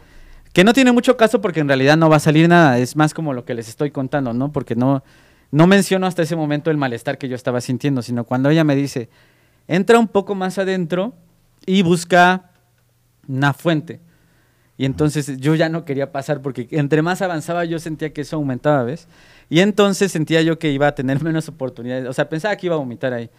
Que 0.51 0.65
no 0.65 0.73
tiene 0.73 0.91
mucho 0.91 1.15
caso 1.15 1.39
porque 1.39 1.61
en 1.61 1.69
realidad 1.69 1.95
no 1.95 2.09
va 2.09 2.17
a 2.17 2.19
salir 2.19 2.49
nada, 2.49 2.77
es 2.77 2.97
más 2.97 3.13
como 3.13 3.31
lo 3.31 3.45
que 3.45 3.53
les 3.53 3.69
estoy 3.69 3.89
contando, 3.89 4.33
¿no? 4.33 4.51
Porque 4.51 4.75
no, 4.75 5.01
no 5.49 5.65
menciono 5.65 6.07
hasta 6.07 6.23
ese 6.23 6.35
momento 6.35 6.71
el 6.71 6.77
malestar 6.77 7.17
que 7.17 7.29
yo 7.29 7.37
estaba 7.37 7.61
sintiendo, 7.61 8.01
sino 8.01 8.25
cuando 8.25 8.49
ella 8.49 8.65
me 8.65 8.75
dice, 8.75 9.07
entra 9.69 9.97
un 9.97 10.09
poco 10.09 10.35
más 10.35 10.57
adentro 10.57 11.13
y 11.65 11.83
busca 11.83 12.51
una 13.29 13.53
fuente. 13.53 14.01
Y 14.77 14.85
entonces 14.85 15.37
yo 15.39 15.55
ya 15.55 15.69
no 15.69 15.85
quería 15.85 16.11
pasar 16.11 16.41
porque 16.41 16.67
entre 16.71 17.01
más 17.01 17.21
avanzaba 17.21 17.65
yo 17.65 17.79
sentía 17.79 18.13
que 18.13 18.21
eso 18.21 18.35
aumentaba, 18.35 18.83
¿ves? 18.83 19.07
Y 19.49 19.61
entonces 19.61 20.11
sentía 20.11 20.41
yo 20.43 20.59
que 20.59 20.71
iba 20.71 20.87
a 20.87 20.95
tener 20.95 21.23
menos 21.23 21.49
oportunidades. 21.49 22.07
O 22.07 22.13
sea, 22.13 22.29
pensaba 22.29 22.55
que 22.55 22.67
iba 22.67 22.75
a 22.75 22.79
vomitar 22.79 23.13
ahí. 23.13 23.29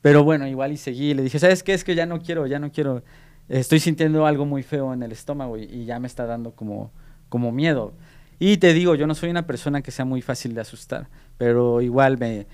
Pero 0.00 0.24
bueno, 0.24 0.46
igual 0.48 0.72
y 0.72 0.76
seguí. 0.76 1.14
Le 1.14 1.22
dije, 1.22 1.38
¿sabes 1.38 1.62
qué? 1.62 1.74
Es 1.74 1.84
que 1.84 1.94
ya 1.94 2.06
no 2.06 2.20
quiero, 2.20 2.46
ya 2.46 2.58
no 2.58 2.72
quiero. 2.72 3.02
Estoy 3.48 3.78
sintiendo 3.78 4.26
algo 4.26 4.44
muy 4.44 4.62
feo 4.62 4.92
en 4.92 5.02
el 5.02 5.12
estómago 5.12 5.56
y, 5.56 5.64
y 5.64 5.84
ya 5.84 6.00
me 6.00 6.08
está 6.08 6.26
dando 6.26 6.52
como, 6.52 6.90
como 7.28 7.52
miedo. 7.52 7.94
Y 8.40 8.56
te 8.56 8.72
digo, 8.72 8.96
yo 8.96 9.06
no 9.06 9.14
soy 9.14 9.30
una 9.30 9.46
persona 9.46 9.82
que 9.82 9.92
sea 9.92 10.04
muy 10.04 10.20
fácil 10.20 10.54
de 10.54 10.62
asustar. 10.62 11.08
Pero 11.38 11.80
igual 11.80 12.18
me... 12.18 12.46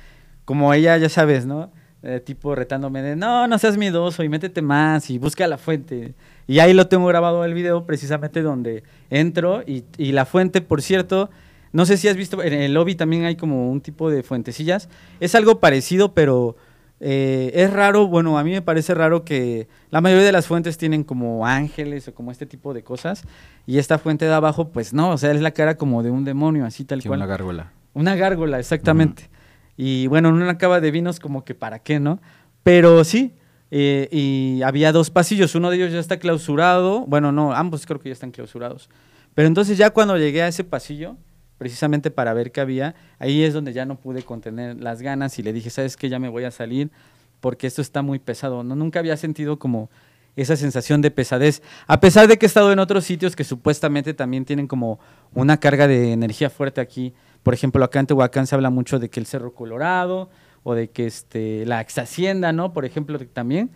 Como 0.45 0.73
ella, 0.75 0.97
ya 0.99 1.09
sabes, 1.09 1.47
¿no? 1.47 1.71
Eh, 2.03 2.21
tipo 2.21 2.55
retándome 2.55 3.03
de, 3.03 3.17
no, 3.17 3.49
no 3.49 3.59
seas 3.59 3.77
miedoso 3.77 4.23
y 4.23 4.29
métete 4.29 4.63
más 4.63 5.11
y 5.11 5.19
busca 5.19 5.47
la 5.49 5.59
fuente. 5.59 6.15
Y 6.49 6.59
ahí 6.59 6.73
lo 6.75 6.89
tengo 6.89 7.07
grabado 7.07 7.45
el 7.45 7.55
video 7.55 7.85
precisamente 7.87 8.43
donde 8.43 8.83
entro 9.11 9.63
y, 9.65 9.85
y 9.99 10.11
la 10.13 10.25
fuente, 10.25 10.61
por 10.63 10.83
cierto, 10.83 11.31
no 11.73 11.85
sé 11.87 11.97
si 11.99 12.09
has 12.09 12.17
visto, 12.17 12.43
en 12.43 12.55
el 12.55 12.73
lobby 12.75 12.95
también 12.97 13.25
hay 13.27 13.37
como 13.37 13.71
un 13.71 13.81
tipo 13.81 14.11
de 14.11 14.23
fuentecillas. 14.25 14.89
Es 15.21 15.35
algo 15.35 15.61
parecido, 15.61 16.15
pero 16.15 16.57
eh, 17.01 17.53
es 17.55 17.71
raro, 17.73 18.09
bueno, 18.09 18.39
a 18.39 18.45
mí 18.45 18.51
me 18.51 18.63
parece 18.63 18.95
raro 18.95 19.25
que 19.25 19.69
la 19.91 20.01
mayoría 20.01 20.25
de 20.25 20.33
las 20.33 20.47
fuentes 20.47 20.79
tienen 20.79 21.05
como 21.05 21.47
ángeles 21.47 22.09
o 22.09 22.15
como 22.15 22.33
este 22.33 22.47
tipo 22.47 22.73
de 22.73 22.83
cosas. 22.83 23.25
Y 23.67 23.77
esta 23.79 23.99
fuente 23.99 24.25
de 24.25 24.33
abajo, 24.33 24.71
pues 24.71 24.95
no, 24.95 25.11
o 25.11 25.19
sea, 25.19 25.31
es 25.33 25.43
la 25.43 25.51
cara 25.51 25.77
como 25.77 26.03
de 26.03 26.11
un 26.11 26.25
demonio, 26.25 26.65
así 26.65 26.85
tal 26.85 27.03
Sí, 27.03 27.09
cual. 27.09 27.19
una 27.19 27.27
gárgola. 27.27 27.73
Una 27.93 28.17
gárgola, 28.17 28.59
exactamente. 28.59 29.29
Y 29.77 30.07
bueno, 30.07 30.31
en 30.31 30.37
una 30.37 30.57
cava 30.57 30.81
de 30.81 30.91
vinos 30.91 31.21
como 31.21 31.45
que 31.45 31.55
para 31.55 31.81
qué, 31.81 32.01
¿no? 32.01 32.21
Pero 32.63 33.05
sí, 33.05 33.35
eh, 33.71 34.09
y 34.11 34.63
había 34.63 34.93
dos 34.93 35.11
pasillos, 35.11 35.55
uno 35.55 35.71
de 35.71 35.77
ellos 35.77 35.93
ya 35.93 36.01
está 36.01 36.19
clausurado, 36.19 37.05
bueno, 37.07 37.33
no, 37.33 37.53
ambos 37.53 37.85
creo 37.87 38.01
que 38.01 38.09
ya 38.09 38.15
están 38.15 38.31
clausurados. 38.31 38.89
Pero 39.35 39.47
entonces 39.47 39.79
ya 39.79 39.91
cuando 39.91 40.17
llegué 40.17 40.43
a 40.43 40.49
ese 40.49 40.65
pasillo, 40.65 41.17
precisamente 41.59 42.11
para 42.11 42.33
ver 42.33 42.51
qué 42.53 42.61
había, 42.61 42.95
ahí 43.19 43.43
es 43.43 43.53
donde 43.53 43.73
ya 43.73 43.85
no 43.85 44.01
pude 44.01 44.23
contener 44.23 44.81
las 44.81 45.03
ganas 45.03 45.39
y 45.39 45.43
le 45.43 45.53
dije, 45.53 45.71
¿sabes 45.71 45.97
qué? 45.97 46.09
Ya 46.09 46.19
me 46.19 46.29
voy 46.29 46.45
a 46.45 46.51
salir 46.51 46.91
porque 47.41 47.67
esto 47.67 47.83
está 47.83 48.03
muy 48.03 48.19
pesado. 48.19 48.63
No, 48.63 48.75
nunca 48.75 49.01
había 49.01 49.17
sentido 49.17 49.59
como 49.59 49.91
esa 50.37 50.57
sensación 50.57 51.03
de 51.03 51.11
pesadez, 51.11 51.63
a 51.89 51.99
pesar 51.99 52.29
de 52.29 52.39
que 52.39 52.47
he 52.47 52.49
estado 52.49 52.73
en 52.73 52.79
otros 52.79 53.05
sitios 53.05 53.35
que 53.35 53.43
supuestamente 53.43 54.15
también 54.15 54.45
tienen 54.45 54.69
como 54.69 55.01
una 55.35 55.59
carga 55.59 55.89
de 55.89 56.13
energía 56.13 56.49
fuerte 56.49 56.81
aquí. 56.81 57.13
Por 57.43 57.55
ejemplo, 57.55 57.85
acá 57.85 57.99
en 57.99 58.07
Tehuacán 58.07 58.47
se 58.47 58.55
habla 58.55 58.71
mucho 58.71 59.01
de 59.01 59.11
que 59.11 59.19
el 59.19 59.27
Cerro 59.27 59.53
Colorado 59.53 60.31
o 60.63 60.75
de 60.75 60.89
que 60.89 61.07
este, 61.07 61.65
la 61.67 61.81
ex 61.81 61.99
hacienda, 61.99 62.53
¿no? 62.53 62.73
Por 62.73 62.85
ejemplo, 62.85 63.19
también. 63.33 63.71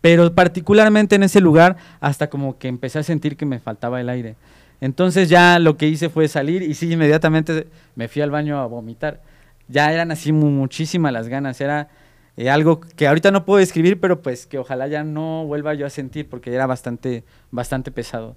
Pero 0.00 0.34
particularmente 0.34 1.16
en 1.16 1.22
ese 1.22 1.40
lugar, 1.40 1.76
hasta 2.00 2.28
como 2.30 2.58
que 2.58 2.68
empecé 2.68 2.98
a 2.98 3.02
sentir 3.02 3.36
que 3.36 3.46
me 3.46 3.58
faltaba 3.58 4.00
el 4.00 4.08
aire. 4.08 4.36
Entonces 4.80 5.28
ya 5.28 5.58
lo 5.58 5.76
que 5.76 5.88
hice 5.88 6.10
fue 6.10 6.28
salir 6.28 6.62
y 6.62 6.74
sí, 6.74 6.92
inmediatamente 6.92 7.66
me 7.94 8.08
fui 8.08 8.22
al 8.22 8.30
baño 8.30 8.58
a 8.60 8.66
vomitar. 8.66 9.22
Ya 9.68 9.92
eran 9.92 10.10
así 10.10 10.32
mu- 10.32 10.50
muchísimas 10.50 11.12
las 11.12 11.28
ganas, 11.28 11.60
era 11.60 11.88
eh, 12.36 12.50
algo 12.50 12.80
que 12.80 13.08
ahorita 13.08 13.30
no 13.30 13.44
puedo 13.46 13.58
describir, 13.58 13.98
pero 13.98 14.20
pues 14.22 14.46
que 14.46 14.58
ojalá 14.58 14.86
ya 14.86 15.02
no 15.02 15.44
vuelva 15.46 15.72
yo 15.74 15.86
a 15.86 15.90
sentir 15.90 16.28
porque 16.28 16.54
era 16.54 16.66
bastante, 16.66 17.24
bastante 17.50 17.90
pesado. 17.90 18.36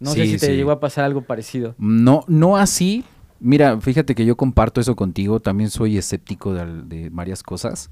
No 0.00 0.10
sé 0.10 0.26
si 0.26 0.38
te 0.38 0.46
sí. 0.46 0.52
llegó 0.56 0.72
a 0.72 0.80
pasar 0.80 1.04
algo 1.04 1.22
parecido. 1.22 1.74
No, 1.78 2.24
no 2.26 2.56
así. 2.58 3.04
Mira, 3.40 3.80
fíjate 3.80 4.14
que 4.14 4.24
yo 4.24 4.36
comparto 4.36 4.80
eso 4.80 4.96
contigo. 4.96 5.40
También 5.40 5.70
soy 5.70 5.98
escéptico 5.98 6.54
de, 6.54 7.10
varias 7.10 7.42
cosas. 7.42 7.90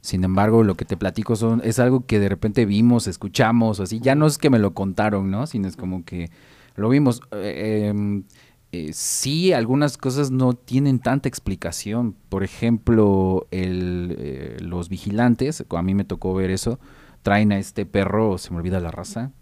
Sin 0.00 0.24
embargo, 0.24 0.62
lo 0.62 0.74
que 0.74 0.84
te 0.84 0.96
platico 0.96 1.34
son, 1.36 1.62
es 1.64 1.78
algo 1.78 2.04
que 2.06 2.18
de 2.18 2.28
repente 2.28 2.66
vimos, 2.66 3.06
escuchamos, 3.06 3.80
así. 3.80 4.00
Ya 4.00 4.14
no 4.14 4.26
es 4.26 4.36
que 4.38 4.50
me 4.50 4.58
lo 4.58 4.74
contaron, 4.74 5.30
¿no? 5.30 5.46
Sino 5.46 5.66
es 5.66 5.76
como 5.76 6.04
que 6.04 6.30
lo 6.76 6.88
vimos. 6.90 7.22
Eh, 7.32 7.86
em, 7.88 8.24
eh, 8.72 8.92
sí, 8.92 9.52
algunas 9.52 9.96
cosas 9.96 10.30
no 10.30 10.52
tienen 10.54 10.98
tanta 10.98 11.28
explicación. 11.28 12.16
Por 12.28 12.44
ejemplo, 12.44 13.46
el, 13.50 14.16
eh, 14.18 14.56
los 14.60 14.88
vigilantes, 14.88 15.64
a 15.70 15.82
mí 15.82 15.94
me 15.94 16.04
tocó 16.04 16.34
ver 16.34 16.50
eso, 16.50 16.80
traen 17.22 17.52
a 17.52 17.58
este 17.58 17.86
perro, 17.86 18.36
se 18.36 18.50
me 18.50 18.58
olvida 18.58 18.80
la 18.80 18.90
raza. 18.90 19.32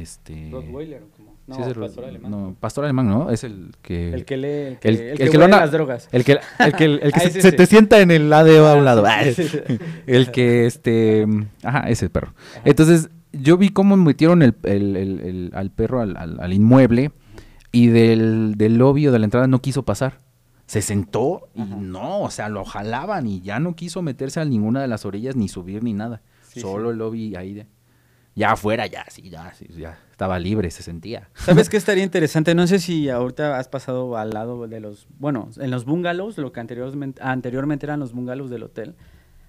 Este, 0.00 0.48
Rottweiler 0.50 1.02
cómo? 1.16 1.30
No, 1.46 1.56
Sí, 1.56 1.62
es 1.62 1.68
el- 1.68 1.74
pastor 1.74 2.04
alemán. 2.04 2.30
no, 2.30 2.56
pastor 2.60 2.84
alemán, 2.84 3.08
¿no? 3.08 3.30
Es 3.30 3.42
el 3.44 3.72
que... 3.82 4.12
El 4.14 4.24
que 4.24 4.36
lee, 4.36 4.46
el 4.48 4.78
que, 4.78 4.88
el- 4.88 5.00
el 5.00 5.18
que 5.18 5.30
que 5.30 5.36
huele 5.38 5.48
las 5.50 5.72
drogas. 5.72 6.08
El 6.12 6.24
que, 6.24 6.38
el 6.60 6.72
que, 6.74 6.84
el 6.84 7.00
que 7.00 7.10
Ah, 7.14 7.20
se, 7.20 7.28
ese 7.28 7.40
se 7.42 7.50
sí. 7.50 7.56
te 7.56 7.66
sienta 7.66 8.00
en 8.00 8.10
el 8.12 8.32
ADO 8.32 8.68
a 8.68 8.74
un 8.76 8.84
lado. 8.84 9.04
El 10.06 10.30
que, 10.30 10.66
este... 10.66 11.26
Ajá, 11.64 11.88
ese 11.88 12.08
perro. 12.08 12.34
Entonces, 12.64 13.10
yo 13.32 13.56
vi 13.56 13.70
cómo 13.70 13.96
metieron 13.96 14.42
el, 14.42 14.54
el- 14.62 14.96
el- 14.96 15.20
el- 15.20 15.50
al 15.54 15.70
perro 15.70 16.00
al, 16.00 16.16
al- 16.16 16.38
al 16.40 16.52
inmueble 16.52 17.10
y 17.72 17.88
del, 17.88 18.54
del 18.56 18.76
lobby 18.78 19.08
o 19.08 19.12
de 19.12 19.18
la 19.18 19.24
entrada 19.24 19.46
no 19.48 19.60
quiso 19.60 19.84
pasar. 19.84 20.18
Se 20.66 20.82
sentó 20.82 21.48
y 21.56 21.62
Ajá. 21.62 21.76
no, 21.80 22.20
o 22.20 22.30
sea, 22.30 22.48
lo 22.48 22.64
jalaban 22.64 23.26
y 23.26 23.40
ya 23.40 23.58
no 23.58 23.74
quiso 23.74 24.02
meterse 24.02 24.38
a 24.38 24.44
ninguna 24.44 24.80
de 24.82 24.86
las 24.88 25.04
orillas 25.04 25.34
ni 25.34 25.48
subir 25.48 25.82
ni 25.82 25.94
nada. 25.94 26.22
Sí, 26.42 26.60
Solo 26.60 26.88
sí. 26.88 26.92
el 26.92 26.98
lobby 26.98 27.34
ahí 27.34 27.54
de... 27.54 27.66
Ya 28.34 28.52
afuera, 28.52 28.86
ya, 28.86 29.04
sí, 29.08 29.28
ya, 29.28 29.52
sí, 29.54 29.66
ya 29.76 29.98
estaba 30.10 30.38
libre, 30.38 30.70
se 30.70 30.82
sentía. 30.82 31.28
¿Sabes 31.34 31.68
qué 31.68 31.76
estaría 31.76 32.04
interesante? 32.04 32.54
No 32.54 32.66
sé 32.66 32.78
si 32.78 33.08
ahorita 33.08 33.58
has 33.58 33.68
pasado 33.68 34.16
al 34.16 34.30
lado 34.30 34.68
de 34.68 34.80
los, 34.80 35.06
bueno, 35.18 35.48
en 35.58 35.70
los 35.70 35.84
bungalows, 35.84 36.38
lo 36.38 36.52
que 36.52 36.60
anteriormente, 36.60 37.20
anteriormente 37.22 37.86
eran 37.86 38.00
los 38.00 38.12
bungalows 38.12 38.50
del 38.50 38.62
hotel. 38.62 38.94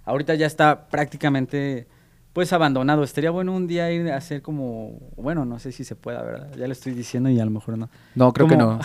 Ahorita 0.05 0.33
ya 0.35 0.47
está 0.47 0.87
prácticamente 0.87 1.87
pues 2.33 2.53
abandonado. 2.53 3.03
Estaría 3.03 3.29
bueno 3.29 3.53
un 3.53 3.67
día 3.67 3.91
ir 3.91 4.09
a 4.09 4.17
hacer 4.17 4.41
como, 4.41 4.99
bueno, 5.17 5.45
no 5.45 5.59
sé 5.59 5.71
si 5.71 5.83
se 5.83 5.95
pueda, 5.95 6.21
¿verdad? 6.23 6.49
Ya 6.57 6.65
le 6.65 6.73
estoy 6.73 6.93
diciendo 6.93 7.29
y 7.29 7.39
a 7.39 7.45
lo 7.45 7.51
mejor 7.51 7.77
no. 7.77 7.89
No, 8.15 8.31
creo 8.31 8.47
que 8.47 8.55
no. 8.55 8.79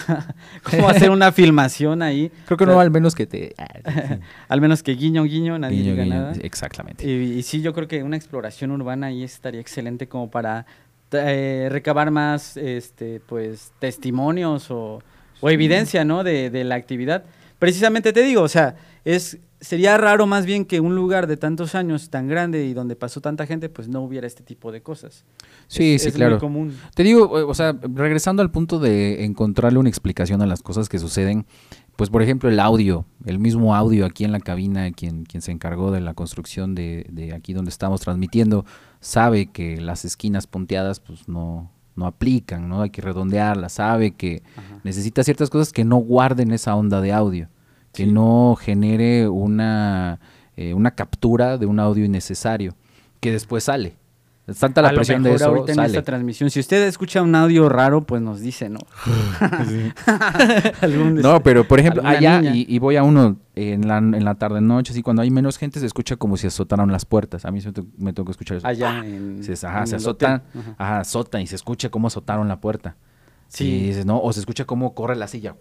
como 0.63 0.89
hacer 0.89 1.11
una 1.11 1.31
filmación 1.31 2.03
ahí. 2.03 2.31
Creo 2.47 2.59
que 2.59 2.65
O 2.65 2.67
sea, 2.67 2.75
no, 2.75 2.81
al 2.81 2.91
menos 2.91 3.15
que 3.15 3.27
te... 3.27 3.55
al 4.49 4.61
menos 4.61 4.83
que 4.83 4.93
guiño, 4.95 5.23
guiño, 5.25 5.59
nadie 5.59 5.79
Guiño, 5.79 5.93
diga 5.93 6.05
guiño, 6.05 6.17
nada. 6.17 6.33
Exactamente. 6.43 7.07
Y, 7.07 7.39
y 7.39 7.43
sí, 7.43 7.63
yo 7.63 7.73
creo 7.73 7.87
que 7.87 8.03
una 8.03 8.17
exploración 8.17 8.73
urbana 8.73 9.09
ahí 9.09 9.23
estaría 9.23 9.61
excelente 9.61 10.09
como 10.09 10.29
para 10.29 10.67
eh, 11.13 11.69
recabar 11.71 12.11
más, 12.11 12.57
este, 12.57 13.21
pues, 13.21 13.73
testimonios 13.79 14.71
o, 14.73 15.03
o 15.41 15.51
evidencia, 15.51 16.05
¿no? 16.05 16.25
De, 16.25 16.51
de 16.51 16.65
la 16.65 16.75
actividad. 16.75 17.25
Precisamente 17.61 18.13
te 18.13 18.23
digo, 18.23 18.43
o 18.43 18.49
sea, 18.49 18.75
es 19.05 19.39
sería 19.67 19.97
raro 19.99 20.27
más 20.27 20.47
bien 20.47 20.65
que 20.65 20.81
un 20.81 20.95
lugar 20.95 21.27
de 21.27 21.37
tantos 21.37 21.75
años 21.75 22.09
tan 22.11 22.29
grande 22.29 22.65
y 22.67 22.73
donde 22.75 22.97
pasó 22.97 23.21
tanta 23.21 23.47
gente, 23.47 23.69
pues 23.69 23.89
no 23.89 24.01
hubiera 24.03 24.27
este 24.27 24.43
tipo 24.43 24.73
de 24.73 24.83
cosas. 24.83 25.25
Sí, 25.67 25.95
Es- 25.95 26.03
sí, 26.03 26.09
es 26.09 26.15
muy 26.15 26.19
claro. 26.19 26.39
común. 26.39 26.75
Te 26.95 27.03
digo, 27.03 27.39
eh, 27.39 27.43
o 27.43 27.55
sea, 27.55 27.77
regresando 27.83 28.43
al 28.43 28.51
punto 28.51 28.79
de 28.79 29.25
encontrarle 29.25 29.79
una 29.79 29.89
explicación 29.89 30.41
a 30.43 30.47
las 30.47 30.63
cosas 30.63 30.89
que 30.89 30.99
suceden, 30.99 31.47
pues 31.97 32.11
por 32.11 32.23
ejemplo 32.23 32.49
el 32.51 32.61
audio, 32.61 33.07
el 33.25 33.39
mismo 33.39 33.75
audio 33.75 34.05
aquí 34.07 34.25
en 34.25 34.33
la 34.33 34.41
cabina, 34.41 34.91
quien, 34.93 35.25
quien 35.25 35.41
se 35.43 35.51
encargó 35.51 35.91
de 35.91 36.01
la 36.01 36.15
construcción 36.15 36.75
de, 36.75 37.07
de 37.11 37.33
aquí 37.35 37.53
donde 37.55 37.71
estamos 37.71 38.01
transmitiendo, 38.03 38.65
sabe 39.01 39.47
que 39.47 39.81
las 39.81 40.05
esquinas 40.05 40.47
punteadas 40.47 41.01
pues 41.01 41.27
no, 41.29 41.71
no 41.95 42.07
aplican, 42.07 42.69
¿no? 42.69 42.83
Hay 42.83 42.91
que 42.91 43.01
redondearlas, 43.01 43.73
sabe 43.73 44.11
que 44.13 44.43
Ajá. 44.57 44.81
necesita 44.85 45.25
ciertas 45.25 45.49
cosas 45.49 45.73
que 45.73 45.85
no 45.85 45.97
guarden 45.97 46.53
esa 46.53 46.75
onda 46.77 47.01
de 47.01 47.13
audio, 47.15 47.49
que 47.97 48.05
Sí. 48.05 48.13
no 48.13 48.57
genere 48.61 49.29
una, 49.29 50.21
eh, 50.57 50.75
una 50.75 50.93
captura 50.93 51.57
de 51.59 51.67
un 51.67 51.81
audio 51.81 52.05
innecesario, 52.05 52.75
que 53.21 53.33
después 53.33 53.65
sale. 53.65 53.97
Es 54.47 54.59
tanta 54.61 54.81
la 54.81 54.91
A 54.91 54.93
lo 54.93 54.97
presión 54.99 55.25
de 55.25 55.35
eso, 55.35 55.47
ahorita 55.47 55.73
en 55.73 55.81
esta 55.81 56.03
transmisión, 56.03 56.51
si 56.51 56.61
usted 56.61 56.87
escucha 56.87 57.21
un 57.21 57.35
audio 57.35 57.69
raro, 57.69 58.03
pues 58.03 58.23
nos 58.23 58.39
dice, 58.39 58.69
¿no? 58.69 58.79
Algún 60.81 61.17
No, 61.17 61.43
pero 61.43 61.67
por 61.67 61.81
ejemplo, 61.81 62.03
allá, 62.07 62.41
y, 62.55 62.65
y 62.73 62.79
voy 62.79 62.97
a 62.97 63.03
uno 63.03 63.37
en 63.55 63.89
la, 63.89 63.99
en 63.99 64.25
la 64.25 64.35
tarde 64.37 64.61
noche, 64.61 64.93
así 64.93 65.03
cuando 65.03 65.23
hay 65.23 65.31
menos 65.31 65.59
gente 65.59 65.81
se 65.81 65.87
escucha 65.87 66.17
como 66.17 66.37
si 66.37 66.47
azotaran 66.47 66.91
las 66.93 67.05
puertas. 67.05 67.45
A 67.45 67.51
mí 67.51 67.61
se 67.61 67.69
me, 67.69 67.73
to- 67.73 67.87
me 67.99 68.13
tocó 68.13 68.31
escuchar 68.31 68.59
eso. 68.59 68.67
allá 68.67 69.05
en, 69.05 69.39
Dices, 69.39 69.65
ajá, 69.65 69.81
en 69.81 69.87
se 69.89 69.97
el 69.97 70.03
azotan, 70.03 70.35
hotel. 70.49 70.61
Ajá. 70.63 70.75
ajá, 70.79 71.01
azotan 71.01 71.41
y 71.43 71.47
se 71.47 71.57
escucha 71.57 71.89
cómo 71.89 72.07
azotaron 72.07 72.47
la 72.49 72.61
puerta. 72.61 72.97
Sí. 73.49 73.65
Y 73.65 73.87
dices, 73.89 74.07
no, 74.07 74.21
o 74.21 74.33
se 74.33 74.41
escucha 74.41 74.65
cómo 74.65 74.95
corre 74.95 75.17
la 75.17 75.29
silla 75.29 75.55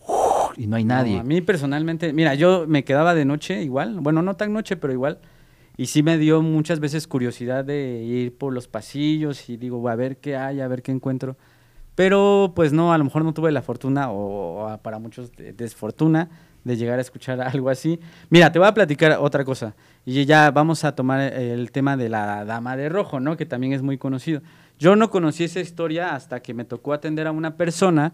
y 0.57 0.67
no 0.67 0.75
hay 0.75 0.83
nadie. 0.83 1.15
No, 1.15 1.21
a 1.21 1.23
mí 1.23 1.41
personalmente, 1.41 2.13
mira, 2.13 2.33
yo 2.35 2.65
me 2.67 2.83
quedaba 2.83 3.13
de 3.15 3.25
noche 3.25 3.61
igual, 3.63 3.99
bueno, 3.99 4.21
no 4.21 4.35
tan 4.35 4.53
noche, 4.53 4.77
pero 4.77 4.93
igual, 4.93 5.19
y 5.77 5.87
sí 5.87 6.03
me 6.03 6.17
dio 6.17 6.41
muchas 6.41 6.79
veces 6.79 7.07
curiosidad 7.07 7.65
de 7.65 8.01
ir 8.03 8.37
por 8.37 8.53
los 8.53 8.67
pasillos 8.67 9.49
y 9.49 9.57
digo, 9.57 9.87
a 9.89 9.95
ver 9.95 10.17
qué 10.17 10.37
hay, 10.37 10.61
a 10.61 10.67
ver 10.67 10.81
qué 10.81 10.91
encuentro. 10.91 11.35
Pero 11.95 12.51
pues 12.55 12.73
no, 12.73 12.91
a 12.91 12.97
lo 12.97 13.05
mejor 13.05 13.23
no 13.23 13.33
tuve 13.33 13.51
la 13.51 13.61
fortuna, 13.61 14.11
o, 14.11 14.65
o 14.73 14.77
para 14.79 14.99
muchos 14.99 15.31
de- 15.33 15.53
desfortuna, 15.53 16.29
de 16.65 16.75
llegar 16.77 16.99
a 16.99 17.01
escuchar 17.01 17.39
algo 17.41 17.69
así. 17.69 17.99
Mira, 18.29 18.51
te 18.51 18.59
voy 18.59 18.67
a 18.67 18.73
platicar 18.73 19.17
otra 19.19 19.45
cosa, 19.45 19.75
y 20.05 20.25
ya 20.25 20.51
vamos 20.51 20.83
a 20.83 20.93
tomar 20.93 21.21
el 21.33 21.71
tema 21.71 21.95
de 21.95 22.09
la 22.09 22.43
Dama 22.45 22.75
de 22.75 22.89
Rojo, 22.89 23.19
¿no? 23.19 23.37
Que 23.37 23.45
también 23.45 23.73
es 23.73 23.81
muy 23.81 23.97
conocido. 23.97 24.41
Yo 24.77 24.95
no 24.97 25.09
conocí 25.09 25.45
esa 25.45 25.61
historia 25.61 26.15
hasta 26.15 26.41
que 26.41 26.53
me 26.53 26.65
tocó 26.65 26.91
atender 26.91 27.27
a 27.27 27.31
una 27.31 27.55
persona 27.55 28.11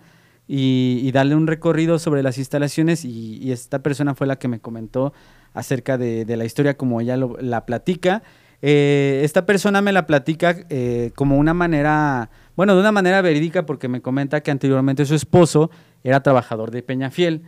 y, 0.54 1.10
darle 1.14 1.36
un 1.36 1.48
recorrido 1.48 1.98
sobre 1.98 2.24
las 2.24 2.38
instalaciones 2.38 3.06
y, 3.06 3.52
esta 3.54 3.80
persona 3.80 4.16
fue 4.16 4.28
la 4.28 4.36
que 4.38 4.50
me 4.50 4.60
comentó 4.60 5.14
acerca 5.54 5.98
de, 5.98 6.26
la 6.36 6.44
historia 6.44 6.76
como 6.76 7.00
ella 7.00 7.16
lo- 7.16 7.38
la 7.40 7.66
platica. 7.66 8.22
Eh, 8.62 9.22
esta 9.24 9.46
persona 9.46 9.82
me 9.82 9.94
la 9.94 10.06
platica 10.06 10.58
eh, 10.70 11.12
como 11.16 11.38
una 11.38 11.54
manera, 11.54 12.30
bueno, 12.58 12.74
de 12.76 12.82
una 12.82 12.92
manera 12.92 13.22
verídica 13.22 13.66
porque 13.66 13.88
me 13.88 14.02
comenta 14.02 14.42
que 14.42 14.52
anteriormente 14.52 15.06
su 15.06 15.16
esposo 15.16 15.72
era 16.04 16.22
trabajador 16.22 16.70
de 16.70 16.84
Peñafiel 16.84 17.44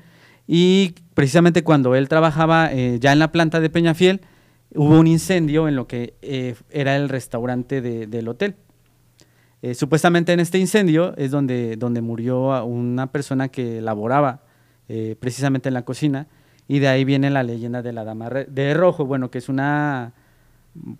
y 0.48 0.96
precisamente 1.14 1.64
cuando 1.64 1.96
él 1.96 2.08
trabajaba 2.08 2.72
eh, 2.72 3.00
ya 3.02 3.12
en 3.12 3.20
la 3.20 3.34
planta 3.34 3.60
de 3.60 3.70
Peñafiel 3.70 4.22
hubo 4.76 4.98
un 4.98 5.08
incendio 5.08 5.68
en 5.68 5.76
lo 5.76 5.88
que 5.88 6.16
era 6.72 6.96
el 6.96 7.10
restaurante 7.10 7.82
de- 7.82 8.08
del 8.08 8.30
hotel. 8.30 8.56
Eh, 9.66 9.74
supuestamente 9.76 10.34
en 10.34 10.42
este 10.42 10.60
incendio 10.60 11.16
es 11.16 11.32
donde, 11.32 11.78
donde 11.78 12.02
murió 12.02 12.64
una 12.66 13.08
persona 13.08 13.48
que 13.48 13.80
laboraba 13.82 14.42
eh, 14.90 15.16
precisamente 15.18 15.70
en 15.70 15.74
la 15.74 15.84
cocina 15.84 16.28
y 16.68 16.80
de 16.80 16.90
ahí 16.90 17.06
viene 17.06 17.30
la 17.30 17.44
leyenda 17.44 17.82
de 17.82 17.94
la 17.94 18.04
dama 18.04 18.30
de 18.30 18.74
rojo, 18.74 19.06
bueno, 19.06 19.32
que 19.32 19.38
es 19.38 19.48
una, 19.48 20.12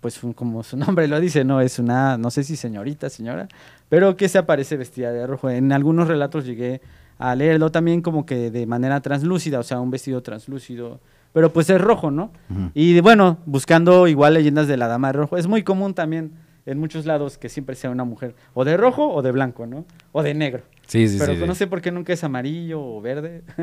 pues 0.00 0.22
un- 0.24 0.32
como 0.32 0.62
su 0.62 0.76
nombre 0.78 1.06
lo 1.08 1.20
dice, 1.20 1.44
no 1.44 1.60
es 1.60 1.78
una, 1.78 2.16
no 2.16 2.30
sé 2.30 2.42
si 2.42 2.56
señorita, 2.56 3.10
señora, 3.10 3.48
pero 3.90 4.16
que 4.16 4.28
se 4.30 4.38
aparece 4.38 4.78
vestida 4.78 5.12
de 5.12 5.26
rojo. 5.26 5.50
En 5.50 5.70
algunos 5.70 6.08
relatos 6.08 6.46
llegué 6.46 6.80
a 7.18 7.34
leerlo 7.34 7.70
también 7.70 8.00
como 8.00 8.24
que 8.24 8.50
de 8.50 8.66
manera 8.66 9.00
translúcida, 9.02 9.58
o 9.58 9.62
sea, 9.62 9.78
un 9.78 9.90
vestido 9.90 10.22
translúcido, 10.22 11.00
pero 11.34 11.52
pues 11.52 11.68
es 11.68 11.78
rojo, 11.80 12.10
¿no? 12.10 12.30
Y 12.72 12.98
bueno, 13.00 13.36
buscando 13.44 14.06
igual 14.08 14.32
leyendas 14.34 14.68
de 14.68 14.78
la 14.78 14.88
dama 14.88 15.08
de 15.08 15.12
rojo, 15.18 15.36
es 15.36 15.46
muy 15.46 15.62
común 15.62 15.92
también 15.92 16.32
en 16.66 16.78
muchos 16.78 17.04
lados 17.06 17.36
que 17.38 17.48
siempre 17.48 17.74
sea 17.76 17.90
una 17.90 18.04
mujer 18.04 18.34
o 18.54 18.64
de 18.64 18.76
rojo 18.76 19.12
o 19.12 19.22
de 19.22 19.32
blanco, 19.32 19.66
¿no? 19.66 19.84
O 20.12 20.22
de 20.22 20.34
negro. 20.34 20.62
Sí, 20.86 21.08
sí, 21.08 21.16
Pero 21.18 21.34
sí, 21.34 21.42
no 21.46 21.54
sé 21.54 21.66
por 21.66 21.80
qué 21.80 21.90
nunca 21.90 22.12
es 22.12 22.24
amarillo 22.24 22.80
o 22.82 23.00
verde. 23.00 23.42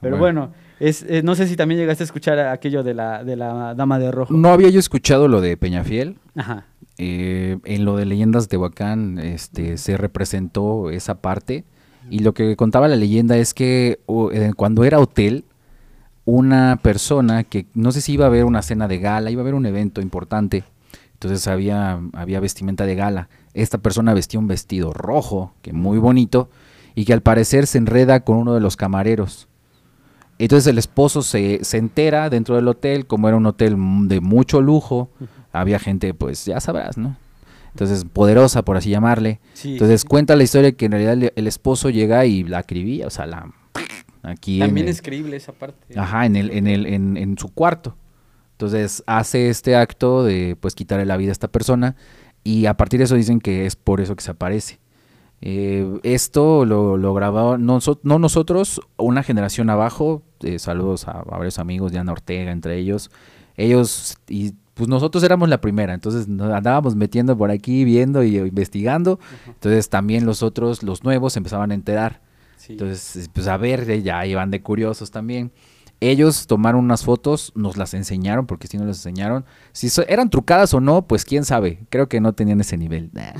Pero 0.00 0.16
Bueno. 0.16 0.18
bueno, 0.18 0.52
es, 0.80 1.04
eh, 1.08 1.22
no 1.22 1.34
sé 1.34 1.46
si 1.46 1.56
también 1.56 1.80
llegaste 1.80 2.02
a 2.02 2.06
escuchar 2.06 2.38
aquello 2.40 2.82
de 2.82 2.94
la, 2.94 3.22
de 3.24 3.36
la 3.36 3.74
dama 3.74 3.98
de 3.98 4.10
rojo. 4.10 4.32
No 4.34 4.48
había 4.48 4.68
yo 4.70 4.80
escuchado 4.80 5.28
lo 5.28 5.40
de 5.40 5.56
Peñafiel. 5.56 6.16
Ajá. 6.34 6.66
Eh, 6.98 7.58
en 7.64 7.84
lo 7.84 7.96
de 7.96 8.06
leyendas 8.06 8.44
de 8.44 8.48
Tehuacán 8.50 9.18
este, 9.18 9.76
se 9.78 9.96
representó 9.96 10.90
esa 10.90 11.20
parte. 11.20 11.64
Y 12.10 12.20
lo 12.20 12.34
que 12.34 12.54
contaba 12.56 12.86
la 12.88 12.96
leyenda 12.96 13.36
es 13.36 13.52
que 13.54 13.98
eh, 14.32 14.52
cuando 14.56 14.84
era 14.84 14.98
hotel, 15.00 15.44
una 16.24 16.78
persona 16.82 17.44
que 17.44 17.66
no 17.74 17.92
sé 17.92 18.00
si 18.00 18.12
iba 18.12 18.24
a 18.24 18.28
haber 18.28 18.44
una 18.44 18.62
cena 18.62 18.88
de 18.88 18.98
gala, 18.98 19.30
iba 19.30 19.40
a 19.40 19.44
haber 19.44 19.54
un 19.54 19.66
evento 19.66 20.00
importante, 20.00 20.64
entonces 21.16 21.48
había, 21.48 21.98
había 22.12 22.40
vestimenta 22.40 22.84
de 22.84 22.94
gala. 22.94 23.28
Esta 23.54 23.78
persona 23.78 24.12
vestía 24.12 24.38
un 24.38 24.48
vestido 24.48 24.92
rojo, 24.92 25.54
que 25.62 25.72
muy 25.72 25.96
bonito, 25.98 26.50
y 26.94 27.06
que 27.06 27.14
al 27.14 27.22
parecer 27.22 27.66
se 27.66 27.78
enreda 27.78 28.20
con 28.20 28.36
uno 28.36 28.52
de 28.52 28.60
los 28.60 28.76
camareros. 28.76 29.48
Entonces 30.38 30.66
el 30.66 30.76
esposo 30.76 31.22
se, 31.22 31.64
se 31.64 31.78
entera 31.78 32.28
dentro 32.28 32.56
del 32.56 32.68
hotel, 32.68 33.06
como 33.06 33.28
era 33.28 33.36
un 33.38 33.46
hotel 33.46 33.76
de 34.08 34.20
mucho 34.20 34.60
lujo, 34.60 35.08
había 35.52 35.78
gente, 35.78 36.12
pues 36.12 36.44
ya 36.44 36.60
sabrás, 36.60 36.98
¿no? 36.98 37.16
Entonces, 37.70 38.04
poderosa, 38.10 38.62
por 38.62 38.76
así 38.78 38.88
llamarle. 38.90 39.38
Sí, 39.54 39.72
Entonces 39.72 40.00
sí. 40.02 40.06
cuenta 40.06 40.34
la 40.36 40.42
historia 40.44 40.72
que 40.72 40.86
en 40.86 40.92
realidad 40.92 41.12
el, 41.14 41.32
el 41.34 41.46
esposo 41.46 41.90
llega 41.90 42.24
y 42.24 42.42
la 42.42 42.58
acribilla, 42.58 43.06
o 43.06 43.10
sea, 43.10 43.26
la... 43.26 43.50
Aquí 44.22 44.56
en 44.60 44.66
También 44.68 44.86
el- 44.86 44.92
es 44.92 45.02
creíble 45.02 45.36
esa 45.36 45.52
parte. 45.52 45.98
Ajá, 45.98 46.24
en, 46.26 46.36
el, 46.36 46.50
en, 46.50 46.66
el, 46.66 46.86
en, 46.86 47.16
en 47.16 47.36
su 47.38 47.48
cuarto. 47.50 47.94
Entonces 48.56 49.02
hace 49.06 49.50
este 49.50 49.76
acto 49.76 50.24
de 50.24 50.56
pues 50.58 50.74
quitarle 50.74 51.04
la 51.04 51.18
vida 51.18 51.28
a 51.28 51.32
esta 51.32 51.48
persona 51.48 51.94
y 52.42 52.64
a 52.66 52.74
partir 52.74 52.98
de 52.98 53.04
eso 53.04 53.14
dicen 53.14 53.38
que 53.38 53.66
es 53.66 53.76
por 53.76 54.00
eso 54.00 54.16
que 54.16 54.24
se 54.24 54.30
aparece. 54.30 54.78
Eh, 55.42 56.00
esto 56.02 56.64
lo, 56.64 56.96
lo 56.96 57.12
grababa 57.12 57.58
no, 57.58 57.82
so- 57.82 58.00
no 58.02 58.18
nosotros, 58.18 58.80
una 58.96 59.22
generación 59.22 59.68
abajo, 59.68 60.22
eh, 60.40 60.58
saludos 60.58 61.06
a, 61.06 61.20
a 61.20 61.22
varios 61.24 61.58
amigos, 61.58 61.92
Diana 61.92 62.12
Ortega 62.12 62.50
entre 62.50 62.78
ellos, 62.78 63.10
ellos 63.58 64.16
y 64.28 64.54
pues 64.72 64.88
nosotros 64.88 65.22
éramos 65.22 65.50
la 65.50 65.60
primera, 65.60 65.92
entonces 65.92 66.26
nos 66.26 66.50
andábamos 66.50 66.94
metiendo 66.96 67.36
por 67.36 67.50
aquí, 67.50 67.84
viendo 67.84 68.22
y 68.24 68.38
investigando, 68.38 69.18
entonces 69.46 69.90
también 69.90 70.24
los 70.24 70.42
otros, 70.42 70.82
los 70.82 71.04
nuevos, 71.04 71.36
empezaban 71.36 71.70
a 71.70 71.74
enterar. 71.74 72.22
Sí. 72.56 72.72
Entonces, 72.72 73.28
pues 73.32 73.46
a 73.48 73.56
ver, 73.58 74.02
ya 74.02 74.24
iban 74.26 74.50
de 74.50 74.62
curiosos 74.62 75.10
también. 75.10 75.52
Ellos 76.00 76.46
tomaron 76.46 76.84
unas 76.84 77.04
fotos, 77.04 77.52
nos 77.54 77.76
las 77.76 77.94
enseñaron, 77.94 78.46
porque 78.46 78.68
si 78.68 78.76
no 78.76 78.84
las 78.84 78.98
enseñaron. 78.98 79.44
Si 79.72 79.88
so- 79.88 80.06
eran 80.08 80.28
trucadas 80.30 80.74
o 80.74 80.80
no, 80.80 81.06
pues 81.06 81.24
quién 81.24 81.44
sabe. 81.44 81.86
Creo 81.88 82.08
que 82.08 82.20
no 82.20 82.32
tenían 82.34 82.60
ese 82.60 82.76
nivel. 82.76 83.10
Nah. 83.14 83.32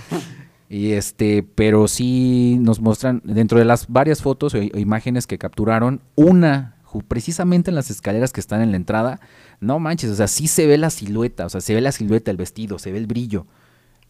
y 0.69 0.92
este, 0.92 1.42
pero 1.45 1.87
sí 1.87 2.57
nos 2.61 2.81
muestran, 2.81 3.23
dentro 3.25 3.59
de 3.59 3.64
las 3.64 3.87
varias 3.88 4.23
fotos 4.23 4.55
o, 4.55 4.59
o 4.59 4.79
imágenes 4.79 5.27
que 5.27 5.38
capturaron, 5.38 6.01
una 6.16 6.77
precisamente 7.03 7.71
en 7.71 7.75
las 7.75 7.90
escaleras 7.90 8.33
que 8.33 8.40
están 8.40 8.62
en 8.62 8.71
la 8.71 8.77
entrada. 8.77 9.21
No 9.61 9.79
manches, 9.79 10.11
o 10.11 10.14
sea, 10.14 10.29
sí 10.29 10.47
se 10.49 10.66
ve 10.66 10.79
la 10.79 10.90
silueta, 10.90 11.47
o 11.47 11.49
sea, 11.49 11.61
se 11.61 11.75
ve 11.75 11.81
la 11.81 11.92
silueta, 11.92 12.31
el 12.31 12.37
vestido, 12.37 12.79
se 12.79 12.92
ve 12.92 12.99
el 12.99 13.07
brillo. 13.07 13.47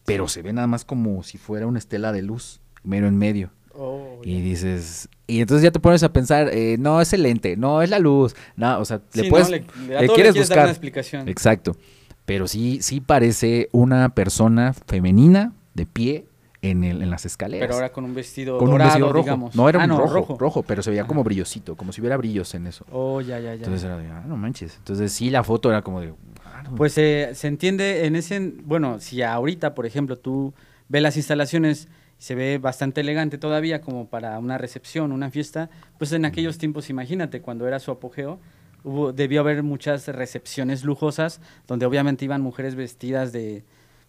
Pero 0.05 0.29
se 0.29 0.43
ve 0.43 0.53
nada 0.53 0.67
más 0.67 0.85
como 0.85 1.23
si 1.23 1.39
fuera 1.39 1.67
una 1.67 1.79
estela 1.79 2.13
de 2.13 2.23
luz, 2.23 2.61
mero 2.85 3.09
en 3.09 3.19
medio. 3.19 3.51
Oh, 3.79 4.21
Y 4.25 4.41
dices, 4.41 5.09
y 5.27 5.41
entonces 5.41 5.63
ya 5.65 5.71
te 5.71 5.81
pones 5.81 6.03
a 6.03 6.13
pensar, 6.13 6.49
eh, 6.53 6.77
no, 6.79 7.01
es 7.01 7.13
el 7.13 7.23
lente, 7.23 7.57
no, 7.57 7.83
es 7.83 7.91
la 7.91 7.99
luz, 7.99 8.35
no, 8.57 8.79
o 8.81 8.85
sea, 8.85 9.01
Sí, 9.11 9.19
le 9.21 9.23
no, 9.25 9.31
puedes, 9.31 9.51
le- 9.51 9.59
le, 9.61 9.67
quieres 9.67 10.11
quieres 10.15 10.35
dar 10.35 10.35
una 10.35 10.41
buscar. 10.41 10.69
explicación. 10.69 11.29
Exacto. 11.29 11.77
Pero 12.25 12.49
sí, 12.49 12.79
sí 12.83 13.01
parece 13.01 13.69
una 13.73 14.09
persona 14.15 14.73
femenina, 14.73 15.53
de 15.75 15.87
pie 15.87 16.27
en, 16.63 16.83
el, 16.85 17.03
en 17.03 17.11
las 17.11 17.25
escaleras. 17.27 17.65
Pero 17.67 17.75
ahora 17.75 17.93
con 17.93 18.05
un 18.05 18.15
vestido 18.15 18.57
con 18.59 18.69
un 18.69 18.73
dorado, 18.73 18.89
vestido 18.91 19.13
rojo. 19.13 19.25
digamos. 19.25 19.55
No, 19.55 19.69
era 19.69 19.81
Ah, 19.81 19.85
un 19.85 19.91
no, 19.91 20.07
rojo, 20.07 20.37
rojo, 20.39 20.63
pero 20.65 20.83
se 20.83 20.91
veía 20.91 21.03
Ajá. 21.03 21.09
como 21.09 21.23
brillosito, 21.23 21.77
como 21.77 21.93
si 21.93 22.01
hubiera 22.01 22.17
brillos 22.17 22.53
en 22.55 22.67
eso. 22.67 22.85
Oh, 22.91 23.21
ya, 23.21 23.39
ya, 23.39 23.51
ya. 23.51 23.53
Entonces 23.57 23.85
era 23.85 23.97
de, 23.99 24.09
ah, 24.09 24.25
no 24.27 24.37
manches. 24.37 24.75
Entonces 24.79 25.13
sí, 25.13 25.31
la 25.31 25.45
foto 25.45 25.69
era 25.69 25.83
como 25.83 26.01
de, 26.01 26.15
ah, 26.47 26.63
no. 26.65 26.75
Pues 26.75 26.97
eh, 26.99 27.31
se 27.35 27.47
entiende 27.47 28.07
en 28.07 28.17
ese, 28.17 28.55
bueno, 28.65 28.99
si 28.99 29.23
ahorita, 29.23 29.75
por 29.75 29.87
ejemplo, 29.87 30.17
tú 30.19 30.55
ves 30.89 31.03
las 31.03 31.17
instalaciones, 31.17 31.89
se 32.19 32.35
ve 32.35 32.59
bastante 32.59 33.01
elegante 33.03 33.39
todavía 33.39 33.81
como 33.81 34.07
para 34.09 34.39
una 34.39 34.59
recepción, 34.59 35.13
una 35.13 35.31
fiesta, 35.31 35.69
pues 35.99 36.13
en 36.13 36.25
aquellos 36.25 36.59
tiempos, 36.59 36.89
imagínate, 36.91 37.41
cuando 37.43 37.67
era 37.69 37.79
su 37.79 37.91
apogeo, 37.91 38.39
hubo, 38.85 39.13
debió 39.13 39.41
haber 39.41 39.63
muchas 39.63 40.09
recepciones 40.09 40.85
lujosas, 40.85 41.41
donde 41.67 41.87
obviamente 41.87 42.25
iban 42.25 42.41
mujeres 42.41 42.75
vestidas 42.75 43.33
de, 43.33 43.65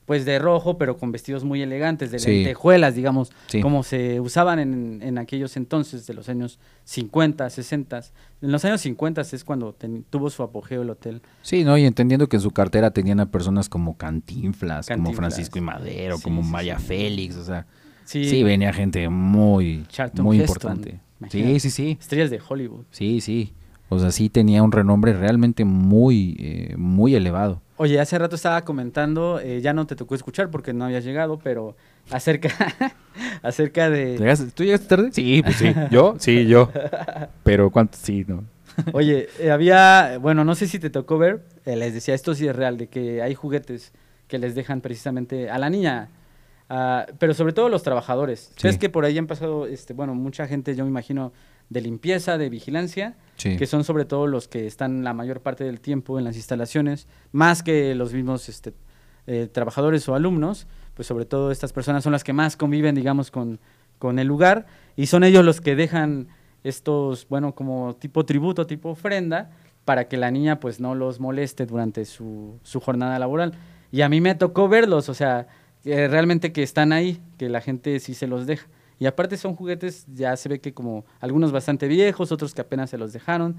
pues 0.06 0.24
de 0.24 0.39
rojo, 0.39 0.78
pero 0.78 0.96
con 0.98 1.12
vestidos 1.12 1.43
muy 1.43 1.62
elegantes, 1.62 2.12
de 2.12 2.20
Sí. 2.20 2.32
lentejuelas, 2.32 2.96
digamos, 2.96 3.34
Sí. 3.48 3.60
como 3.60 3.84
se 3.84 4.22
usaban 4.22 4.58
en, 4.60 5.02
en 5.04 5.17
aquellos 5.17 5.58
entonces, 5.58 6.08
de 6.08 6.13
los 6.13 6.30
años 6.30 6.60
50, 6.86 7.50
60. 7.50 8.02
En 8.41 8.52
los 8.54 8.63
años 8.63 8.80
50 8.80 9.20
es 9.20 9.43
cuando 9.43 9.74
ten- 9.74 10.06
tuvo 10.10 10.30
su 10.30 10.43
apogeo 10.43 10.84
el 10.84 10.89
hotel. 10.91 11.22
Sí, 11.41 11.65
¿no? 11.65 11.78
Y 11.78 11.84
entendiendo 11.86 12.30
que 12.30 12.38
en 12.38 12.41
su 12.41 12.52
cartera 12.52 12.91
tenían 12.91 13.20
a 13.20 13.26
personas 13.32 13.67
como 13.67 13.98
Cantinflas, 13.98 14.88
como. 14.88 15.12
Francisco 15.12 15.58
y 15.58 15.62
Madero, 15.62 16.15
Sí, 16.17 16.24
como 16.24 16.41
sí. 16.41 16.70
Félix, 16.86 17.36
o 17.36 17.43
sea, 17.43 17.65
Sí, 18.08 18.24
sí, 18.26 18.41
venía 18.43 18.72
gente 18.74 19.08
muy, 19.10 19.86
Charlton 19.89 20.24
muy 20.24 20.39
Heston, 20.39 20.50
importante. 20.78 21.00
imagínate. 21.20 21.60
Sí, 21.60 21.70
sí, 21.70 21.70
sí, 21.70 21.98
estrellas 22.00 22.30
de 22.30 22.39
Hollywood. 22.48 22.86
sí, 22.91 23.22
sí. 23.22 23.54
O 23.89 24.00
sea, 24.00 24.12
sí 24.12 24.28
tenía 24.30 24.63
un 24.63 24.72
renombre 24.74 25.13
realmente 25.13 25.63
muy, 25.63 26.36
eh, 26.39 26.76
muy 26.78 27.15
elevado. 27.15 27.62
Oye, 27.78 28.00
hace 28.02 28.17
rato 28.20 28.36
estaba 28.36 28.65
comentando, 28.65 29.39
eh, 29.39 29.62
ya 29.62 29.72
no 29.74 29.88
te 29.88 29.96
tocó 29.96 30.13
escuchar 30.15 30.50
porque 30.52 30.74
no 30.74 30.84
habías 30.86 31.06
llegado, 31.06 31.39
pero 31.39 31.78
acerca, 32.10 32.50
acerca 33.43 33.89
de... 33.89 34.17
¿Llegaste- 34.20 34.52
¿Tú 34.54 34.63
llegaste 34.65 34.88
tarde? 34.88 35.10
Sí, 35.13 35.41
pues 35.41 35.56
sí. 35.56 35.74
¿Yo? 35.91 36.15
Sí, 36.20 36.48
yo. 36.48 36.70
Pero 37.43 37.70
¿cuánto? 37.70 37.98
Sí, 38.02 38.26
no. 38.28 38.43
Oye, 38.93 39.28
eh, 39.39 39.52
había, 39.52 40.17
bueno, 40.22 40.43
no 40.43 40.54
sé 40.56 40.67
si 40.67 40.80
te 40.80 40.89
tocó 40.89 41.17
ver, 41.17 41.46
eh, 41.65 41.76
les 41.76 41.93
decía, 41.93 42.13
esto 42.13 42.36
sí 42.36 42.48
es 42.48 42.56
real, 42.56 42.78
de 42.78 42.88
que 42.88 43.22
hay 43.22 43.34
juguetes 43.36 43.93
que 44.28 44.38
les 44.38 44.54
dejan 44.54 44.82
precisamente 44.82 45.50
a 45.50 45.58
la 45.58 45.70
niña, 45.70 46.10
ah, 46.69 47.06
pero 47.19 47.34
sobre 47.34 47.53
todo 47.53 47.69
los 47.69 47.84
trabajadores. 47.84 48.51
Sí. 48.56 48.62
Sabes 48.62 48.77
que 48.77 48.89
por 48.89 49.06
ahí 49.06 49.17
han 49.17 49.27
pasado, 49.27 49.67
este, 49.67 49.93
bueno, 49.93 50.15
mucha 50.15 50.47
gente, 50.47 50.75
yo 50.75 50.84
me 50.84 50.89
imagino, 50.89 51.34
de 51.69 51.82
limpieza, 51.82 52.38
de 52.38 52.49
vigilancia, 52.49 53.15
Sí. 53.36 53.58
que 53.58 53.67
son 53.67 53.84
sobre 53.84 54.06
todo 54.06 54.25
los 54.25 54.47
que 54.47 54.65
están 54.67 55.03
la 55.03 55.13
mayor 55.13 55.41
parte 55.41 55.63
del 55.63 55.80
tiempo 55.82 56.17
en 56.17 56.23
las 56.25 56.36
instalaciones, 56.38 57.08
más 57.32 57.62
que 57.62 57.93
los 57.93 58.13
mismos 58.13 58.47
este, 58.49 58.73
eh, 59.27 59.47
trabajadores 59.51 60.08
o 60.10 60.15
alumnos, 60.15 60.65
pues 60.93 61.08
sobre 61.08 61.25
todo 61.25 61.51
estas 61.51 61.73
personas 61.73 62.03
son 62.03 62.13
las 62.13 62.23
que 62.23 62.34
más 62.34 62.56
conviven, 62.58 62.95
digamos, 62.95 63.30
con, 63.30 63.60
con 63.99 64.17
el 64.19 64.27
lugar 64.27 64.65
y 64.95 65.08
son 65.08 65.23
ellos 65.23 65.43
los 65.45 65.60
que 65.62 65.75
dejan 65.75 66.30
estos, 66.63 67.27
bueno, 67.30 67.53
como 67.53 67.95
tipo 67.95 68.25
tributo, 68.25 68.65
tipo 68.65 68.89
ofrenda, 68.89 69.51
para 69.86 70.08
que 70.08 70.17
la 70.17 70.32
niña 70.32 70.60
pues 70.60 70.80
no 70.80 70.95
los 70.95 71.19
moleste 71.19 71.65
durante 71.65 72.06
su, 72.06 72.60
su 72.63 72.80
jornada 72.80 73.19
laboral. 73.19 73.53
Y 73.91 74.01
a 74.01 74.10
mí 74.10 74.19
me 74.19 74.36
tocó 74.36 74.67
verlos, 74.67 75.08
o 75.10 75.13
sea, 75.13 75.47
realmente 75.86 76.52
que 76.52 76.63
están 76.63 76.92
ahí, 76.92 77.22
que 77.38 77.50
la 77.50 77.62
gente 77.62 78.00
sí 78.00 78.13
se 78.13 78.28
los 78.28 78.46
deja. 78.46 78.68
Y 79.00 79.06
aparte 79.06 79.38
son 79.38 79.56
juguetes, 79.56 80.06
ya 80.13 80.36
se 80.38 80.50
ve 80.50 80.60
que 80.60 80.74
como 80.74 81.06
algunos 81.20 81.52
bastante 81.52 81.88
viejos, 81.88 82.32
otros 82.32 82.54
que 82.54 82.62
apenas 82.62 82.90
se 82.90 82.98
los 82.98 83.13
dejaron, 83.13 83.56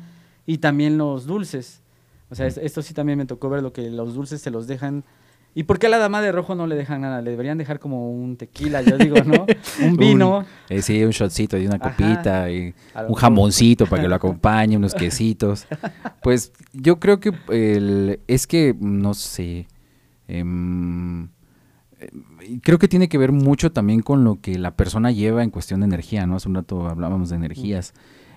y 0.46 0.58
también 0.58 0.98
los 0.98 1.26
dulces. 1.26 1.82
O 2.30 2.34
sea, 2.34 2.46
es- 2.46 2.58
esto 2.58 2.82
sí 2.82 2.92
también 2.92 3.18
me 3.18 3.24
tocó 3.26 3.48
ver 3.48 3.62
lo 3.62 3.72
que 3.72 3.88
los 3.90 4.14
dulces 4.14 4.40
se 4.42 4.50
los 4.50 4.66
dejan. 4.66 5.04
¿Y 5.54 5.62
por 5.62 5.78
qué 5.78 5.86
a 5.86 5.90
la 5.90 5.98
dama 5.98 6.20
de 6.20 6.30
rojo 6.30 6.54
no 6.54 6.66
le 6.66 6.76
dejan 6.76 7.00
nada? 7.00 7.22
Le 7.22 7.30
deberían 7.30 7.56
dejar 7.56 7.78
como 7.78 8.10
un 8.12 8.36
tequila, 8.36 8.82
yo 8.82 8.98
digo, 8.98 9.22
¿no? 9.24 9.46
un 9.82 9.96
vino. 9.96 10.44
Eh, 10.68 10.82
sí, 10.82 11.02
un 11.04 11.10
shotcito 11.10 11.56
y 11.56 11.66
una 11.66 11.76
Ajá. 11.76 11.90
copita 11.90 12.50
y 12.50 12.74
un 13.08 13.14
jamoncito 13.14 13.86
para 13.86 14.02
que 14.02 14.08
lo 14.08 14.14
acompañe, 14.16 14.76
unos 14.76 14.94
quesitos. 14.94 15.66
Pues 16.22 16.52
yo 16.74 17.00
creo 17.00 17.18
que 17.20 17.32
el, 17.50 18.20
es 18.26 18.46
que, 18.46 18.76
no 18.78 19.14
sé, 19.14 19.66
em, 20.28 21.28
creo 22.62 22.78
que 22.78 22.88
tiene 22.88 23.08
que 23.08 23.18
ver 23.18 23.32
mucho 23.32 23.72
también 23.72 24.00
con 24.00 24.24
lo 24.24 24.40
que 24.40 24.58
la 24.58 24.72
persona 24.76 25.10
lleva 25.10 25.42
en 25.42 25.50
cuestión 25.50 25.80
de 25.80 25.86
energía, 25.86 26.26
¿no? 26.26 26.36
Hace 26.36 26.48
un 26.48 26.54
rato 26.54 26.88
hablábamos 26.88 27.30
de 27.30 27.36
energías. 27.36 27.94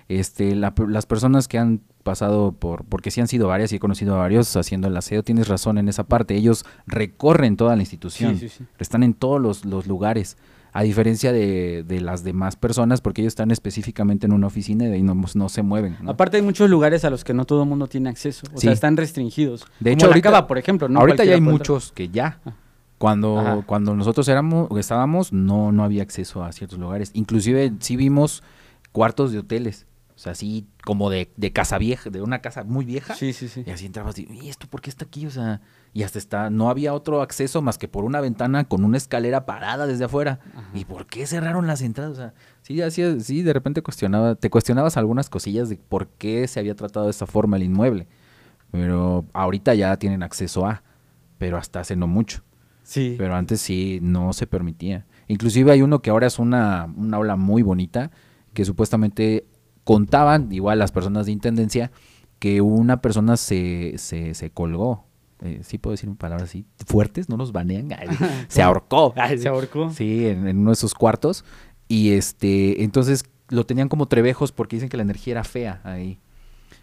Este, 0.08 0.54
la 0.56 0.74
las 0.88 1.06
personas 1.06 1.48
que 1.48 1.58
han 1.58 1.80
pasado 2.02 2.52
por, 2.52 2.84
porque 2.84 3.10
sí 3.10 3.20
han 3.20 3.28
sido 3.28 3.46
varias 3.48 3.72
y 3.72 3.76
he 3.76 3.78
conocido 3.78 4.14
a 4.16 4.18
varios 4.18 4.54
haciendo 4.56 4.88
el 4.88 4.96
aseo, 4.96 5.22
tienes 5.22 5.46
razón 5.48 5.78
en 5.78 5.88
esa 5.88 6.04
parte, 6.04 6.34
ellos 6.34 6.64
recorren 6.86 7.56
toda 7.56 7.76
la 7.76 7.82
institución, 7.82 8.36
Sí, 8.38 8.48
sí, 8.48 8.56
sí. 8.58 8.64
están 8.78 9.04
en 9.04 9.14
todos 9.14 9.40
los, 9.40 9.64
los 9.64 9.86
lugares, 9.86 10.36
a 10.72 10.82
diferencia 10.82 11.32
de, 11.32 11.84
de 11.86 12.00
las 12.00 12.24
demás 12.24 12.56
personas, 12.56 13.00
porque 13.00 13.20
ellos 13.22 13.30
están 13.30 13.52
específicamente 13.52 14.26
en 14.26 14.32
una 14.32 14.48
oficina 14.48 14.94
y 14.96 15.02
no, 15.02 15.14
no 15.34 15.48
se 15.48 15.62
mueven. 15.62 15.96
¿no? 16.02 16.10
Aparte 16.10 16.38
hay 16.38 16.42
muchos 16.42 16.68
lugares 16.68 17.04
a 17.04 17.10
los 17.10 17.22
que 17.24 17.32
no 17.34 17.44
todo 17.44 17.62
el 17.62 17.68
mundo 17.68 17.86
tiene 17.86 18.08
acceso. 18.10 18.46
O 18.52 18.58
sea, 18.58 18.72
están 18.72 18.96
restringidos. 18.96 19.60
De 19.80 19.90
Como 19.90 19.94
hecho, 19.94 20.06
la 20.06 20.12
ahorita- 20.14 20.30
cava, 20.30 20.46
por 20.48 20.58
ejemplo. 20.58 20.88
¿no? 20.88 20.98
Ahorita 20.98 21.24
ya 21.24 21.34
hay 21.34 21.40
muchos 21.40 21.92
que 21.92 22.08
ya. 22.08 22.40
Ah. 22.44 22.52
Cuando, 23.02 23.40
Ajá. 23.40 23.62
cuando 23.66 23.96
nosotros 23.96 24.28
éramos, 24.28 24.68
estábamos, 24.78 25.32
no, 25.32 25.72
no 25.72 25.82
había 25.82 26.04
acceso 26.04 26.44
a 26.44 26.52
ciertos 26.52 26.78
lugares. 26.78 27.10
Inclusive 27.14 27.72
sí 27.80 27.96
vimos 27.96 28.44
cuartos 28.92 29.32
de 29.32 29.40
hoteles. 29.40 29.88
O 30.14 30.18
sea, 30.20 30.30
así 30.30 30.68
como 30.84 31.10
de, 31.10 31.32
de 31.36 31.52
casa 31.52 31.78
vieja, 31.78 32.10
de 32.10 32.22
una 32.22 32.38
casa 32.38 32.62
muy 32.62 32.84
vieja. 32.84 33.16
Sí, 33.16 33.32
sí, 33.32 33.48
sí. 33.48 33.64
Y 33.66 33.70
así 33.70 33.86
entrabas 33.86 34.16
y, 34.20 34.28
¿y 34.30 34.50
esto 34.50 34.68
por 34.68 34.80
qué 34.80 34.88
está 34.88 35.04
aquí? 35.04 35.26
O 35.26 35.32
sea, 35.32 35.62
y 35.92 36.04
hasta 36.04 36.20
está, 36.20 36.48
no 36.48 36.70
había 36.70 36.94
otro 36.94 37.22
acceso 37.22 37.60
más 37.60 37.76
que 37.76 37.88
por 37.88 38.04
una 38.04 38.20
ventana 38.20 38.62
con 38.62 38.84
una 38.84 38.98
escalera 38.98 39.46
parada 39.46 39.88
desde 39.88 40.04
afuera. 40.04 40.38
Ajá. 40.54 40.70
¿Y 40.72 40.84
por 40.84 41.06
qué 41.06 41.26
cerraron 41.26 41.66
las 41.66 41.82
entradas? 41.82 42.12
O 42.12 42.14
sea, 42.14 42.34
sí, 42.62 42.80
así, 42.82 43.20
sí, 43.20 43.42
de 43.42 43.52
repente 43.52 43.82
cuestionaba, 43.82 44.36
te 44.36 44.48
cuestionabas 44.48 44.96
algunas 44.96 45.28
cosillas 45.28 45.68
de 45.68 45.76
por 45.76 46.06
qué 46.06 46.46
se 46.46 46.60
había 46.60 46.76
tratado 46.76 47.06
de 47.06 47.10
esta 47.10 47.26
forma 47.26 47.56
el 47.56 47.64
inmueble. 47.64 48.06
Pero 48.70 49.24
ahorita 49.32 49.74
ya 49.74 49.96
tienen 49.96 50.22
acceso 50.22 50.66
a, 50.66 50.84
pero 51.38 51.56
hasta 51.56 51.80
hace 51.80 51.96
no 51.96 52.06
mucho. 52.06 52.44
Sí. 52.82 53.14
Pero 53.18 53.34
antes 53.34 53.60
sí 53.60 53.98
no 54.02 54.32
se 54.32 54.46
permitía. 54.46 55.06
Inclusive 55.28 55.72
hay 55.72 55.82
uno 55.82 56.02
que 56.02 56.10
ahora 56.10 56.26
es 56.26 56.38
una, 56.38 56.92
una 56.96 57.16
aula 57.16 57.36
muy 57.36 57.62
bonita, 57.62 58.10
que 58.54 58.64
supuestamente 58.64 59.46
contaban, 59.84 60.52
igual 60.52 60.78
las 60.78 60.92
personas 60.92 61.26
de 61.26 61.32
intendencia, 61.32 61.90
que 62.38 62.60
una 62.60 63.00
persona 63.00 63.36
se, 63.36 63.94
se, 63.98 64.34
se 64.34 64.50
colgó. 64.50 65.06
Eh, 65.40 65.60
sí 65.62 65.78
puedo 65.78 65.92
decir 65.92 66.08
palabras 66.16 66.50
así 66.50 66.66
fuertes, 66.86 67.28
no 67.28 67.36
nos 67.36 67.52
banean. 67.52 67.88
Se 68.48 68.62
ahorcó. 68.62 69.14
Se 69.36 69.48
ahorcó. 69.48 69.90
Sí, 69.90 70.26
en, 70.26 70.46
en 70.46 70.58
uno 70.58 70.70
de 70.70 70.74
esos 70.74 70.94
cuartos. 70.94 71.44
Y 71.88 72.12
este, 72.12 72.84
entonces 72.84 73.24
lo 73.48 73.66
tenían 73.66 73.88
como 73.88 74.06
trebejos 74.06 74.52
porque 74.52 74.76
dicen 74.76 74.88
que 74.88 74.96
la 74.96 75.02
energía 75.02 75.32
era 75.32 75.44
fea 75.44 75.80
ahí. 75.84 76.18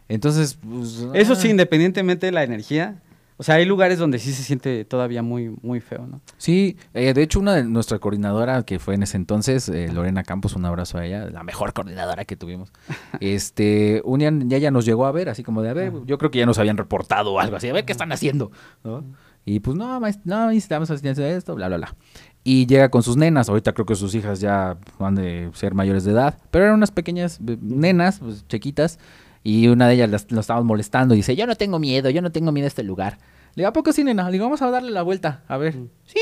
Entonces, 0.08 0.56
pues, 0.56 1.08
Eso 1.14 1.34
ah. 1.34 1.36
sí, 1.36 1.50
independientemente 1.50 2.26
de 2.26 2.32
la 2.32 2.44
energía. 2.44 3.02
O 3.42 3.44
sea, 3.44 3.56
hay 3.56 3.64
lugares 3.64 3.98
donde 3.98 4.20
sí 4.20 4.34
se 4.34 4.44
siente 4.44 4.84
todavía 4.84 5.24
muy, 5.24 5.56
muy 5.62 5.80
feo, 5.80 6.06
¿no? 6.06 6.20
Sí, 6.38 6.76
eh, 6.94 7.14
de 7.14 7.22
hecho 7.24 7.40
una 7.40 7.54
de 7.56 7.64
nuestra 7.64 7.98
coordinadora 7.98 8.64
que 8.64 8.80
fue 8.80 8.96
en 8.96 9.04
ese 9.04 9.16
entonces, 9.16 9.70
eh, 9.70 9.90
Lorena 9.94 10.24
Campos, 10.24 10.58
un 10.58 10.66
abrazo 10.66 10.98
a 10.98 11.06
ella, 11.06 11.30
la 11.30 11.44
mejor 11.44 11.72
coordinadora 11.72 12.26
que 12.26 12.36
tuvimos. 12.36 12.70
este, 13.22 14.02
un 14.04 14.20
día 14.50 14.58
ya, 14.58 14.72
nos 14.72 14.84
llegó 14.86 15.06
a 15.06 15.14
ver, 15.14 15.30
así 15.30 15.42
como 15.44 15.62
de, 15.62 15.70
a 15.70 15.74
ver, 15.74 15.94
yo 16.06 16.18
creo 16.18 16.32
que 16.32 16.40
ya 16.40 16.46
nos 16.46 16.58
habían 16.60 16.76
reportado 16.76 17.32
o 17.34 17.40
algo 17.40 17.56
así, 17.56 17.70
a 17.70 17.74
ver 17.74 17.86
qué 17.86 17.94
están 17.94 18.12
haciendo, 18.12 18.52
¿no? 18.84 19.06
Y 19.46 19.62
pues 19.62 19.78
no, 19.78 20.00
maest- 20.02 20.22
no, 20.26 20.50
estamos 20.52 20.92
haciendo 20.92 21.24
esto, 21.24 21.56
bla, 21.56 21.70
bla, 21.70 21.78
bla. 21.78 21.96
Y 22.44 22.66
llega 22.68 22.90
con 22.90 23.04
sus 23.04 23.16
nenas, 23.16 23.48
ahorita 23.48 23.74
creo 23.74 23.86
que 23.86 23.96
sus 23.96 24.14
hijas 24.16 24.42
ya 24.42 24.78
van 25.00 25.16
de 25.16 25.50
ser 25.54 25.74
mayores 25.74 26.04
de 26.04 26.12
edad, 26.12 26.38
pero 26.52 26.66
eran 26.66 26.76
unas 26.76 26.92
pequeñas 26.92 27.40
eh, 27.48 27.58
nenas, 27.62 28.20
pues, 28.20 28.46
chiquitas, 28.48 29.00
y 29.44 29.68
una 29.68 29.88
de 29.88 29.96
ellas 29.96 30.10
las, 30.10 30.32
lo 30.32 30.42
estábamos 30.42 30.66
molestando 30.66 31.14
y 31.14 31.18
dice, 31.18 31.36
yo 31.36 31.48
no 31.48 31.56
tengo 31.56 31.80
miedo, 31.80 32.10
yo 32.10 32.22
no 32.22 32.32
tengo 32.32 32.52
miedo 32.52 32.66
a 32.66 32.68
este 32.68 32.84
lugar. 32.84 33.18
Le 33.56 33.62
digo, 33.62 33.70
¿a 33.70 33.74
poco 33.74 33.92
sí, 33.92 34.04
nena? 34.04 34.26
Le 34.26 34.34
digo, 34.34 34.46
vamos 34.46 34.62
a 34.62 34.70
darle 34.70 34.92
la 34.92 35.02
vuelta, 35.02 35.44
a 35.48 35.58
ver. 35.58 35.76
Sí. 36.06 36.20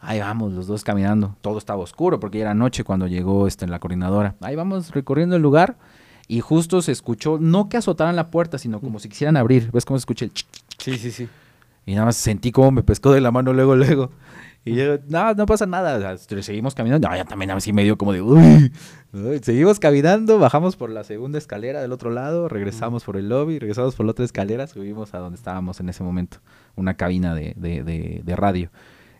Ahí 0.00 0.20
vamos, 0.20 0.52
los 0.52 0.66
dos 0.66 0.84
caminando. 0.84 1.36
Todo 1.40 1.58
estaba 1.58 1.82
oscuro 1.82 2.20
porque 2.20 2.38
ya 2.38 2.42
era 2.44 2.54
noche 2.54 2.84
cuando 2.84 3.06
llegó 3.06 3.46
este, 3.46 3.66
la 3.66 3.80
coordinadora. 3.80 4.36
Ahí 4.40 4.54
vamos 4.54 4.92
recorriendo 4.92 5.36
el 5.36 5.42
lugar 5.42 5.76
y 6.28 6.40
justo 6.40 6.82
se 6.82 6.92
escuchó, 6.92 7.38
no 7.40 7.68
que 7.68 7.78
azotaran 7.78 8.14
la 8.14 8.30
puerta, 8.30 8.58
sino 8.58 8.80
como 8.80 9.00
si 9.00 9.08
quisieran 9.08 9.36
abrir. 9.36 9.70
¿Ves 9.72 9.84
cómo 9.84 9.98
se 9.98 10.02
escucha 10.02 10.24
el 10.26 10.32
ch? 10.32 10.46
Sí, 10.78 10.98
sí, 10.98 11.10
sí. 11.10 11.28
Y 11.88 11.94
nada 11.94 12.04
más 12.04 12.16
sentí 12.16 12.52
como 12.52 12.70
me 12.70 12.82
pescó 12.82 13.12
de 13.12 13.22
la 13.22 13.30
mano 13.30 13.54
luego, 13.54 13.74
luego. 13.74 14.10
Y 14.62 14.74
yo, 14.74 14.98
no, 15.08 15.32
no 15.32 15.46
pasa 15.46 15.64
nada. 15.64 15.96
O 15.96 16.18
sea, 16.18 16.42
seguimos 16.42 16.74
caminando. 16.74 17.08
No, 17.08 17.16
ya 17.16 17.24
también 17.24 17.50
así 17.50 17.72
medio 17.72 17.96
como 17.96 18.12
de, 18.12 18.20
uy. 18.20 18.70
Seguimos 19.40 19.80
caminando, 19.80 20.38
bajamos 20.38 20.76
por 20.76 20.90
la 20.90 21.02
segunda 21.02 21.38
escalera 21.38 21.80
del 21.80 21.92
otro 21.92 22.10
lado, 22.10 22.46
regresamos 22.50 23.04
por 23.04 23.16
el 23.16 23.30
lobby, 23.30 23.58
regresamos 23.58 23.94
por 23.94 24.04
la 24.04 24.12
otra 24.12 24.26
escalera, 24.26 24.66
subimos 24.66 25.14
a 25.14 25.18
donde 25.18 25.36
estábamos 25.38 25.80
en 25.80 25.88
ese 25.88 26.02
momento, 26.04 26.40
una 26.76 26.92
cabina 26.92 27.34
de, 27.34 27.54
de, 27.56 27.82
de, 27.82 28.20
de 28.22 28.36
radio. 28.36 28.70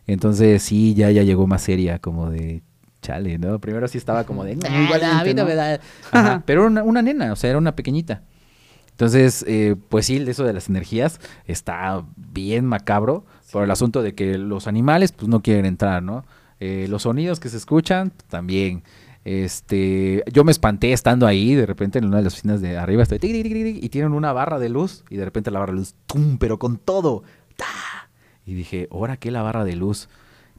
Entonces 0.05 0.61
sí, 0.61 0.93
ya, 0.93 1.09
ya 1.09 1.23
llegó 1.23 1.47
más 1.47 1.63
seria, 1.63 1.97
como 1.97 2.29
de, 2.29 2.61
chale, 3.01 3.39
¿no? 3.39 3.57
Primero 3.57 3.87
sí 3.87 3.97
estaba 3.97 4.25
como 4.25 4.43
de, 4.43 4.57
Muy 4.57 4.63
"Nah, 4.69 4.89
valiente, 4.91 5.05
a 5.07 5.23
mí 5.23 5.33
no 5.33 5.41
¿no? 5.41 5.49
me 5.49 5.55
da". 5.55 5.79
Ajá, 6.11 6.43
pero 6.45 6.61
era 6.61 6.69
una, 6.69 6.83
una 6.83 7.01
nena, 7.01 7.33
o 7.33 7.35
sea, 7.35 7.49
era 7.49 7.57
una 7.57 7.75
pequeñita. 7.75 8.21
Entonces, 8.99 9.45
eh, 9.47 9.77
pues 9.87 10.07
sí, 10.07 10.17
eso 10.27 10.43
de 10.43 10.51
las 10.51 10.67
energías 10.67 11.21
está 11.45 12.03
bien 12.17 12.65
macabro 12.65 13.23
por 13.49 13.63
el 13.63 13.71
asunto 13.71 14.01
de 14.01 14.13
que 14.13 14.37
los 14.37 14.67
animales 14.67 15.13
pues 15.13 15.29
no 15.29 15.41
quieren 15.41 15.65
entrar, 15.65 16.03
¿no? 16.03 16.25
Eh, 16.59 16.85
los 16.89 17.03
sonidos 17.03 17.39
que 17.39 17.47
se 17.47 17.55
escuchan, 17.55 18.11
también. 18.27 18.83
Este, 19.23 20.21
yo 20.33 20.43
me 20.43 20.51
espanté 20.51 20.91
estando 20.91 21.27
ahí, 21.27 21.55
de 21.55 21.65
repente 21.65 21.99
en 21.99 22.07
una 22.07 22.17
de 22.17 22.23
las 22.23 22.33
oficinas 22.33 22.59
de 22.59 22.77
arriba 22.77 23.03
estoy 23.03 23.19
tic, 23.19 23.31
tic, 23.31 23.43
tic, 23.43 23.53
tic, 23.53 23.83
y 23.85 23.87
tienen 23.87 24.11
una 24.11 24.33
barra 24.33 24.59
de 24.59 24.67
luz 24.67 25.05
y 25.09 25.15
de 25.15 25.23
repente 25.23 25.49
la 25.49 25.59
barra 25.59 25.71
de 25.71 25.79
luz, 25.79 25.95
¡tum! 26.05 26.37
pero 26.37 26.59
con 26.59 26.75
todo. 26.75 27.23
Y 28.45 28.53
dije, 28.53 28.89
¿ahora 28.91 29.15
qué 29.15 29.31
la 29.31 29.43
barra 29.43 29.63
de 29.63 29.77
luz? 29.77 30.09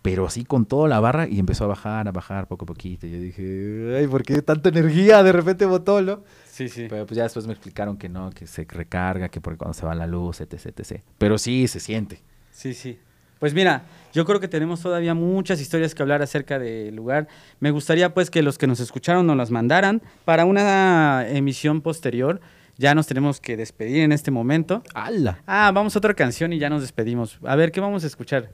Pero 0.02 0.26
así 0.26 0.44
con 0.44 0.64
toda 0.64 0.88
la 0.88 0.98
barra 0.98 1.28
y 1.28 1.38
empezó 1.38 1.64
a 1.64 1.68
bajar, 1.68 2.08
a 2.08 2.12
bajar 2.12 2.48
poco 2.48 2.64
a 2.64 2.66
poquito. 2.66 3.06
Y 3.06 3.12
yo 3.12 3.18
dije, 3.18 3.96
ay, 3.98 4.06
¿por 4.06 4.22
qué 4.22 4.40
tanta 4.40 4.70
energía? 4.70 5.22
De 5.22 5.32
repente 5.32 5.66
botó, 5.66 6.00
¿no? 6.00 6.22
Sí, 6.46 6.68
sí. 6.68 6.86
Pero 6.88 7.06
pues 7.06 7.16
ya 7.16 7.24
después 7.24 7.46
me 7.46 7.52
explicaron 7.52 7.98
que 7.98 8.08
no, 8.08 8.30
que 8.30 8.46
se 8.46 8.66
recarga, 8.68 9.28
que 9.28 9.40
porque 9.40 9.58
cuando 9.58 9.74
se 9.74 9.84
va 9.84 9.94
la 9.94 10.06
luz, 10.06 10.40
etc, 10.40 10.66
etc. 10.66 11.02
Pero 11.18 11.36
sí, 11.36 11.68
se 11.68 11.80
siente. 11.80 12.22
Sí, 12.50 12.72
sí. 12.72 12.98
Pues 13.40 13.54
mira, 13.54 13.84
yo 14.12 14.26
creo 14.26 14.38
que 14.38 14.48
tenemos 14.48 14.80
todavía 14.80 15.14
muchas 15.14 15.60
historias 15.62 15.94
que 15.94 16.02
hablar 16.02 16.20
acerca 16.20 16.58
del 16.58 16.94
lugar. 16.94 17.26
Me 17.58 17.70
gustaría 17.70 18.12
pues 18.12 18.30
que 18.30 18.42
los 18.42 18.58
que 18.58 18.66
nos 18.66 18.80
escucharon 18.80 19.26
nos 19.26 19.36
las 19.36 19.50
mandaran 19.50 20.02
para 20.26 20.44
una 20.44 21.26
emisión 21.26 21.80
posterior. 21.80 22.40
Ya 22.76 22.94
nos 22.94 23.06
tenemos 23.06 23.40
que 23.40 23.56
despedir 23.56 24.02
en 24.02 24.12
este 24.12 24.30
momento. 24.30 24.82
¡Hala! 24.94 25.42
Ah, 25.46 25.70
vamos 25.74 25.94
a 25.94 25.98
otra 25.98 26.12
canción 26.14 26.52
y 26.52 26.58
ya 26.58 26.68
nos 26.68 26.82
despedimos. 26.82 27.38
A 27.44 27.56
ver, 27.56 27.72
¿qué 27.72 27.80
vamos 27.80 28.04
a 28.04 28.06
escuchar? 28.06 28.50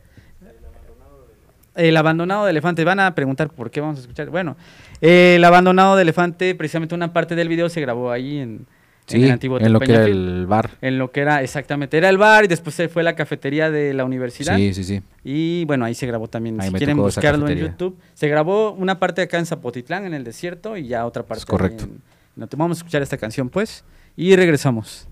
El 1.77 1.97
abandonado 1.97 2.45
de 2.45 2.51
elefante. 2.51 2.85
Van 2.85 3.01
a 3.01 3.15
preguntar 3.15 3.51
por 3.51 3.71
qué 3.71 3.81
vamos 3.81 3.99
a 3.99 4.01
escuchar. 4.01 4.31
Bueno, 4.31 4.57
eh, 5.01 5.35
el 5.37 5.45
abandonado 5.45 5.97
de 5.97 6.03
elefante, 6.03 6.55
precisamente 6.55 6.95
una 6.95 7.13
parte 7.13 7.35
del 7.35 7.49
video 7.49 7.69
se 7.69 7.81
grabó 7.81 8.11
ahí 8.11 8.39
en, 8.39 8.67
en 9.09 9.23
el 9.25 9.31
antiguo 9.31 9.61
en 9.61 9.73
lo 9.73 9.79
que 9.81 9.93
era 9.93 10.05
el 10.05 10.47
bar. 10.47 10.71
En 10.81 10.99
lo 10.99 11.11
que 11.13 11.21
era, 11.21 11.43
exactamente, 11.43 11.97
era 11.97 12.09
el 12.09 12.19
bar 12.19 12.45
y 12.45 12.49
después 12.49 12.75
se 12.75 12.89
fue 12.89 13.03
la 13.03 13.15
cafetería 13.15 13.71
de 13.71 13.95
la 13.95 14.05
universidad. 14.05 14.57
Sí, 14.57 14.75
sí, 14.75 14.83
sí. 14.85 15.03
Y 15.23 15.65
bueno, 15.67 15.85
ahí 15.85 15.95
se 15.95 16.07
grabó 16.07 16.29
también. 16.29 16.61
Ahí 16.61 16.69
si 16.71 16.75
quieren 16.75 16.97
buscarlo 16.97 17.49
en. 17.49 17.59
YouTube. 17.59 17.97
Se 18.15 18.27
grabó 18.29 18.73
una 18.73 18.99
parte 18.99 19.23
acá 19.23 19.39
en 19.39 19.47
Zapotitlán, 19.47 20.07
en 20.07 20.15
el 20.15 20.25
desierto, 20.25 20.77
y 20.77 20.87
ya 20.89 21.07
otra 21.07 21.23
parte. 21.25 21.43
ahí 21.43 21.47
correcto. 21.51 21.85
en- 21.85 22.01
no, 22.37 22.47
te- 22.49 22.57
vamos 22.57 22.77
a 22.77 22.81
escuchar 22.81 23.01
esta 23.03 23.17
canción, 23.17 23.49
pues, 23.49 23.85
y 24.17 24.35
regresamos. 24.37 25.09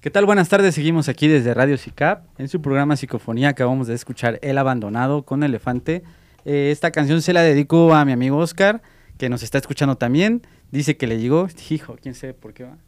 ¿Qué 0.00 0.08
tal? 0.08 0.24
Buenas 0.24 0.48
tardes. 0.48 0.74
Seguimos 0.74 1.10
aquí 1.10 1.28
desde 1.28 1.52
Radio 1.52 1.76
CICAP. 1.76 2.24
En 2.38 2.48
su 2.48 2.62
programa 2.62 2.96
Psicofonía 2.96 3.50
acabamos 3.50 3.86
de 3.86 3.92
escuchar 3.94 4.38
El 4.40 4.56
Abandonado 4.56 5.24
con 5.24 5.42
Elefante. 5.42 6.02
Eh, 6.46 6.70
esta 6.72 6.90
canción 6.90 7.20
se 7.20 7.34
la 7.34 7.42
dedico 7.42 7.92
a 7.92 8.02
mi 8.06 8.12
amigo 8.12 8.38
Oscar, 8.38 8.80
que 9.18 9.28
nos 9.28 9.42
está 9.42 9.58
escuchando 9.58 9.96
también. 9.96 10.40
Dice 10.70 10.96
que 10.96 11.06
le 11.06 11.20
llegó. 11.20 11.48
Hijo, 11.68 11.98
quién 12.00 12.14
sabe 12.14 12.32
por 12.32 12.54
qué 12.54 12.64
va. 12.64 12.78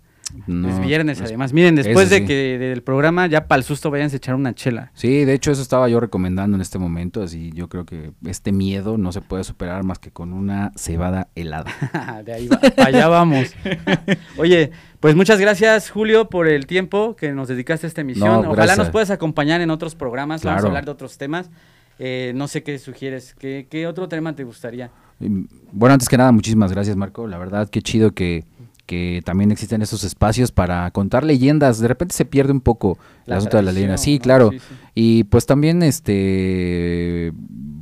No, 0.47 0.69
es 0.69 0.81
viernes, 0.81 1.19
es- 1.19 1.25
además. 1.29 1.53
Miren, 1.53 1.75
después 1.77 2.11
de 2.11 2.19
sí. 2.19 2.27
que 2.27 2.59
del 2.59 2.83
programa, 2.83 3.27
ya 3.27 3.47
para 3.49 3.59
el 3.59 3.65
susto 3.65 3.91
vayan 3.91 4.11
a 4.13 4.17
echar 4.17 4.35
una 4.35 4.55
chela. 4.55 4.91
Sí, 4.95 5.25
de 5.25 5.35
hecho 5.35 5.51
eso 5.53 5.63
estaba 5.63 5.89
yo 5.89 6.01
recomendando 6.01 6.57
en 6.57 6.61
este 6.61 6.79
momento, 6.79 7.23
así 7.23 7.51
yo 7.55 7.69
creo 7.69 7.85
que 7.85 8.13
este 8.27 8.53
miedo 8.53 8.97
no 8.99 9.13
se 9.13 9.21
puede 9.21 9.45
superar 9.45 9.85
más 9.85 9.99
que 9.99 10.11
con 10.11 10.33
una 10.33 10.73
cebada 10.77 11.29
helada. 11.35 11.71
de 12.25 12.33
ahí 12.33 12.49
va, 12.49 12.61
allá 12.85 13.09
vamos. 13.09 13.55
Oye, 14.39 14.71
pues 15.01 15.15
muchas 15.15 15.41
gracias, 15.41 15.91
Julio, 15.91 16.29
por 16.29 16.49
el 16.49 16.67
tiempo 16.67 17.17
que 17.17 17.33
nos 17.33 17.49
dedicaste 17.49 17.87
a 17.87 17.89
esta 17.89 18.01
emisión. 18.01 18.29
No, 18.29 18.39
Ojalá 18.41 18.55
gracias. 18.55 18.79
nos 18.79 18.91
puedas 18.91 19.11
acompañar 19.11 19.61
en 19.61 19.71
otros 19.71 19.95
programas. 19.95 20.43
Vamos 20.45 20.65
a 20.65 20.67
hablar 20.67 20.85
de 20.85 20.91
otros 20.91 21.19
temas. 21.19 21.51
Eh, 21.99 22.33
no 22.35 22.49
sé 22.49 22.63
qué 22.63 22.79
sugieres. 22.79 23.35
¿Qué, 23.39 23.67
qué 23.71 23.87
otro 23.87 24.09
tema 24.09 24.35
te 24.35 24.45
gustaría? 24.45 24.91
Mm, 25.21 25.45
Bueno, 25.73 25.93
antes 25.93 26.09
que 26.09 26.17
nada, 26.17 26.33
muchísimas 26.33 26.73
gracias 26.73 26.97
Marco, 26.97 27.27
la 27.29 27.39
verdad 27.39 27.69
qué 27.69 27.81
chido 27.83 28.13
que, 28.13 28.45
que 28.93 29.23
también 29.25 29.51
existen 29.51 29.81
esos 29.81 30.05
espacios 30.05 30.53
para 30.53 30.91
contar 30.91 31.25
leyendas, 31.25 31.81
de 31.81 31.89
repente 31.89 32.15
se 32.15 32.27
pierde 32.27 32.53
un 32.53 32.61
poco 32.61 32.99
el 33.25 33.31
La 33.31 33.37
asunto 33.39 33.57
de 33.57 33.63
las 33.63 33.73
tradición, 33.75 33.75
leyendas, 33.75 34.03
sí, 34.03 34.17
¿no? 34.19 34.23
claro, 34.23 34.51
Sí, 34.51 34.59
sí. 34.59 34.75
y 34.95 35.25
pues 35.25 35.47
también 35.47 35.83
este, 35.83 37.33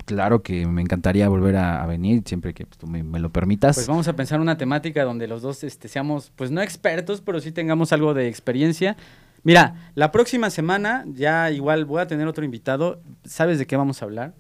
claro 0.05 0.43
que 0.43 0.67
me 0.67 0.83
encantaría 0.83 1.29
volver 1.29 1.57
a, 1.57 1.83
a 1.83 1.87
venir 1.87 2.23
siempre 2.27 2.55
que 2.55 2.65
pues, 2.67 2.79
tú 2.79 2.87
me, 2.87 3.03
me 3.03 3.19
lo 3.19 3.31
permitas. 3.31 3.77
Pues 3.77 3.89
vamos 3.89 4.07
a 4.07 4.15
pensar 4.15 4.41
una 4.41 4.57
temática 4.57 5.03
donde 5.05 5.27
los 5.27 5.43
dos 5.43 5.65
este, 5.65 5.89
seamos, 5.89 6.31
pues 6.37 6.51
no 6.53 6.63
expertos, 6.63 7.21
pero 7.21 7.41
sí 7.41 7.51
tengamos 7.53 7.93
algo 7.93 8.15
de 8.15 8.29
experiencia. 8.29 8.97
Mira, 9.43 9.91
la 9.95 10.13
próxima 10.13 10.51
semana 10.51 11.05
ya 11.09 11.51
igual 11.51 11.87
voy 11.87 12.03
a 12.03 12.07
tener 12.07 12.27
otro 12.29 12.45
invitado. 12.45 13.01
¿Sabes 13.25 13.59
de 13.59 13.67
qué 13.67 13.77
vamos 13.77 14.03
a 14.03 14.05
hablar? 14.05 14.35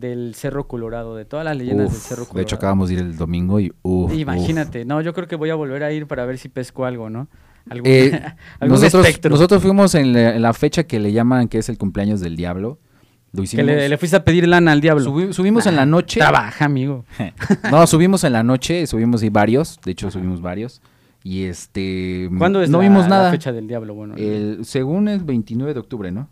Del 0.00 0.34
Cerro 0.34 0.66
Colorado, 0.68 1.16
de 1.16 1.24
todas 1.24 1.44
las 1.44 1.56
leyendas 1.56 1.86
Uf, 1.88 1.92
del 1.92 2.00
Cerro 2.02 2.16
Colorado. 2.24 2.36
de 2.36 2.42
hecho 2.42 2.56
acabamos 2.56 2.88
de 2.88 2.94
ir 2.94 3.00
el 3.00 3.16
domingo 3.16 3.60
y 3.60 3.70
uf, 3.82 4.12
uf. 4.12 4.14
Imagínate, 4.18 4.84
no, 4.84 5.00
yo 5.00 5.12
creo 5.14 5.26
que 5.26 5.36
voy 5.36 5.50
a 5.50 5.54
volver 5.54 5.82
a 5.82 5.92
ir 5.92 6.06
para 6.06 6.24
ver 6.26 6.38
si 6.38 6.48
pesco 6.48 6.84
algo, 6.84 7.10
¿no? 7.10 7.28
Algún, 7.68 7.90
Eh, 7.90 8.10
algún 8.60 8.78
nosotros, 8.80 9.06
espectro. 9.06 9.30
nosotros 9.30 9.62
fuimos 9.62 9.94
en 9.94 10.12
la, 10.12 10.34
en 10.36 10.42
la 10.42 10.52
fecha 10.52 10.84
que 10.84 10.98
le 11.00 11.12
llaman 11.12 11.48
que 11.48 11.58
es 11.58 11.68
el 11.68 11.78
cumpleaños 11.78 12.20
del 12.20 12.36
diablo. 12.36 12.78
Lo 13.32 13.38
que 13.42 13.44
hicimos. 13.44 13.66
le, 13.66 13.88
le 13.88 13.98
fuiste 13.98 14.16
a 14.16 14.24
pedir 14.24 14.46
lana 14.48 14.72
al 14.72 14.80
diablo. 14.80 15.04
Subi- 15.04 15.32
subimos 15.32 15.66
en 15.66 15.76
la 15.76 15.84
noche. 15.84 16.20
Trabaja, 16.20 16.64
amigo. 16.64 17.04
no, 17.70 17.86
subimos 17.86 18.22
en 18.24 18.32
la 18.32 18.42
noche, 18.42 18.86
subimos 18.86 19.22
y 19.22 19.28
varios, 19.30 19.78
de 19.84 19.92
hecho 19.92 20.10
subimos 20.10 20.40
varios. 20.40 20.80
Y 21.24 21.42
este 21.46 22.30
¿Cuándo 22.38 22.62
es 22.62 22.70
no 22.70 22.78
la, 22.78 22.84
vimos 22.88 23.02
la 23.02 23.08
nada. 23.08 23.30
fecha 23.32 23.50
del 23.52 23.66
diablo? 23.66 23.94
Bueno, 23.94 24.14
El, 24.16 24.64
según 24.64 25.08
es 25.08 25.26
29 25.26 25.74
de 25.74 25.80
octubre, 25.80 26.12
¿no? 26.12 26.28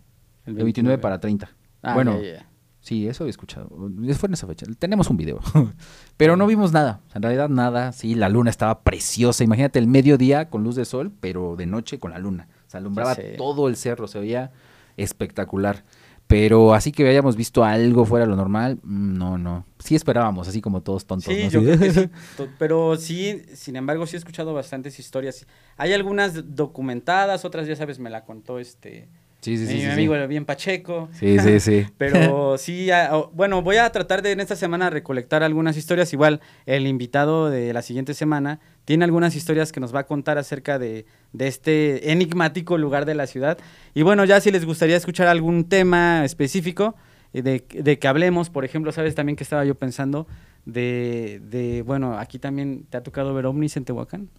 el 0.46 0.56
El 0.56 0.62
29 0.64 0.98
para 0.98 1.18
30. 1.18 1.50
Ah, 1.82 1.94
bueno, 1.94 2.22
ya. 2.22 2.46
Sí, 2.84 3.08
eso 3.08 3.26
he 3.26 3.30
escuchado. 3.30 3.68
Fue 4.14 4.28
en 4.28 4.34
esa 4.34 4.46
fecha. 4.46 4.66
Tenemos 4.78 5.08
un 5.10 5.16
video. 5.16 5.40
pero 6.16 6.36
no 6.36 6.46
vimos 6.46 6.72
nada. 6.72 7.00
En 7.14 7.22
realidad 7.22 7.48
nada. 7.48 7.92
Sí, 7.92 8.14
la 8.14 8.28
luna 8.28 8.50
estaba 8.50 8.82
preciosa. 8.82 9.42
Imagínate 9.42 9.78
el 9.78 9.88
mediodía 9.88 10.50
con 10.50 10.62
luz 10.62 10.76
de 10.76 10.84
sol, 10.84 11.10
pero 11.18 11.56
de 11.56 11.66
noche 11.66 11.98
con 11.98 12.12
la 12.12 12.18
luna. 12.18 12.48
Se 12.66 12.76
alumbraba 12.76 13.16
todo 13.36 13.68
el 13.68 13.76
cerro. 13.76 14.06
Se 14.06 14.20
veía 14.20 14.52
espectacular. 14.96 15.84
Pero 16.26 16.72
así 16.72 16.90
que 16.90 17.06
hayamos 17.06 17.36
visto 17.36 17.64
algo 17.64 18.06
fuera 18.06 18.24
de 18.24 18.30
lo 18.30 18.36
normal, 18.36 18.78
mm, 18.82 19.18
no, 19.18 19.36
no. 19.36 19.66
Sí 19.78 19.94
esperábamos, 19.94 20.48
así 20.48 20.62
como 20.62 20.82
todos 20.82 21.04
tontos. 21.04 21.32
Sí, 21.32 21.44
¿no? 21.44 21.50
yo 21.50 21.60
creo 21.60 21.78
que 21.78 21.90
sí. 21.92 22.10
Pero 22.58 22.96
sí, 22.96 23.42
sin 23.54 23.76
embargo, 23.76 24.06
sí 24.06 24.16
he 24.16 24.18
escuchado 24.18 24.54
bastantes 24.54 24.98
historias. 24.98 25.46
Hay 25.76 25.92
algunas 25.92 26.56
documentadas, 26.56 27.44
otras 27.44 27.66
ya 27.66 27.76
sabes, 27.76 27.98
me 27.98 28.08
la 28.08 28.24
contó 28.24 28.58
este 28.58 29.08
Sí, 29.44 29.58
sí, 29.58 29.66
sí. 29.66 29.74
mi 29.74 29.80
sí, 29.80 29.86
sí. 29.86 29.92
amigo 29.92 30.14
el 30.14 30.26
bien 30.26 30.46
Pacheco. 30.46 31.10
Sí, 31.12 31.38
sí, 31.38 31.60
sí. 31.60 31.86
Pero 31.98 32.56
sí, 32.56 32.88
bueno, 33.34 33.60
voy 33.60 33.76
a 33.76 33.90
tratar 33.92 34.22
de 34.22 34.32
en 34.32 34.40
esta 34.40 34.56
semana 34.56 34.88
recolectar 34.88 35.42
algunas 35.42 35.76
historias. 35.76 36.10
Igual 36.14 36.40
el 36.64 36.86
invitado 36.86 37.50
de 37.50 37.74
la 37.74 37.82
siguiente 37.82 38.14
semana 38.14 38.60
tiene 38.86 39.04
algunas 39.04 39.36
historias 39.36 39.70
que 39.70 39.80
nos 39.80 39.94
va 39.94 40.00
a 40.00 40.06
contar 40.06 40.38
acerca 40.38 40.78
de, 40.78 41.04
de 41.34 41.46
este 41.46 42.10
enigmático 42.10 42.78
lugar 42.78 43.04
de 43.04 43.14
la 43.14 43.26
ciudad. 43.26 43.58
Y 43.92 44.00
bueno, 44.00 44.24
ya 44.24 44.40
si 44.40 44.50
les 44.50 44.64
gustaría 44.64 44.96
escuchar 44.96 45.28
algún 45.28 45.64
tema 45.68 46.24
específico 46.24 46.94
eh, 47.34 47.42
de, 47.42 47.64
de 47.70 47.98
que 47.98 48.08
hablemos, 48.08 48.48
por 48.48 48.64
ejemplo, 48.64 48.92
sabes 48.92 49.14
también 49.14 49.36
que 49.36 49.44
estaba 49.44 49.66
yo 49.66 49.74
pensando 49.74 50.26
de, 50.64 51.42
de, 51.44 51.82
bueno, 51.82 52.18
aquí 52.18 52.38
también 52.38 52.86
te 52.88 52.96
ha 52.96 53.02
tocado 53.02 53.34
ver 53.34 53.44
ovnis 53.44 53.76
en 53.76 53.84
Tehuacán. 53.84 54.30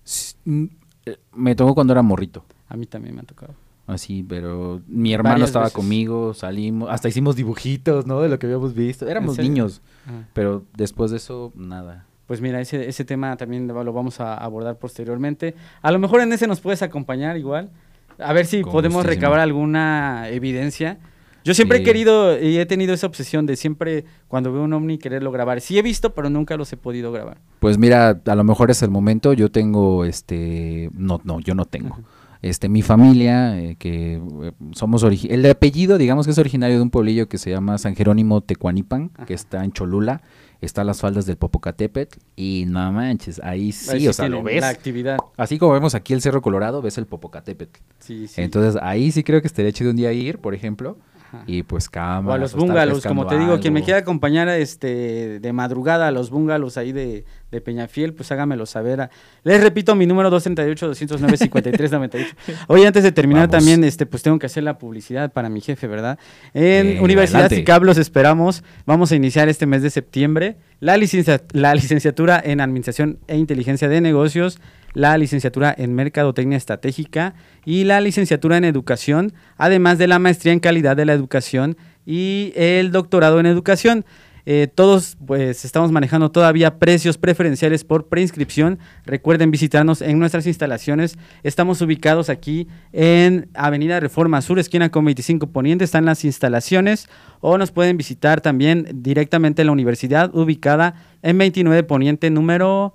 Mm, 0.45 0.65
eh, 1.05 1.17
Me 1.35 1.53
tocó 1.53 1.75
cuando 1.75 1.93
era 1.93 2.01
morrito. 2.01 2.43
A 2.67 2.75
mí 2.75 2.87
también 2.87 3.13
me 3.13 3.21
ha 3.21 3.25
tocado. 3.25 3.53
Así, 3.87 4.23
pero 4.23 4.81
mi 4.87 5.13
hermano 5.13 5.33
Varias 5.35 5.49
estaba 5.49 5.65
veces. 5.65 5.75
conmigo, 5.75 6.33
salimos, 6.33 6.89
hasta 6.89 7.07
hicimos 7.07 7.35
dibujitos, 7.35 8.07
¿no? 8.07 8.19
De 8.21 8.29
lo 8.29 8.39
que 8.39 8.47
habíamos 8.47 8.73
visto. 8.73 9.07
Éramos 9.07 9.37
niños, 9.37 9.81
Ajá. 10.07 10.27
pero 10.33 10.63
después 10.75 11.11
de 11.11 11.17
eso, 11.17 11.53
nada. 11.55 12.05
Pues 12.25 12.41
mira, 12.41 12.59
ese, 12.59 12.89
ese 12.89 13.05
tema 13.05 13.37
también 13.37 13.67
lo 13.67 13.93
vamos 13.93 14.19
a 14.19 14.33
abordar 14.35 14.79
posteriormente. 14.79 15.53
A 15.83 15.91
lo 15.91 15.99
mejor 15.99 16.21
en 16.21 16.33
ese 16.33 16.47
nos 16.47 16.61
puedes 16.61 16.81
acompañar 16.81 17.37
igual. 17.37 17.69
A 18.17 18.33
ver 18.33 18.47
si 18.47 18.61
Con 18.63 18.71
podemos 18.71 19.03
gustísimo. 19.03 19.15
recabar 19.21 19.39
alguna 19.39 20.29
evidencia. 20.29 20.97
Yo 21.43 21.53
siempre 21.53 21.77
he 21.77 21.83
querido 21.83 22.41
y 22.41 22.57
he 22.57 22.65
tenido 22.65 22.95
esa 22.95 23.05
obsesión 23.05 23.45
de 23.45 23.55
siempre 23.55 24.05
cuando 24.27 24.51
veo 24.51 24.63
un 24.63 24.73
ovni 24.73 24.97
quererlo 24.97 25.31
grabar. 25.31 25.61
Sí 25.61 25.77
he 25.77 25.83
visto, 25.83 26.15
pero 26.15 26.31
nunca 26.31 26.57
los 26.57 26.73
he 26.73 26.77
podido 26.77 27.11
grabar. 27.11 27.37
Pues 27.59 27.77
mira, 27.77 28.19
a 28.25 28.35
lo 28.35 28.43
mejor 28.43 28.71
es 28.71 28.81
el 28.81 28.89
momento. 28.89 29.31
Yo 29.33 29.51
tengo, 29.51 30.05
este, 30.05 30.89
no, 30.93 31.21
no, 31.23 31.39
yo 31.39 31.53
no 31.53 31.65
tengo. 31.65 31.99
Este, 32.41 32.69
mi 32.69 32.81
familia, 32.81 33.59
eh, 33.59 33.75
que 33.77 34.15
eh, 34.15 34.51
somos 34.71 35.03
el 35.03 35.45
apellido, 35.49 35.97
digamos 35.97 36.25
que 36.25 36.31
es 36.31 36.37
originario 36.37 36.77
de 36.77 36.81
un 36.81 36.89
pueblillo 36.89 37.27
que 37.27 37.37
se 37.37 37.49
llama 37.49 37.77
San 37.77 37.95
Jerónimo 37.95 38.41
Tecuanipan, 38.41 39.11
Ajá. 39.15 39.25
que 39.25 39.33
está 39.33 39.63
en 39.63 39.71
Cholula, 39.71 40.21
está 40.61 40.81
a 40.81 40.83
las 40.83 41.01
faldas 41.01 41.25
del 41.25 41.37
Popocatépetl, 41.37 42.19
y 42.35 42.65
no 42.67 42.91
manches, 42.91 43.41
ahí 43.43 43.71
sí, 43.71 43.91
Ahí 43.91 44.07
o 44.07 44.13
sea, 44.13 44.27
lo 44.29 44.43
ves. 44.43 44.61
La 44.61 44.69
actividad. 44.69 45.17
Así 45.37 45.57
como 45.57 45.73
vemos 45.73 45.95
aquí 45.95 46.13
el 46.13 46.21
Cerro 46.21 46.41
Colorado, 46.41 46.81
ves 46.81 46.97
el 46.97 47.05
Popocatépetl. 47.05 47.79
Sí, 47.99 48.27
sí. 48.27 48.41
Entonces 48.41 48.81
ahí 48.81 49.11
sí 49.11 49.23
creo 49.23 49.41
que 49.41 49.47
estaría 49.47 49.71
chido 49.71 49.91
un 49.91 49.97
día 49.97 50.11
ir, 50.11 50.39
por 50.39 50.53
ejemplo, 50.53 50.97
Ajá. 51.35 51.43
y 51.47 51.63
pues 51.63 51.87
o 51.87 51.91
cámaras. 51.91 52.35
a 52.35 52.37
los 52.41 52.53
o 52.53 52.57
bungalows, 52.57 53.05
como 53.05 53.27
te 53.27 53.37
digo, 53.37 53.59
quien 53.59 53.73
me 53.73 53.83
quiera 53.83 53.99
acompañar 53.99 54.47
este, 54.49 55.39
de 55.39 55.53
madrugada 55.53 56.07
a 56.07 56.11
los 56.11 56.29
bungalows 56.29 56.77
ahí 56.77 56.91
de, 56.91 57.25
de 57.51 57.61
Peñafiel, 57.61 58.13
pues 58.13 58.31
hágamelo 58.31 58.65
saber. 58.65 59.01
a- 59.01 59.09
Les 59.43 59.61
repito, 59.61 59.95
mi 59.95 60.05
número 60.05 60.29
238-209-5398. 60.31 62.25
Oye, 62.67 62.87
antes 62.87 63.03
de 63.03 63.11
terminar 63.11 63.47
Vamos. 63.47 63.57
también, 63.65 63.83
este, 63.83 64.05
pues 64.05 64.23
tengo 64.23 64.39
que 64.39 64.45
hacer 64.45 64.63
la 64.63 64.77
publicidad 64.77 65.31
para 65.31 65.49
mi 65.49 65.61
jefe, 65.61 65.87
¿verdad? 65.87 66.17
En 66.53 66.97
Eh, 66.97 67.01
Universidad. 67.01 67.49
CICAP 67.49 67.83
los 67.83 67.97
esperamos. 67.97 68.63
Vamos 68.85 69.11
a 69.11 69.15
iniciar 69.15 69.49
este 69.49 69.65
mes 69.65 69.81
de 69.81 69.89
septiembre 69.89 70.57
la, 70.79 70.97
licencia- 70.97 71.41
la 71.51 71.73
licenciatura 71.75 72.41
en 72.43 72.61
Administración 72.61 73.19
e 73.27 73.37
Inteligencia 73.37 73.87
de 73.89 74.01
Negocios, 74.01 74.59
la 74.95 75.15
licenciatura 75.17 75.75
en 75.77 75.93
Mercadotecnia 75.93 76.57
Estratégica 76.57 77.35
y 77.63 77.83
la 77.83 78.01
licenciatura 78.01 78.57
en 78.57 78.63
Educación, 78.63 79.33
además 79.57 79.99
de 79.99 80.07
la 80.07 80.17
maestría 80.17 80.53
en 80.53 80.59
Calidad 80.59 80.97
de 80.97 81.05
la 81.05 81.13
Educación 81.13 81.77
y 82.05 82.53
el 82.55 82.91
doctorado 82.91 83.39
en 83.39 83.45
educación. 83.45 84.05
Eh, 84.47 84.67
todos 84.73 85.17
pues 85.25 85.65
estamos 85.65 85.91
manejando 85.91 86.29
todavía 86.29 86.77
precios 86.77 87.17
preferenciales 87.17 87.83
por 87.83 88.07
preinscripción. 88.07 88.79
Recuerden 89.05 89.49
visitarnos 89.49 90.01
en 90.01 90.19
nuestras 90.19 90.45
instalaciones. 90.45 91.17
Estamos 91.43 91.81
ubicados 91.81 92.29
aquí 92.29 92.67
en 92.93 93.49
Avenida 93.55 93.99
Reforma 93.99 94.41
Sur, 94.41 94.59
esquina 94.59 94.91
con 94.91 95.03
25 95.03 95.47
Poniente. 95.47 95.83
Están 95.83 96.05
las 96.05 96.23
instalaciones 96.23 97.09
o 97.41 97.57
nos 97.57 97.71
pueden 97.71 97.97
visitar 97.97 98.39
también 98.39 98.87
directamente 98.93 99.63
en 99.63 99.67
la 99.67 99.71
universidad 99.71 100.33
ubicada 100.35 100.95
en 101.21 101.37
29 101.37 101.83
Poniente 101.83 102.29
número... 102.29 102.93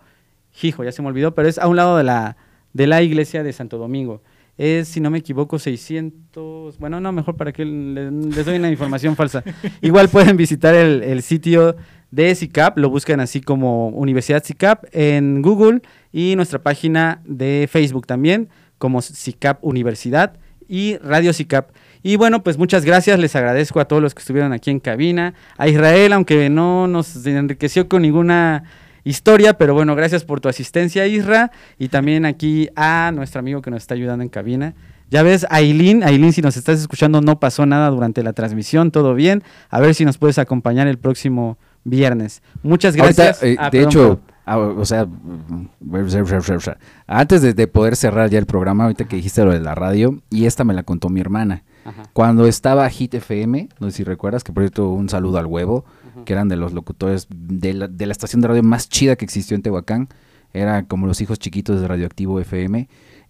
Hijo, 0.69 0.85
ya 0.85 0.93
se 0.93 1.03
me 1.03 1.09
olvidó, 1.09 1.35
pero 1.35 1.49
es 1.49 1.59
a 1.59 1.67
un 1.69 1.77
lado 1.77 1.97
de 1.97 2.05
la, 2.05 2.37
de 2.73 2.87
la 2.87 3.03
iglesia 3.03 3.43
de 3.43 3.53
Santo 3.53 3.79
Domingo 3.79 4.23
es, 4.61 4.89
si 4.89 5.01
no 5.01 5.09
me 5.11 5.17
equivoco, 5.17 5.59
600, 5.59 6.77
bueno, 6.79 7.01
no, 7.01 7.13
mejor 7.13 7.35
para 7.35 7.51
que 7.51 7.65
les 7.65 8.45
doy 8.45 8.57
una 8.57 8.71
información 8.71 9.17
falsa. 9.17 9.43
Igual 9.81 10.11
pueden 10.11 10.37
visitar 10.37 10.75
el, 10.75 11.23
sitio 11.23 11.77
de 12.11 12.35
CICAP, 12.35 12.77
lo 12.77 12.91
buscan 12.91 13.21
así 13.21 13.41
como 13.41 13.89
Universidad 13.89 14.45
CICAP 14.45 14.85
en 14.93 15.41
Google 15.41 15.81
y 16.13 16.37
nuestra 16.37 16.59
página 16.59 17.23
de 17.25 17.71
Facebook 17.73 18.07
también 18.07 18.51
como 18.77 19.01
CICAP 19.01 19.65
Universidad 19.65 20.39
y 20.69 20.99
Radio 20.99 21.33
CICAP. 21.33 21.71
Y 22.03 22.17
bueno, 22.17 22.43
pues 22.43 22.59
muchas 22.59 22.85
gracias, 22.85 23.19
les 23.19 23.35
agradezco 23.37 23.81
a 23.81 23.87
todos 23.87 24.03
los 24.03 24.15
que 24.15 24.21
estuvieron 24.21 24.53
aquí 24.53 24.71
en 24.71 24.81
cabina, 24.81 25.33
a 25.57 25.69
Israel, 25.69 26.13
aunque 26.13 26.51
no 26.51 26.87
nos 26.87 27.25
enriqueció 27.25 27.89
con 27.89 28.03
ninguna 28.03 28.65
historia, 29.05 29.55
pero 29.55 29.75
bueno, 29.75 29.95
gracias 29.95 30.25
por 30.25 30.41
tu 30.41 30.49
asistencia, 30.49 31.07
Isra, 31.07 31.51
y 31.79 31.89
también 31.89 32.27
aquí 32.27 32.69
a 32.77 33.13
nuestro 33.15 33.41
amigo 33.41 33.63
que 33.63 33.71
nos 33.71 33.83
está 33.83 33.95
ayudando 33.95 34.23
en 34.23 34.29
cabina. 34.29 34.75
Ya 35.11 35.25
ves, 35.25 35.45
Aileen, 35.51 36.05
Aileen, 36.05 36.33
si 36.33 36.41
nos 36.41 36.57
estás 36.57 36.79
escuchando, 36.79 37.21
no 37.21 37.41
pasó 37.41 37.67
nada 37.67 37.91
durante 37.91 38.23
la 38.23 38.33
transmisión, 38.33 38.93
todo 38.93 39.15
bien. 39.15 39.43
A 39.69 39.81
ver 39.81 39.95
si 39.95 40.05
nos 40.05 40.19
puedes 40.19 40.39
acompañar 40.39 40.87
el 40.87 40.99
próximo 40.99 41.59
viernes. 41.83 42.43
Muchas 42.63 42.95
gracias. 42.95 43.43
Eh, 43.43 43.57
ah, 43.59 43.71
de 43.71 43.83
hecho, 43.83 44.21
ah, 44.47 44.59
o 44.59 44.85
sea, 44.85 45.09
antes 47.09 47.43
de, 47.43 47.67
poder 47.67 47.97
cerrar 47.97 48.31
ya 48.31 48.39
el 48.39 48.47
programa, 48.47 48.85
ahorita 48.85 49.07
que 49.07 49.17
dijiste 49.17 49.45
lo 49.45 49.51
de 49.51 49.61
la 49.61 49.75
radio, 49.75 50.23
y 50.31 50.47
esta 50.47 50.63
me 50.63 50.75
la 50.75 50.85
contó 50.85 51.09
mi 51.09 51.21
hermana. 51.21 51.65
Cuando 52.13 52.47
estaba 52.47 52.89
Hit 52.89 53.15
FM, 53.15 53.69
no 53.81 53.91
sé 53.91 53.97
si 53.97 54.05
recuerdas, 54.05 54.45
que 54.45 54.53
por 54.53 54.63
cierto, 54.63 54.91
un 54.91 55.09
saludo 55.09 55.39
al 55.39 55.47
huevo 55.47 55.85
que 56.25 56.33
eran 56.33 56.49
de 56.49 56.57
los 56.57 56.73
locutores 56.73 57.27
de 57.31 57.75
la, 57.75 57.89
de 57.89 58.07
la, 58.07 58.13
estación 58.13 58.41
de 58.41 58.49
radio 58.49 58.63
más 58.63 58.89
chida 58.89 59.17
que 59.17 59.25
existió 59.25 59.55
en 59.55 59.63
Tehuacán. 59.63 60.09
Era 60.53 60.85
como 60.85 61.07
los 61.07 61.21
hijos 61.21 61.39
chiquitos 61.39 61.81
de 61.81 61.89
Radioactivo 61.89 62.41
FM. 62.41 62.89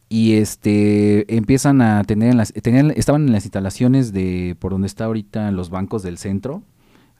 Y 0.09 0.35
este 0.35 1.37
empiezan 1.37 1.81
a 1.83 2.03
tener, 2.05 2.35
las, 2.35 2.53
tenían, 2.53 2.91
estaban 2.91 3.27
en 3.27 3.33
las 3.33 3.45
instalaciones 3.45 4.13
de 4.13 4.57
por 4.59 4.73
donde 4.73 4.89
está 4.89 5.05
ahorita 5.05 5.51
los 5.53 5.71
bancos 5.71 6.03
del 6.03 6.19
centro. 6.19 6.63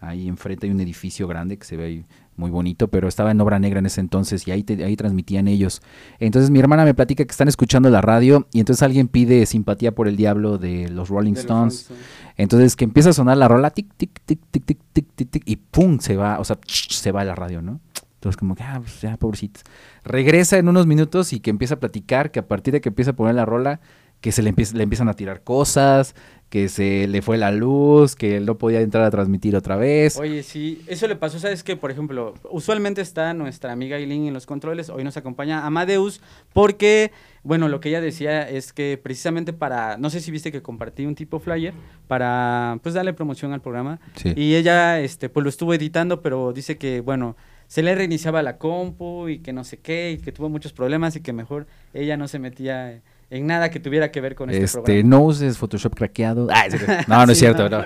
Ahí 0.01 0.29
enfrente 0.29 0.67
hay 0.67 0.73
un 0.73 0.81
edificio 0.81 1.29
grande 1.29 1.59
que 1.59 1.67
se 1.67 1.77
ve 1.77 1.85
ahí 1.85 2.05
muy 2.37 2.51
bonito, 2.51 2.89
pero 2.89 3.07
estaba 3.07 3.31
en 3.31 3.41
obra 3.41 3.59
negra 3.59 3.81
en 3.81 3.87
ese 3.87 4.01
entonces 4.01 4.49
y 4.49 4.51
ahí, 4.51 4.65
ahí 4.83 4.97
transmitían 4.97 5.47
ellos. 5.47 5.83
Entonces 6.19 6.51
mi 6.51 6.59
hermana 6.59 6.85
me 6.85 6.95
platica 6.95 7.25
que 7.25 7.31
están 7.31 7.49
escuchando 7.49 7.91
la 7.91 8.01
radio 8.01 8.49
y 8.53 8.61
entonces 8.61 8.83
alguien 8.83 9.09
pide 9.09 9.45
simpatía 9.45 9.93
por 9.95 10.09
el 10.09 10.17
diablo 10.17 10.57
de 10.57 10.89
los 10.89 11.11
Rolling 11.11 11.35
Stones. 11.35 11.91
Entonces 12.37 12.77
que 12.77 12.85
empieza 12.85 13.11
a 13.11 13.13
sonar 13.13 13.37
la 13.37 13.47
rola, 13.47 13.71
tic, 13.71 13.93
tic, 13.97 14.19
tic, 14.25 14.41
tic, 14.51 14.65
tic, 14.65 14.79
tic, 14.93 15.07
tic, 15.15 15.31
tic, 15.31 15.43
y 15.45 15.57
pum, 15.57 15.99
se 15.99 16.17
va, 16.17 16.41
o 16.41 16.45
sea, 16.45 16.59
se 16.67 17.13
va 17.13 17.23
la 17.23 17.35
radio, 17.35 17.61
¿no? 17.61 17.81
Entonces 18.15 18.39
como 18.39 18.55
que, 18.55 18.63
ah, 18.63 18.81
pues 18.81 19.01
ya, 19.01 19.17
pobrecitos. 19.17 19.65
Regresa 20.05 20.59
en 20.59 20.69
unos 20.69 20.87
minutos 20.87 21.33
y 21.33 21.41
que 21.41 21.51
empieza 21.51 21.75
a 21.75 21.81
platicar, 21.81 22.31
que 22.31 22.39
a 22.39 22.47
partir 22.49 22.73
de 22.73 22.81
que 22.81 22.91
empieza 22.91 23.13
a 23.13 23.15
poner 23.15 23.35
la 23.35 23.47
rola, 23.47 23.81
que 24.21 24.33
se 24.33 24.43
le, 24.43 24.51
empieza, 24.51 24.77
le 24.77 24.83
empiezan 24.83 25.09
a 25.09 25.15
tirar 25.15 25.43
cosas, 25.43 26.15
que 26.51 26.69
se 26.69 27.07
le 27.07 27.23
fue 27.23 27.39
la 27.39 27.53
luz, 27.53 28.17
que 28.17 28.37
él 28.37 28.45
no 28.45 28.59
podía 28.59 28.81
entrar 28.81 29.05
a 29.05 29.11
transmitir 29.11 29.55
otra 29.55 29.77
vez. 29.77 30.19
Oye, 30.19 30.43
sí, 30.43 30.83
eso 30.89 31.07
le 31.07 31.15
pasó, 31.15 31.39
¿sabes 31.39 31.63
qué? 31.63 31.77
Por 31.77 31.93
ejemplo, 31.93 32.35
usualmente 32.51 33.01
está 33.01 33.33
nuestra 33.35 33.71
amiga 33.71 33.97
Eileen 33.97 34.27
en 34.27 34.35
los 34.35 34.47
controles, 34.47 34.91
hoy 34.91 35.05
nos 35.05 35.17
acompaña 35.17 35.65
Amadeus, 35.65 36.21
porque, 36.53 37.13
bueno, 37.45 37.69
lo 37.69 37.79
que 37.79 37.91
ella 37.91 38.01
decía 38.01 38.49
es 38.49 38.73
que 38.73 38.99
precisamente 39.01 39.53
para, 39.53 39.97
no 39.97 40.11
sé 40.11 40.21
si 40.21 40.33
viste 40.33 40.51
que 40.51 40.61
compartí 40.61 41.07
un 41.07 41.15
tipo 41.15 41.39
flyer, 41.39 41.73
para, 42.09 42.81
pues, 42.83 42.97
darle 42.97 43.13
promoción 43.13 43.53
al 43.53 43.63
programa, 43.63 44.01
y 44.25 44.57
ella, 44.57 45.01
este, 45.01 45.29
pues, 45.29 45.45
lo 45.45 45.51
estuvo 45.51 45.73
editando, 45.73 46.21
pero 46.21 46.53
dice 46.53 46.77
que, 46.77 47.01
bueno, 47.01 47.37
se 47.69 47.85
le 47.85 47.95
reiniciaba 47.95 48.43
la 48.43 48.59
compu 48.59 49.29
y 49.29 49.39
que 49.39 49.53
no 49.53 49.63
sé 49.63 49.79
qué, 49.79 50.11
y 50.11 50.19
que 50.19 50.33
tuvo 50.33 50.49
muchos 50.49 50.73
problemas 50.73 51.15
y 51.15 51.21
que 51.21 51.33
mejor 51.33 51.69
ella 51.95 52.17
no 52.17 52.27
se 52.27 52.41
metía 52.41 53.01
en 53.31 53.47
nada 53.47 53.71
que 53.71 53.79
tuviera 53.79 54.11
que 54.11 54.21
ver 54.21 54.35
con 54.35 54.51
este, 54.51 54.65
este 54.65 54.79
programa. 54.79 55.09
No 55.09 55.21
uses 55.23 55.57
Photoshop 55.57 55.95
craqueado. 55.95 56.49
Ah, 56.51 56.65
no, 57.07 57.27
no 57.27 57.33
es 57.33 57.39
cierto, 57.39 57.69
no. 57.69 57.83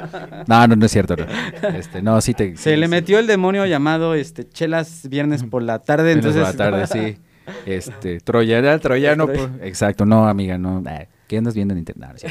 no. 0.47 0.67
No, 0.67 0.77
no, 0.77 0.87
es 0.87 0.93
cierto. 0.93 1.17
No. 1.17 1.69
Este, 1.69 2.03
no, 2.03 2.21
sí 2.21 2.33
te. 2.33 2.57
Se 2.57 2.77
le 2.77 2.89
metió 2.89 3.19
el 3.19 3.27
demonio 3.27 3.67
llamado 3.67 4.15
este 4.15 4.49
Chelas 4.49 5.07
viernes 5.09 5.45
por 5.45 5.63
la 5.63 5.81
tarde. 5.81 6.13
entonces... 6.13 6.43
por 6.43 6.51
la 6.51 6.87
tarde, 6.87 6.87
sí. 6.87 7.19
Este, 7.67 8.21
Troyana, 8.21 8.79
Troyano. 8.79 9.27
Pues, 9.27 9.49
exacto, 9.63 10.07
no, 10.07 10.27
amiga, 10.27 10.57
no. 10.57 10.83
¿Qué 11.35 11.39
andas 11.39 11.57
viendo 11.57 11.75
en 11.75 11.79
internet? 11.79 12.25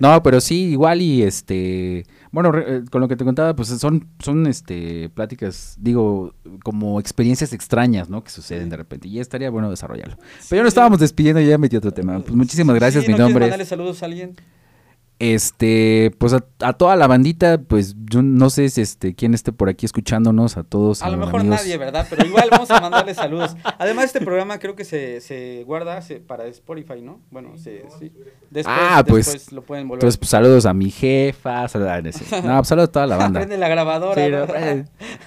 No, 0.00 0.20
pero 0.24 0.40
sí, 0.40 0.70
igual 0.70 1.00
y 1.00 1.22
este. 1.22 2.04
Bueno, 2.32 2.50
eh, 2.58 2.82
con 2.90 3.00
lo 3.00 3.06
que 3.06 3.14
te 3.14 3.24
contaba, 3.24 3.54
pues 3.54 3.68
son, 3.68 4.08
son 4.18 4.48
este, 4.48 5.08
pláticas, 5.10 5.76
digo, 5.78 6.34
como 6.64 6.98
experiencias 6.98 7.52
extrañas, 7.52 8.10
¿no? 8.10 8.24
Que 8.24 8.30
suceden 8.30 8.68
de 8.68 8.76
repente. 8.76 9.06
Y 9.06 9.20
estaría 9.20 9.50
bueno 9.50 9.70
desarrollarlo. 9.70 10.16
Pero 10.48 10.58
ya 10.58 10.62
no 10.62 10.68
estábamos 10.68 10.98
despidiendo, 10.98 11.40
ya 11.40 11.58
metí 11.58 11.76
otro 11.76 11.92
tema. 11.92 12.18
Pues 12.18 12.34
muchísimas 12.34 12.74
gracias, 12.74 13.06
mi 13.06 13.14
nombre. 13.14 13.44
mandarle 13.44 13.66
saludos 13.66 14.02
a 14.02 14.06
alguien? 14.06 14.34
Este, 15.20 16.12
pues 16.16 16.32
a, 16.32 16.72
toda 16.72 16.96
la 16.96 17.06
bandita, 17.06 17.58
pues 17.58 17.94
yo 18.06 18.22
no 18.22 18.48
sé 18.48 18.70
si 18.70 18.80
este 18.80 19.14
quién 19.14 19.34
esté 19.34 19.52
por 19.52 19.68
aquí 19.68 19.84
escuchándonos, 19.84 20.56
a 20.56 20.64
todos. 20.64 21.02
A 21.02 21.10
lo 21.10 21.18
mejor 21.18 21.44
nadie, 21.44 21.76
¿verdad? 21.76 22.06
Pero 22.08 22.24
igual 22.24 22.48
vamos 22.50 22.70
a 22.70 22.80
mandarle 22.80 23.12
saludos. 23.12 23.54
Además, 23.78 24.06
este 24.06 24.22
programa 24.22 24.58
creo 24.58 24.74
que 24.74 24.86
se, 24.86 25.20
se 25.20 25.62
guarda 25.66 26.00
para 26.26 26.46
Spotify, 26.46 27.02
¿no? 27.02 27.20
Bueno, 27.30 27.50
sí. 27.58 27.80
Después, 28.50 28.76
ah, 28.80 29.04
pues, 29.06 29.52
lo 29.52 29.60
pueden 29.62 29.88
volver. 29.88 29.98
Entonces, 29.98 30.16
pues, 30.16 30.30
saludos 30.30 30.64
a 30.64 30.72
mi 30.72 30.90
jefa, 30.90 31.68
saludos, 31.68 31.92
no, 32.42 32.56
pues, 32.56 32.68
saludos 32.68 32.88
a 32.88 32.92
toda 32.92 33.06
la 33.06 33.16
banda. 33.18 33.40
Prende 33.40 33.58
la 33.58 33.68
grabadora. 33.68 34.24
Sí, 34.24 34.84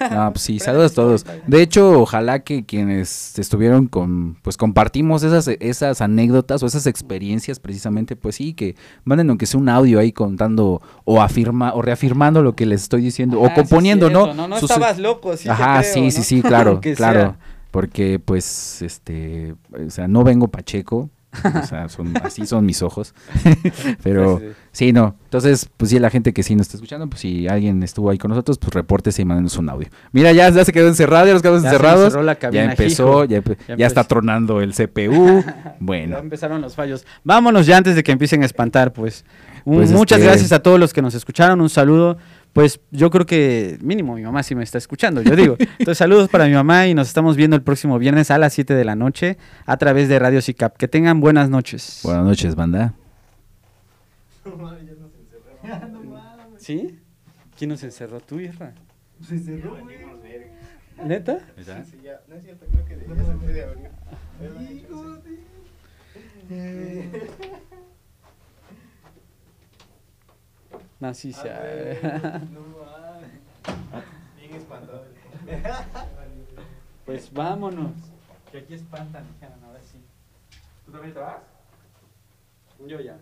no, 0.10 0.34
pues 0.34 0.42
sí, 0.42 0.58
saludos 0.60 0.94
a 0.94 0.96
todos. 0.96 1.26
De 1.46 1.62
hecho, 1.62 2.02
ojalá 2.02 2.40
que 2.40 2.66
quienes 2.66 3.38
estuvieron 3.38 3.86
con, 3.86 4.38
pues 4.42 4.58
compartimos 4.58 5.22
esas, 5.22 5.48
esas 5.60 6.02
anécdotas 6.02 6.64
o 6.64 6.66
esas 6.66 6.88
experiencias 6.88 7.60
precisamente, 7.60 8.16
pues 8.16 8.38
sí, 8.38 8.56
que 8.56 8.76
manden 9.04 9.30
aunque 9.30 9.46
sea 9.46 9.60
un 9.60 9.70
audio 9.70 9.83
ahí 9.84 10.12
contando 10.12 10.82
o 11.06 11.22
afirma 11.22 11.74
o 11.74 11.82
reafirmando 11.82 12.42
lo 12.42 12.56
que 12.56 12.66
les 12.66 12.84
estoy 12.84 13.02
diciendo 13.02 13.40
o 13.40 13.48
ah, 13.48 13.54
componiendo, 13.54 14.10
¿no? 14.10 14.34
No, 14.34 14.48
no 14.48 14.58
estabas 14.58 15.00
loco, 15.00 15.36
sí 15.38 15.50
Ajá, 15.50 15.84
sí, 15.84 16.12
sí, 16.12 16.24
sí, 16.24 16.42
claro, 16.42 16.80
claro. 16.96 17.36
Porque 17.72 18.20
pues 18.20 18.82
este, 18.82 19.56
o 19.74 19.90
sea, 19.90 20.08
no 20.08 20.24
vengo 20.24 20.48
pacheco, 20.48 21.10
o 21.44 21.66
sea, 21.66 21.90
son, 21.90 22.14
así 22.24 22.46
son 22.46 22.66
mis 22.66 22.82
ojos. 22.82 23.14
Pero 24.04 24.42
sí, 24.72 24.94
no. 24.94 25.16
Entonces, 25.26 25.70
pues 25.78 25.90
sí, 25.90 26.00
la 26.00 26.10
gente 26.10 26.34
que 26.34 26.44
sí 26.44 26.56
nos 26.56 26.68
está 26.68 26.78
escuchando, 26.78 27.08
pues 27.08 27.22
si 27.22 27.48
alguien 27.48 27.82
estuvo 27.84 28.10
ahí 28.10 28.18
con 28.18 28.30
nosotros, 28.30 28.58
pues 28.58 28.74
repórtese 28.74 29.24
y 29.24 29.26
mándenos 29.26 29.58
un 29.58 29.70
audio. 29.70 29.88
Mira, 30.12 30.32
ya, 30.32 30.50
ya 30.50 30.64
se 30.64 30.72
quedó 30.72 30.88
encerrado, 30.88 31.26
ya 31.28 31.34
nos 31.34 31.42
quedamos 31.42 31.64
encerrados. 31.64 32.14
ya 32.52 32.64
empezó, 32.66 33.26
ya, 33.26 33.42
ya, 33.76 33.88
está 33.88 34.04
tronando 34.04 34.62
el 34.62 34.74
CPU. 34.74 35.44
bueno. 35.80 36.18
Ya 36.18 36.22
empezaron 36.22 36.62
los 36.62 36.76
fallos. 36.76 37.06
Vámonos 37.24 37.66
ya 37.66 37.78
antes 37.78 37.96
de 37.96 38.04
que 38.04 38.12
empiecen 38.12 38.44
a 38.44 38.46
espantar, 38.46 38.94
pues. 38.94 39.26
Pues 39.64 39.92
muchas 39.92 40.22
gracias 40.22 40.52
a 40.52 40.62
todos 40.62 40.80
los 40.80 40.94
que 40.94 41.02
nos 41.02 41.16
escucharon. 41.16 41.62
Un 41.62 41.70
saludo 41.70 42.18
pues 42.54 42.80
yo 42.92 43.10
creo 43.10 43.26
que 43.26 43.80
mínimo 43.82 44.14
mi 44.14 44.22
mamá 44.22 44.44
sí 44.44 44.54
me 44.54 44.64
está 44.64 44.78
escuchando, 44.78 45.24
yo 45.24 45.36
digo. 45.36 45.58
Entonces 45.60 45.98
saludos 45.98 46.30
para 46.30 46.46
mi 46.46 46.54
mamá 46.54 46.88
y 46.88 46.94
nos 46.94 47.08
estamos 47.08 47.36
viendo 47.36 47.56
el 47.56 47.64
próximo 47.64 47.98
viernes 47.98 48.30
a 48.30 48.38
las 48.38 48.54
7 48.54 48.76
de 48.76 48.86
la 48.86 48.96
noche 48.96 49.38
a 49.66 49.76
través 49.78 50.08
de 50.08 50.20
Radio 50.20 50.40
CICAP. 50.40 50.78
Que 50.78 50.88
tengan 50.88 51.20
buenas 51.20 51.50
noches. 51.50 52.02
Buenas 52.04 52.24
noches, 52.24 52.54
banda. 52.56 52.94
¿Sí? 56.58 57.00
¿Quién 57.58 57.72
nos 57.72 57.84
encerró? 57.84 58.20
¿Tú, 58.20 58.40
hija? 58.40 58.74
Se 59.28 59.34
encerró, 59.36 59.76
¿Neta? 61.04 61.40
Sí, 61.90 62.00
ya. 62.04 62.22
No 62.28 62.36
es 62.36 62.44
cierto, 62.44 62.66
creo 62.72 62.86
que 62.86 62.96
ya 62.96 63.26
se 63.26 63.32
puede 63.34 63.64
abrir. 63.64 63.90
No, 71.04 71.14
sí, 71.14 71.34
sí. 71.34 71.50
Ah, 71.50 72.40
no 72.50 72.62
Bien 74.38 74.54
espantado. 74.56 75.04
Pues 77.06 77.34
vámonos. 77.34 77.92
Que 78.50 78.60
aquí 78.60 78.76
espantan, 78.76 79.28
dijeron, 79.34 79.62
ahora 79.66 79.82
sí. 79.84 80.02
¿Tú 80.86 80.94
también 80.94 81.14
te 81.14 81.20
vas? 81.20 81.42
Yo 82.88 83.02
ya. 83.02 83.18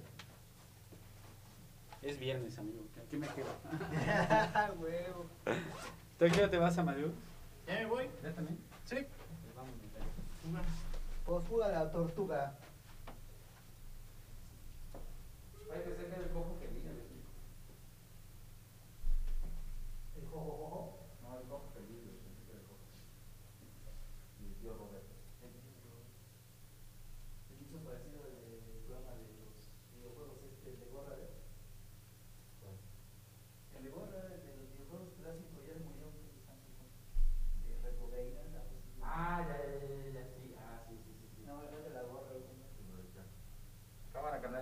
Es 2.03 2.19
viernes, 2.19 2.55
amigo. 2.59 2.85
Aquí 3.03 3.17
me 3.17 3.27
quedo. 3.29 3.47
Huevo. 4.79 5.25
¿Tú 6.19 6.25
qué 6.31 6.47
te 6.47 6.57
vas, 6.59 6.77
Amadeo? 6.77 7.11
Ya 7.65 7.73
me 7.79 7.85
voy. 7.87 8.07
¿Ya 8.21 8.31
también? 8.31 8.59
Sí. 8.85 8.97
Pues 8.97 9.55
vámonos. 9.55 10.67
Pues 11.25 11.47
fuga 11.47 11.69
la 11.69 11.89
tortuga. 11.89 12.53
Hay 15.73 15.81
que 15.81 15.95
sacar 15.95 16.19
el 16.21 16.29
cojo 16.29 16.60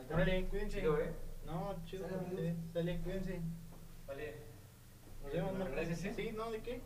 Dale, 0.09 0.47
cuídense. 0.49 0.81
¿Lo 0.81 0.93
ve? 0.93 1.13
No, 1.45 1.75
chido. 1.85 2.07
Sale, 2.73 3.01
cuídense. 3.01 3.41
¿eh? 5.33 6.13
¿Sí? 6.15 6.31
¿No? 6.35 6.51
¿De 6.51 6.59
qué? 6.59 6.81